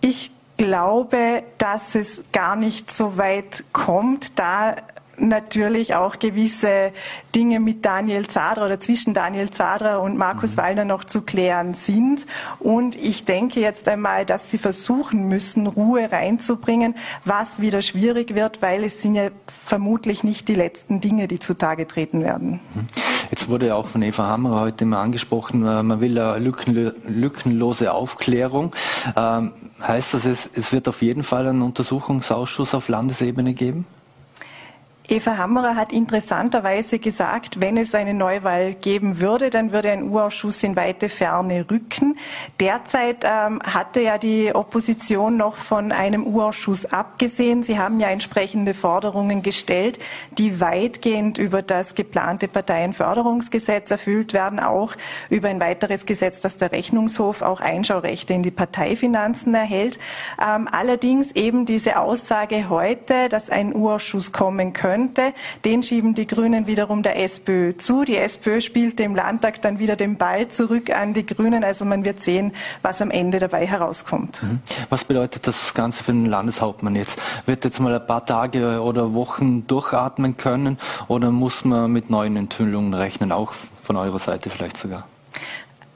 Ich 0.00 0.30
glaube, 0.56 1.42
dass 1.58 1.96
es 1.96 2.22
gar 2.32 2.54
nicht 2.54 2.92
so 2.92 3.16
weit 3.16 3.64
kommt, 3.72 4.38
da 4.38 4.76
natürlich 5.18 5.94
auch 5.94 6.18
gewisse 6.18 6.92
Dinge 7.34 7.60
mit 7.60 7.84
Daniel 7.84 8.26
Zadra 8.26 8.66
oder 8.66 8.80
zwischen 8.80 9.14
Daniel 9.14 9.50
Zadra 9.50 9.96
und 9.98 10.16
Markus 10.16 10.52
mhm. 10.52 10.60
Wallner 10.60 10.84
noch 10.84 11.04
zu 11.04 11.22
klären 11.22 11.74
sind. 11.74 12.26
Und 12.60 12.96
ich 12.96 13.24
denke 13.24 13.60
jetzt 13.60 13.88
einmal, 13.88 14.24
dass 14.26 14.50
sie 14.50 14.58
versuchen 14.58 15.28
müssen, 15.28 15.66
Ruhe 15.66 16.10
reinzubringen, 16.10 16.94
was 17.24 17.60
wieder 17.60 17.82
schwierig 17.82 18.34
wird, 18.34 18.62
weil 18.62 18.84
es 18.84 19.02
sind 19.02 19.14
ja 19.14 19.28
vermutlich 19.64 20.24
nicht 20.24 20.48
die 20.48 20.54
letzten 20.54 21.00
Dinge, 21.00 21.28
die 21.28 21.40
zutage 21.40 21.86
treten 21.86 22.22
werden. 22.22 22.60
Mhm. 22.74 22.88
Jetzt 23.30 23.48
wurde 23.48 23.66
ja 23.68 23.74
auch 23.74 23.88
von 23.88 24.02
Eva 24.02 24.26
Hammer 24.26 24.60
heute 24.60 24.84
mal 24.84 25.02
angesprochen, 25.02 25.66
äh, 25.66 25.82
man 25.82 26.00
will 26.00 26.18
eine 26.18 26.38
lückenlose 26.38 27.92
Aufklärung. 27.92 28.74
Ähm, 29.16 29.52
heißt 29.82 30.14
das, 30.14 30.24
es 30.24 30.72
wird 30.72 30.88
auf 30.88 31.02
jeden 31.02 31.22
Fall 31.22 31.46
einen 31.48 31.62
Untersuchungsausschuss 31.62 32.74
auf 32.74 32.88
Landesebene 32.88 33.54
geben? 33.54 33.86
Eva 35.06 35.36
Hammerer 35.36 35.76
hat 35.76 35.92
interessanterweise 35.92 36.98
gesagt, 36.98 37.60
wenn 37.60 37.76
es 37.76 37.94
eine 37.94 38.14
Neuwahl 38.14 38.72
geben 38.72 39.20
würde, 39.20 39.50
dann 39.50 39.70
würde 39.70 39.90
ein 39.90 40.08
U-Ausschuss 40.08 40.62
in 40.62 40.76
weite 40.76 41.10
Ferne 41.10 41.66
rücken. 41.70 42.16
Derzeit 42.58 43.22
ähm, 43.22 43.60
hatte 43.62 44.00
ja 44.00 44.16
die 44.16 44.54
Opposition 44.54 45.36
noch 45.36 45.56
von 45.56 45.92
einem 45.92 46.26
U-Ausschuss 46.26 46.86
abgesehen. 46.86 47.64
Sie 47.64 47.78
haben 47.78 48.00
ja 48.00 48.08
entsprechende 48.08 48.72
Forderungen 48.72 49.42
gestellt, 49.42 49.98
die 50.38 50.58
weitgehend 50.58 51.36
über 51.36 51.60
das 51.60 51.94
geplante 51.94 52.48
Parteienförderungsgesetz 52.48 53.90
erfüllt 53.90 54.32
werden, 54.32 54.58
auch 54.58 54.94
über 55.28 55.50
ein 55.50 55.60
weiteres 55.60 56.06
Gesetz, 56.06 56.40
das 56.40 56.56
der 56.56 56.72
Rechnungshof 56.72 57.42
auch 57.42 57.60
Einschaurechte 57.60 58.32
in 58.32 58.42
die 58.42 58.50
Parteifinanzen 58.50 59.54
erhält. 59.54 59.98
Ähm, 60.40 60.66
allerdings 60.72 61.32
eben 61.32 61.66
diese 61.66 61.98
Aussage 61.98 62.70
heute, 62.70 63.28
dass 63.28 63.50
ein 63.50 63.74
U-Ausschuss 63.74 64.32
kommen 64.32 64.72
könnte, 64.72 64.93
könnte. 64.94 65.32
Den 65.64 65.82
schieben 65.82 66.14
die 66.14 66.26
Grünen 66.26 66.66
wiederum 66.66 67.02
der 67.02 67.20
SPÖ 67.20 67.76
zu. 67.76 68.04
Die 68.04 68.16
SPÖ 68.16 68.60
spielt 68.60 69.00
im 69.00 69.16
Landtag 69.16 69.60
dann 69.62 69.78
wieder 69.80 69.96
den 69.96 70.16
Ball 70.16 70.48
zurück 70.48 70.90
an 70.90 71.14
die 71.14 71.26
Grünen. 71.26 71.64
Also 71.64 71.84
man 71.84 72.04
wird 72.04 72.22
sehen, 72.22 72.52
was 72.82 73.02
am 73.02 73.10
Ende 73.10 73.40
dabei 73.40 73.66
herauskommt. 73.66 74.42
Mhm. 74.42 74.60
Was 74.90 75.04
bedeutet 75.04 75.46
das 75.46 75.74
Ganze 75.74 76.04
für 76.04 76.12
den 76.12 76.26
Landeshauptmann 76.26 76.94
jetzt? 76.94 77.18
Wird 77.46 77.64
jetzt 77.64 77.80
mal 77.80 77.94
ein 77.94 78.06
paar 78.06 78.24
Tage 78.24 78.80
oder 78.80 79.14
Wochen 79.14 79.66
durchatmen 79.66 80.36
können 80.36 80.78
oder 81.08 81.30
muss 81.30 81.64
man 81.64 81.90
mit 81.90 82.08
neuen 82.10 82.36
Enthüllungen 82.36 82.94
rechnen, 82.94 83.32
auch 83.32 83.52
von 83.82 83.96
eurer 83.96 84.20
Seite 84.20 84.48
vielleicht 84.48 84.76
sogar? 84.76 85.04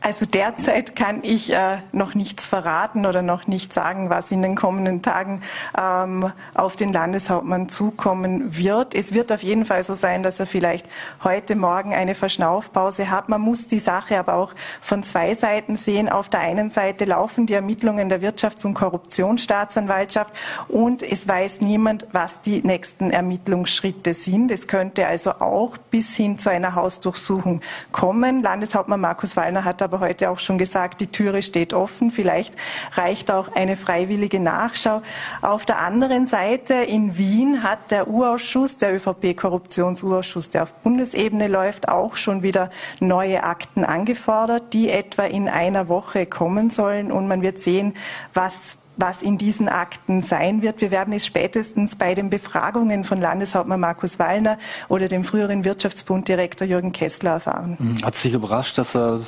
Also 0.00 0.26
derzeit 0.26 0.94
kann 0.94 1.24
ich 1.24 1.52
äh, 1.52 1.78
noch 1.90 2.14
nichts 2.14 2.46
verraten 2.46 3.04
oder 3.04 3.20
noch 3.20 3.48
nicht 3.48 3.72
sagen, 3.72 4.10
was 4.10 4.30
in 4.30 4.42
den 4.42 4.54
kommenden 4.54 5.02
Tagen 5.02 5.42
ähm, 5.76 6.30
auf 6.54 6.76
den 6.76 6.92
Landeshauptmann 6.92 7.68
zukommen 7.68 8.56
wird. 8.56 8.94
Es 8.94 9.12
wird 9.12 9.32
auf 9.32 9.42
jeden 9.42 9.64
Fall 9.64 9.82
so 9.82 9.94
sein, 9.94 10.22
dass 10.22 10.38
er 10.38 10.46
vielleicht 10.46 10.86
heute 11.24 11.56
Morgen 11.56 11.94
eine 11.94 12.14
Verschnaufpause 12.14 13.10
hat. 13.10 13.28
Man 13.28 13.40
muss 13.40 13.66
die 13.66 13.80
Sache 13.80 14.18
aber 14.20 14.34
auch 14.34 14.54
von 14.80 15.02
zwei 15.02 15.34
Seiten 15.34 15.76
sehen. 15.76 16.08
Auf 16.08 16.28
der 16.28 16.40
einen 16.40 16.70
Seite 16.70 17.04
laufen 17.04 17.46
die 17.46 17.54
Ermittlungen 17.54 18.08
der 18.08 18.22
Wirtschafts- 18.22 18.64
und 18.64 18.74
Korruptionsstaatsanwaltschaft 18.74 20.32
und 20.68 21.02
es 21.02 21.26
weiß 21.26 21.60
niemand, 21.60 22.06
was 22.12 22.40
die 22.40 22.62
nächsten 22.62 23.10
Ermittlungsschritte 23.10 24.14
sind. 24.14 24.52
Es 24.52 24.68
könnte 24.68 25.08
also 25.08 25.32
auch 25.32 25.76
bis 25.90 26.14
hin 26.14 26.38
zu 26.38 26.50
einer 26.50 26.76
Hausdurchsuchung 26.76 27.62
kommen. 27.90 28.42
Landeshauptmann 28.42 29.00
Markus 29.00 29.36
Wallner 29.36 29.64
hat 29.64 29.87
aber 29.88 30.00
heute 30.00 30.28
auch 30.28 30.38
schon 30.38 30.58
gesagt, 30.58 31.00
die 31.00 31.06
Türe 31.06 31.42
steht 31.42 31.72
offen. 31.72 32.10
Vielleicht 32.10 32.52
reicht 32.92 33.30
auch 33.30 33.54
eine 33.54 33.76
freiwillige 33.76 34.38
Nachschau. 34.38 35.00
Auf 35.40 35.64
der 35.64 35.78
anderen 35.78 36.26
Seite 36.26 36.74
in 36.74 37.16
Wien 37.16 37.62
hat 37.62 37.90
der 37.90 38.08
U-Ausschuss, 38.08 38.76
der 38.76 38.94
ÖVP-Korruptionsausschuss, 38.94 40.50
der 40.50 40.64
auf 40.64 40.72
Bundesebene 40.82 41.48
läuft, 41.48 41.88
auch 41.88 42.16
schon 42.16 42.42
wieder 42.42 42.70
neue 43.00 43.44
Akten 43.44 43.82
angefordert, 43.82 44.74
die 44.74 44.90
etwa 44.90 45.24
in 45.24 45.48
einer 45.48 45.88
Woche 45.88 46.26
kommen 46.26 46.68
sollen. 46.68 47.10
Und 47.10 47.26
man 47.26 47.40
wird 47.40 47.58
sehen, 47.60 47.94
was 48.34 48.76
was 48.98 49.22
in 49.22 49.38
diesen 49.38 49.68
Akten 49.68 50.22
sein 50.22 50.60
wird. 50.60 50.80
Wir 50.80 50.90
werden 50.90 51.14
es 51.14 51.24
spätestens 51.24 51.96
bei 51.96 52.14
den 52.14 52.30
Befragungen 52.30 53.04
von 53.04 53.20
Landeshauptmann 53.20 53.80
Markus 53.80 54.18
Wallner 54.18 54.58
oder 54.88 55.08
dem 55.08 55.24
früheren 55.24 55.64
Wirtschaftsbunddirektor 55.64 56.66
Jürgen 56.66 56.92
Kessler 56.92 57.30
erfahren. 57.32 57.98
Hat 58.02 58.16
sich 58.16 58.34
überrascht, 58.34 58.76
dass 58.76 58.96
er 58.96 59.20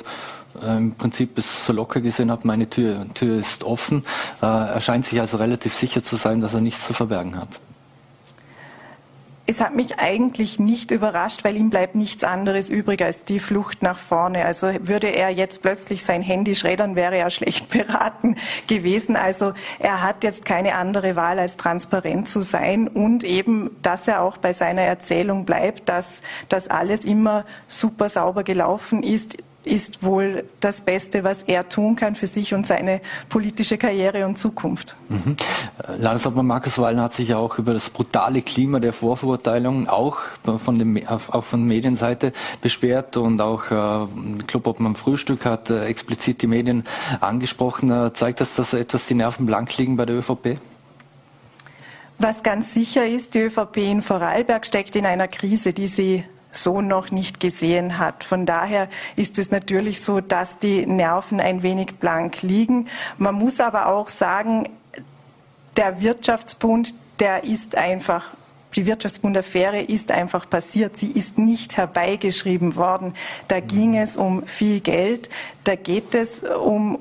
im 0.61 0.95
Prinzip 0.95 1.37
es 1.37 1.65
so 1.65 1.73
locker 1.73 2.01
gesehen 2.01 2.31
hat, 2.31 2.45
meine 2.45 2.69
Tür, 2.69 3.05
Tür 3.13 3.37
ist 3.37 3.63
offen. 3.63 4.03
Äh, 4.41 4.45
er 4.45 4.81
scheint 4.81 5.05
sich 5.05 5.19
also 5.19 5.37
relativ 5.37 5.73
sicher 5.73 6.03
zu 6.03 6.15
sein, 6.15 6.41
dass 6.41 6.53
er 6.53 6.61
nichts 6.61 6.85
zu 6.85 6.93
verbergen 6.93 7.37
hat. 7.37 7.59
Es 9.47 9.59
hat 9.59 9.75
mich 9.75 9.99
eigentlich 9.99 10.59
nicht 10.59 10.91
überrascht, 10.91 11.43
weil 11.43 11.57
ihm 11.57 11.69
bleibt 11.71 11.95
nichts 11.95 12.23
anderes 12.23 12.69
übrig 12.69 13.01
als 13.01 13.25
die 13.25 13.39
Flucht 13.39 13.81
nach 13.81 13.97
vorne. 13.97 14.45
Also 14.45 14.69
würde 14.81 15.07
er 15.07 15.29
jetzt 15.29 15.61
plötzlich 15.61 16.05
sein 16.05 16.21
Handy 16.21 16.55
schreddern, 16.55 16.95
wäre 16.95 17.17
er 17.17 17.29
schlecht 17.31 17.67
beraten 17.87 18.37
gewesen. 18.67 19.17
Also 19.17 19.53
er 19.79 20.03
hat 20.03 20.23
jetzt 20.23 20.45
keine 20.45 20.75
andere 20.75 21.17
Wahl, 21.17 21.37
als 21.37 21.57
transparent 21.57 22.29
zu 22.29 22.41
sein 22.41 22.87
und 22.87 23.25
eben, 23.25 23.75
dass 23.81 24.07
er 24.07 24.21
auch 24.21 24.37
bei 24.37 24.53
seiner 24.53 24.83
Erzählung 24.83 25.43
bleibt, 25.43 25.89
dass 25.89 26.21
das 26.47 26.69
alles 26.69 27.03
immer 27.03 27.43
super 27.67 28.07
sauber 28.07 28.43
gelaufen 28.43 29.03
ist 29.03 29.35
ist 29.63 30.03
wohl 30.03 30.45
das 30.59 30.81
Beste, 30.81 31.23
was 31.23 31.43
er 31.43 31.69
tun 31.69 31.95
kann 31.95 32.15
für 32.15 32.27
sich 32.27 32.53
und 32.53 32.65
seine 32.65 33.01
politische 33.29 33.77
Karriere 33.77 34.25
und 34.25 34.39
Zukunft. 34.39 34.95
Mhm. 35.09 35.35
Landeshauptmann 35.97 36.47
Markus 36.47 36.77
Wallner 36.79 37.03
hat 37.03 37.13
sich 37.13 37.29
ja 37.29 37.37
auch 37.37 37.59
über 37.59 37.73
das 37.73 37.89
brutale 37.89 38.41
Klima 38.41 38.79
der 38.79 38.93
Vorverurteilung 38.93 39.87
auch 39.87 40.17
von, 40.63 40.79
dem, 40.79 41.07
auch 41.07 41.43
von 41.43 41.63
Medienseite 41.63 42.33
beschwert 42.61 43.17
und 43.17 43.39
auch 43.39 43.71
äh, 43.71 44.95
Frühstück 44.95 45.45
hat 45.45 45.69
äh, 45.69 45.85
explizit 45.85 46.41
die 46.41 46.47
Medien 46.47 46.83
angesprochen. 47.19 47.91
Äh, 47.91 48.13
zeigt 48.13 48.41
das, 48.41 48.55
dass 48.55 48.73
etwas 48.73 49.05
die 49.07 49.13
Nerven 49.13 49.45
blank 49.45 49.77
liegen 49.77 49.95
bei 49.95 50.05
der 50.05 50.17
ÖVP? 50.17 50.57
Was 52.17 52.43
ganz 52.43 52.73
sicher 52.73 53.07
ist, 53.07 53.33
die 53.33 53.39
ÖVP 53.39 53.77
in 53.77 54.01
Vorarlberg 54.01 54.65
steckt 54.65 54.95
in 54.95 55.07
einer 55.07 55.27
Krise, 55.27 55.73
die 55.73 55.87
sie 55.87 56.23
so 56.51 56.81
noch 56.81 57.11
nicht 57.11 57.39
gesehen 57.39 57.97
hat. 57.97 58.23
Von 58.23 58.45
daher 58.45 58.89
ist 59.15 59.37
es 59.37 59.51
natürlich 59.51 60.01
so, 60.01 60.21
dass 60.21 60.59
die 60.59 60.85
Nerven 60.85 61.39
ein 61.39 61.63
wenig 61.63 61.95
blank 61.95 62.41
liegen. 62.41 62.87
Man 63.17 63.35
muss 63.35 63.59
aber 63.59 63.87
auch 63.87 64.09
sagen, 64.09 64.69
der 65.77 66.01
Wirtschaftsbund, 66.01 66.93
der 67.19 67.43
ist 67.43 67.75
einfach 67.75 68.25
die 68.75 68.85
Wirtschaftsbundaffäre 68.85 69.81
ist 69.81 70.11
einfach 70.11 70.49
passiert. 70.49 70.97
Sie 70.97 71.11
ist 71.11 71.37
nicht 71.37 71.77
herbeigeschrieben 71.77 72.75
worden. 72.75 73.13
Da 73.47 73.59
ging 73.59 73.97
es 73.97 74.17
um 74.17 74.45
viel 74.47 74.79
Geld. 74.79 75.29
Da 75.63 75.75
geht 75.75 76.15
es 76.15 76.39
um 76.39 76.99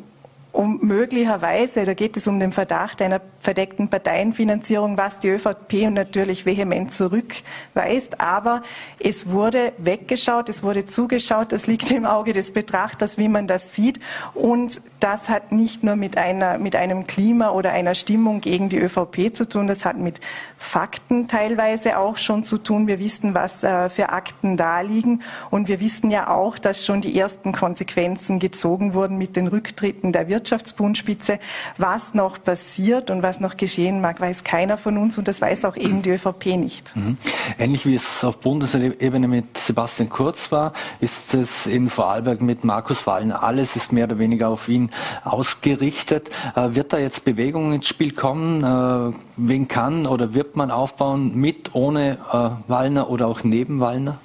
um 0.53 0.81
möglicherweise, 0.83 1.85
da 1.85 1.95
geht 1.95 2.17
es 2.17 2.27
um 2.27 2.41
den 2.41 2.53
Verdacht 2.53 3.01
einer 3.03 3.21
verdeckten 3.39 3.89
Parteienfinanzierung, 3.89 4.97
was 4.97 5.19
die 5.19 5.29
ÖVP 5.29 5.91
natürlich 5.91 6.45
vehement 6.45 6.93
zurückweist. 6.93 8.21
Aber 8.21 8.63
es 8.99 9.31
wurde 9.31 9.73
weggeschaut, 9.79 10.49
es 10.49 10.63
wurde 10.63 10.85
zugeschaut, 10.85 11.53
das 11.53 11.67
liegt 11.67 11.91
im 11.91 12.05
Auge 12.05 12.33
des 12.33 12.53
Betrachters, 12.53 13.17
wie 13.17 13.29
man 13.29 13.47
das 13.47 13.75
sieht. 13.75 14.01
Und 14.35 14.83
das 14.99 15.29
hat 15.29 15.53
nicht 15.53 15.83
nur 15.83 15.97
mit, 15.97 16.19
einer, 16.19 16.59
mit 16.59 16.77
einem 16.77 17.07
Klima 17.07 17.51
oder 17.51 17.71
einer 17.73 17.95
Stimmung 17.95 18.41
gegen 18.41 18.69
die 18.69 18.79
ÖVP 18.79 19.35
zu 19.35 19.49
tun, 19.49 19.67
das 19.67 19.85
hat 19.85 19.97
mit 19.97 20.21
Fakten 20.59 21.27
teilweise 21.27 21.97
auch 21.97 22.19
schon 22.19 22.45
zu 22.45 22.59
tun. 22.59 22.87
Wir 22.87 22.99
wissen, 22.99 23.35
was 23.35 23.65
äh, 23.65 23.89
für 23.89 24.11
Akten 24.11 24.57
da 24.57 24.83
liegen. 24.83 25.23
Und 25.51 25.69
wir 25.69 25.81
wissen 25.81 26.11
ja 26.11 26.29
auch, 26.29 26.59
dass 26.59 26.85
schon 26.85 27.01
die 27.01 27.19
ersten 27.19 27.53
Konsequenzen 27.53 28.39
gezogen 28.39 28.93
wurden 28.93 29.17
mit 29.17 29.37
den 29.37 29.47
Rücktritten 29.47 30.13
der 30.13 30.29
Wirtschaftsbundspitze. 30.41 31.39
Was 31.77 32.15
noch 32.15 32.43
passiert 32.43 33.11
und 33.11 33.23
was 33.23 33.41
noch 33.41 33.59
geschehen 33.59 34.01
mag, 34.01 34.21
weiß 34.21 34.43
keiner 34.43 34.79
von 34.79 34.97
uns 34.97 35.19
und 35.19 35.29
das 35.29 35.41
weiß 35.41 35.67
auch 35.67 35.77
eben 35.77 36.01
die 36.01 36.11
ÖVP 36.11 36.57
nicht. 36.57 36.97
Mhm. 36.97 37.19
Ähnlich 37.59 37.85
wie 37.85 37.95
es 37.95 38.25
auf 38.25 38.39
Bundesebene 38.39 39.29
mit 39.29 39.59
Sebastian 39.59 40.09
Kurz 40.09 40.51
war, 40.51 40.73
ist 41.01 41.35
es 41.35 41.67
in 41.67 41.91
Vorarlberg 41.91 42.41
mit 42.41 42.65
Markus 42.65 43.07
Wallner. 43.07 43.43
Alles 43.43 43.77
ist 43.77 43.93
mehr 43.93 44.07
oder 44.07 44.19
weniger 44.19 44.49
auf 44.49 44.69
ihn 44.69 44.91
ausgerichtet. 45.25 46.31
Äh, 46.57 46.75
wird 46.75 46.95
da 46.95 46.99
jetzt 46.99 47.25
Bewegung 47.25 47.75
ins 47.75 47.87
Spiel 47.87 48.13
kommen? 48.13 48.65
Äh, 48.65 49.15
wen 49.37 49.69
kann 49.69 50.07
oder 50.07 50.33
wird 50.33 50.57
man 50.57 50.71
aufbauen 50.71 51.35
mit, 51.35 51.75
ohne 51.75 52.19
äh, 52.33 52.71
Wallner 52.71 53.11
oder 53.11 53.27
auch 53.27 53.45
neben 53.45 53.81
Wallner? 53.81 54.19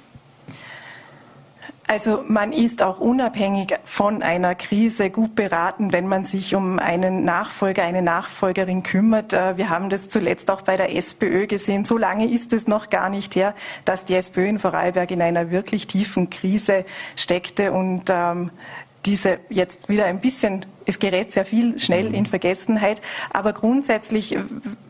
Also 1.88 2.24
man 2.26 2.52
ist 2.52 2.82
auch 2.82 2.98
unabhängig 2.98 3.76
von 3.84 4.20
einer 4.20 4.56
Krise 4.56 5.08
gut 5.08 5.36
beraten, 5.36 5.92
wenn 5.92 6.08
man 6.08 6.24
sich 6.24 6.56
um 6.56 6.80
einen 6.80 7.24
Nachfolger, 7.24 7.84
eine 7.84 8.02
Nachfolgerin 8.02 8.82
kümmert. 8.82 9.32
Äh, 9.32 9.56
wir 9.56 9.68
haben 9.70 9.88
das 9.88 10.08
zuletzt 10.08 10.50
auch 10.50 10.62
bei 10.62 10.76
der 10.76 10.96
SPÖ 10.96 11.46
gesehen. 11.46 11.84
So 11.84 11.96
lange 11.96 12.28
ist 12.28 12.52
es 12.52 12.66
noch 12.66 12.90
gar 12.90 13.08
nicht 13.08 13.36
her, 13.36 13.54
dass 13.84 14.04
die 14.04 14.14
SPÖ 14.14 14.46
in 14.46 14.58
Vorarlberg 14.58 15.12
in 15.12 15.22
einer 15.22 15.52
wirklich 15.52 15.86
tiefen 15.86 16.28
Krise 16.28 16.84
steckte 17.14 17.70
und 17.70 18.04
ähm, 18.08 18.50
diese 19.06 19.38
jetzt 19.48 19.88
wieder 19.88 20.04
ein 20.04 20.20
bisschen, 20.20 20.66
es 20.84 20.98
gerät 20.98 21.32
sehr 21.32 21.46
viel 21.46 21.78
schnell 21.78 22.12
in 22.12 22.26
Vergessenheit, 22.26 23.00
aber 23.32 23.52
grundsätzlich 23.52 24.36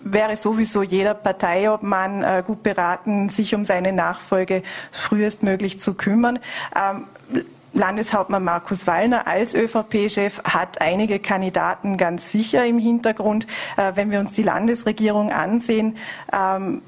wäre 0.02 0.36
sowieso 0.36 0.82
jeder 0.82 1.14
Parteiobmann 1.14 2.24
äh, 2.24 2.42
gut 2.44 2.62
beraten, 2.62 3.28
sich 3.28 3.54
um 3.54 3.64
seine 3.64 3.92
Nachfolge 3.92 4.62
frühestmöglich 4.90 5.80
zu 5.80 5.94
kümmern. 5.94 6.38
Ähm, 6.74 7.04
Landeshauptmann 7.74 8.42
Markus 8.42 8.86
Wallner 8.86 9.26
als 9.26 9.54
ÖVP-Chef 9.54 10.42
hat 10.44 10.80
einige 10.80 11.18
Kandidaten 11.18 11.98
ganz 11.98 12.32
sicher 12.32 12.64
im 12.64 12.78
Hintergrund. 12.78 13.46
Äh, 13.76 13.92
wenn 13.96 14.10
wir 14.10 14.18
uns 14.18 14.32
die 14.32 14.42
Landesregierung 14.42 15.30
ansehen, 15.30 15.98
ähm, 16.32 16.80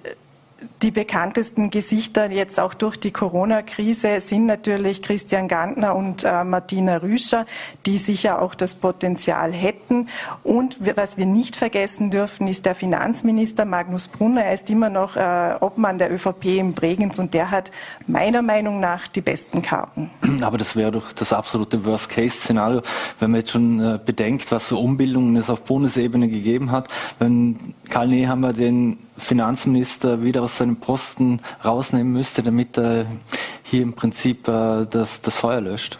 die 0.82 0.90
bekanntesten 0.90 1.70
Gesichter 1.70 2.30
jetzt 2.30 2.58
auch 2.58 2.74
durch 2.74 2.96
die 2.96 3.10
Corona-Krise 3.10 4.20
sind 4.20 4.46
natürlich 4.46 5.02
Christian 5.02 5.48
Gantner 5.48 5.94
und 5.94 6.24
äh, 6.24 6.44
Martina 6.44 6.98
Rüscher, 6.98 7.46
die 7.86 7.98
sicher 7.98 8.42
auch 8.42 8.54
das 8.54 8.74
Potenzial 8.74 9.52
hätten. 9.52 10.08
Und 10.44 10.78
was 10.96 11.16
wir 11.16 11.26
nicht 11.26 11.56
vergessen 11.56 12.10
dürfen, 12.10 12.46
ist 12.46 12.66
der 12.66 12.74
Finanzminister 12.74 13.64
Magnus 13.64 14.08
Brunner. 14.08 14.44
Er 14.44 14.54
ist 14.54 14.70
immer 14.70 14.88
noch 14.88 15.16
äh, 15.16 15.54
Obmann 15.60 15.98
der 15.98 16.12
ÖVP 16.12 16.44
in 16.46 16.74
Bregenz 16.74 17.18
und 17.18 17.34
der 17.34 17.50
hat 17.50 17.70
meiner 18.06 18.42
Meinung 18.42 18.80
nach 18.80 19.08
die 19.08 19.20
besten 19.20 19.62
Karten. 19.62 20.10
Aber 20.42 20.58
das 20.58 20.76
wäre 20.76 20.92
doch 20.92 21.12
das 21.12 21.32
absolute 21.32 21.84
Worst-Case-Szenario, 21.84 22.82
wenn 23.20 23.30
man 23.30 23.40
jetzt 23.40 23.50
schon 23.50 23.80
äh, 23.80 23.98
bedenkt, 24.04 24.50
was 24.50 24.66
für 24.66 24.76
Umbildungen 24.76 25.36
es 25.36 25.50
auf 25.50 25.62
Bundesebene 25.62 26.28
gegeben 26.28 26.70
hat. 26.70 26.88
Wenn 27.18 27.74
Karl 27.88 28.08
Nehammer 28.08 28.52
den 28.52 28.98
Finanzminister 29.18 30.22
wieder 30.22 30.42
aus 30.42 30.58
seinem 30.58 30.76
Posten 30.76 31.40
rausnehmen 31.64 32.12
müsste, 32.12 32.42
damit 32.42 32.78
er 32.78 33.06
hier 33.62 33.82
im 33.82 33.92
Prinzip 33.92 34.48
äh, 34.48 34.86
das, 34.86 35.20
das 35.20 35.34
Feuer 35.34 35.60
löscht? 35.60 35.98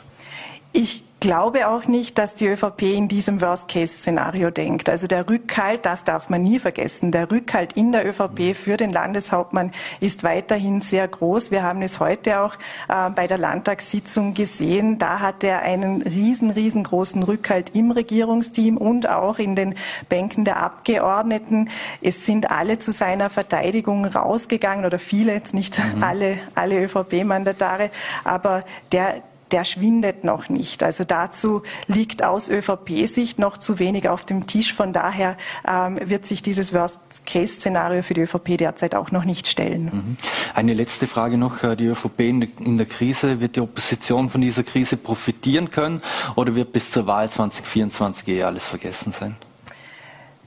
Ich 0.72 1.04
glaube 1.20 1.68
auch 1.68 1.86
nicht, 1.86 2.18
dass 2.18 2.34
die 2.34 2.46
ÖVP 2.46 2.82
in 2.82 3.08
diesem 3.08 3.40
Worst-Case-Szenario 3.40 4.50
denkt. 4.50 4.88
Also 4.88 5.06
der 5.06 5.28
Rückhalt, 5.28 5.84
das 5.84 6.04
darf 6.04 6.28
man 6.28 6.42
nie 6.42 6.58
vergessen, 6.58 7.10
der 7.10 7.30
Rückhalt 7.30 7.72
in 7.72 7.92
der 7.92 8.06
ÖVP 8.06 8.54
für 8.54 8.76
den 8.76 8.92
Landeshauptmann 8.92 9.72
ist 10.00 10.22
weiterhin 10.22 10.80
sehr 10.80 11.08
groß. 11.08 11.50
Wir 11.50 11.62
haben 11.62 11.82
es 11.82 11.98
heute 11.98 12.40
auch 12.40 12.54
äh, 12.88 13.10
bei 13.10 13.26
der 13.26 13.38
Landtagssitzung 13.38 14.34
gesehen. 14.34 14.98
Da 14.98 15.20
hat 15.20 15.42
er 15.42 15.62
einen 15.62 16.02
riesen, 16.02 16.50
riesengroßen 16.50 17.22
Rückhalt 17.22 17.74
im 17.74 17.90
Regierungsteam 17.90 18.76
und 18.76 19.08
auch 19.08 19.38
in 19.38 19.56
den 19.56 19.74
Bänken 20.08 20.44
der 20.44 20.58
Abgeordneten. 20.58 21.70
Es 22.00 22.26
sind 22.26 22.50
alle 22.50 22.78
zu 22.78 22.92
seiner 22.92 23.30
Verteidigung 23.30 24.04
rausgegangen 24.04 24.84
oder 24.84 24.98
viele, 24.98 25.32
jetzt 25.32 25.54
nicht 25.54 25.78
mhm. 25.78 26.02
alle, 26.02 26.38
alle 26.54 26.84
ÖVP-Mandatare, 26.84 27.90
aber 28.24 28.64
der, 28.92 29.22
der 29.52 29.64
schwindet 29.64 30.24
noch 30.24 30.48
nicht. 30.48 30.82
Also 30.82 31.04
dazu 31.04 31.62
liegt 31.86 32.24
aus 32.24 32.48
ÖVP-Sicht 32.48 33.38
noch 33.38 33.58
zu 33.58 33.78
wenig 33.78 34.08
auf 34.08 34.24
dem 34.24 34.46
Tisch. 34.46 34.74
Von 34.74 34.92
daher 34.92 35.36
ähm, 35.66 35.98
wird 36.02 36.26
sich 36.26 36.42
dieses 36.42 36.72
Worst-Case-Szenario 36.72 38.02
für 38.02 38.14
die 38.14 38.22
ÖVP 38.22 38.58
derzeit 38.58 38.94
auch 38.94 39.10
noch 39.10 39.24
nicht 39.24 39.48
stellen. 39.48 39.84
Mhm. 39.84 40.16
Eine 40.54 40.74
letzte 40.74 41.06
Frage 41.06 41.36
noch. 41.38 41.58
Die 41.76 41.86
ÖVP 41.86 42.20
in 42.20 42.78
der 42.78 42.86
Krise, 42.86 43.40
wird 43.40 43.56
die 43.56 43.60
Opposition 43.60 44.30
von 44.30 44.40
dieser 44.40 44.62
Krise 44.62 44.96
profitieren 44.96 45.70
können 45.70 46.02
oder 46.36 46.54
wird 46.54 46.72
bis 46.72 46.90
zur 46.90 47.06
Wahl 47.06 47.30
2024 47.30 48.28
eher 48.28 48.46
alles 48.46 48.66
vergessen 48.66 49.12
sein? 49.12 49.36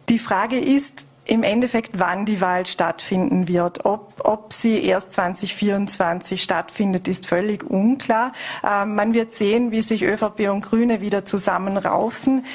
Die 0.10 0.20
Frage 0.20 0.60
ist, 0.60 1.06
im 1.32 1.44
Endeffekt, 1.44 1.98
wann 1.98 2.26
die 2.26 2.42
Wahl 2.42 2.66
stattfinden 2.66 3.48
wird. 3.48 3.86
Ob, 3.86 4.16
ob 4.20 4.52
sie 4.52 4.84
erst 4.84 5.14
2024 5.14 6.44
stattfindet, 6.44 7.08
ist 7.08 7.26
völlig 7.26 7.64
unklar. 7.64 8.34
Ähm, 8.70 8.96
man 8.96 9.14
wird 9.14 9.34
sehen, 9.34 9.72
wie 9.72 9.82
sich 9.82 10.04
ÖVP 10.04 10.50
und 10.50 10.60
Grüne 10.60 11.00
wieder 11.00 11.24
zusammenraufen. 11.24 12.46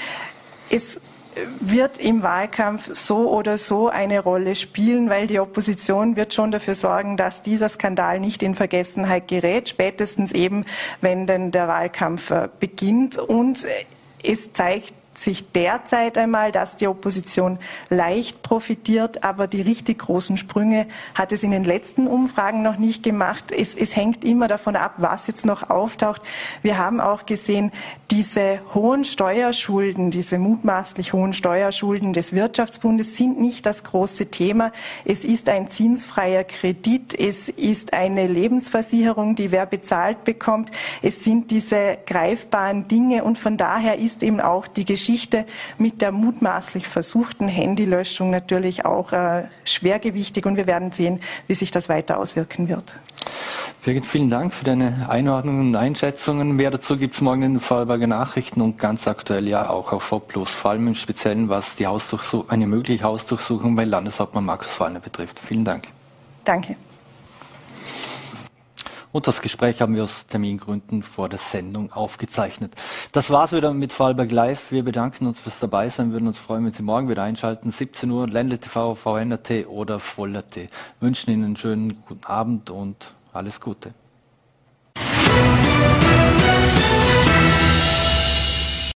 Es 0.69 1.01
wird 1.61 1.99
im 1.99 2.23
Wahlkampf 2.23 2.95
so 2.95 3.31
oder 3.31 3.57
so 3.57 3.89
eine 3.89 4.21
Rolle 4.21 4.55
spielen, 4.55 5.09
weil 5.09 5.27
die 5.27 5.41
Opposition 5.41 6.17
wird 6.17 6.35
schon 6.35 6.51
dafür 6.51 6.75
sorgen, 6.75 7.17
dass 7.17 7.41
dieser 7.41 7.71
Skandal 7.71 8.21
nicht 8.21 8.43
in 8.43 8.55
Vergessenheit 8.55 9.27
gerät, 9.27 9.71
spätestens 9.71 10.33
eben, 10.33 10.67
wenn 11.01 11.27
denn 11.27 11.51
der 11.51 11.67
Wahlkampf 11.67 12.31
äh, 12.31 12.51
beginnt. 12.61 13.17
Und 13.17 13.67
es 14.23 14.53
zeigt 14.53 14.93
sich 15.19 15.51
derzeit 15.53 16.19
einmal, 16.19 16.53
dass 16.53 16.77
die 16.77 16.87
Opposition 16.87 17.59
leicht 17.89 18.43
profitiert, 18.43 19.25
aber 19.25 19.47
die 19.47 19.63
richtig 19.63 20.01
großen 20.01 20.37
Sprünge 20.37 20.87
hat 21.15 21.33
es 21.33 21.43
in 21.43 21.51
den 21.51 21.65
letzten 21.65 22.07
Umfragen 22.07 22.63
noch 22.63 22.77
nicht 22.77 23.03
gemacht. 23.03 23.51
Es, 23.51 23.75
es 23.75 23.97
hängt 23.97 24.25
immer 24.25 24.49
davon 24.49 24.77
ab, 24.77 24.95
was 24.99 25.27
jetzt 25.27 25.47
noch 25.47 25.71
auftaucht. 25.71 26.23
Wir 26.63 26.79
haben 26.79 27.01
auch 27.01 27.27
gesehen, 27.27 27.73
diese 28.11 28.61
hohen 28.75 29.05
Steuerschulden, 29.05 30.11
diese 30.11 30.39
mutmaßlich 30.39 31.13
hohen 31.13 31.33
Steuerschulden 31.33 32.13
des 32.13 32.35
Wirtschaftsbundes 32.35 33.17
sind 33.17 33.41
nicht 33.41 33.67
das 33.67 33.85
große 33.85 34.31
Thema. 34.31 34.73
Es 35.05 35.25
ist 35.25 35.49
ein 35.49 35.71
zinsfreier 35.71 36.45
Kredit, 36.45 37.19
es 37.19 37.49
ist 37.49 37.95
eine 37.95 38.27
Lebensversicherung, 38.27 39.35
die 39.35 39.51
wer 39.51 39.67
bezahlt 39.67 40.25
bekommt. 40.25 40.71
Es 41.03 41.25
sind 41.25 41.51
diese 41.51 41.99
greifbaren 42.07 42.87
Dinge 42.87 43.25
und 43.25 43.39
von 43.39 43.57
daher 43.57 43.99
ist 43.99 44.23
eben 44.23 44.41
auch 44.41 44.67
die 44.67 44.85
Geschichte 44.85 45.06
Geschichte 45.07 45.47
mit 45.79 46.03
der 46.03 46.11
mutmaßlich 46.11 46.89
versuchten 46.89 47.47
Handylöschung 47.47 48.31
natürlich 48.31 48.85
auch 48.85 49.13
äh, 49.13 49.45
schwergewichtig 49.65 50.47
und 50.47 50.57
wir 50.57 50.67
werden 50.67 50.91
sehen, 50.91 51.21
wie 51.47 51.55
sich 51.55 51.71
das 51.71 51.89
weiter 51.89 52.19
auswirken 52.19 52.69
wird. 52.69 52.99
Birgit, 53.85 54.05
vielen 54.05 54.31
Dank 54.31 54.53
für 54.53 54.65
deine 54.65 55.07
Einordnungen 55.09 55.69
und 55.69 55.77
Einschätzungen. 55.77 56.57
Mehr 56.57 56.73
dazu 56.73 56.97
gibt 56.97 57.15
es 57.15 57.21
morgen 57.21 57.43
in 57.43 57.53
den 57.55 57.61
Vorarlberger 57.61 58.09
Nachrichten 58.09 58.61
und 58.61 58.79
ganz 58.79 59.07
aktuell 59.07 59.47
ja 59.47 59.71
auch 59.71 59.93
auf 59.93 60.03
VOPLUS, 60.03 60.51
vor 60.51 60.73
allem 60.73 60.89
im 60.89 60.97
Speziellen, 60.97 61.49
was 61.49 61.77
die 61.77 61.87
eine 61.87 62.67
mögliche 62.67 63.05
Hausdurchsuchung 63.05 63.77
bei 63.77 63.85
Landeshauptmann 63.85 64.45
Markus 64.45 64.81
Wallner 64.81 64.99
betrifft. 64.99 65.39
Vielen 65.39 65.65
Dank. 65.65 65.87
Danke. 66.45 66.75
Und 69.13 69.27
das 69.27 69.41
Gespräch 69.41 69.81
haben 69.81 69.95
wir 69.95 70.05
aus 70.05 70.27
Termingründen 70.27 71.03
vor 71.03 71.29
der 71.29 71.39
Sendung 71.39 71.93
aufgezeichnet. 71.93 72.75
Das 73.13 73.31
war's 73.31 73.53
wieder 73.53 73.73
mit 73.73 73.93
Fallberg 73.93 74.31
Live. 74.31 74.73
Wir 74.73 74.85
bedanken 74.85 75.27
uns 75.27 75.41
fürs 75.41 75.59
Dabeisein, 75.59 76.13
würden 76.13 76.29
uns 76.29 76.39
freuen, 76.39 76.65
wenn 76.65 76.73
Sie 76.73 76.83
morgen 76.83 77.09
wieder 77.09 77.23
einschalten. 77.23 77.71
17 77.71 78.11
Uhr, 78.11 78.29
Ländle 78.29 78.59
TV, 78.59 78.95
VNRT 78.95 79.67
oder 79.69 80.01
Vollert. 80.01 80.59
Wünschen 81.01 81.31
Ihnen 81.31 81.45
einen 81.45 81.57
schönen 81.57 82.03
guten 82.07 82.25
Abend 82.25 82.71
und 82.71 83.15
alles 83.33 83.61
Gute. 83.61 83.95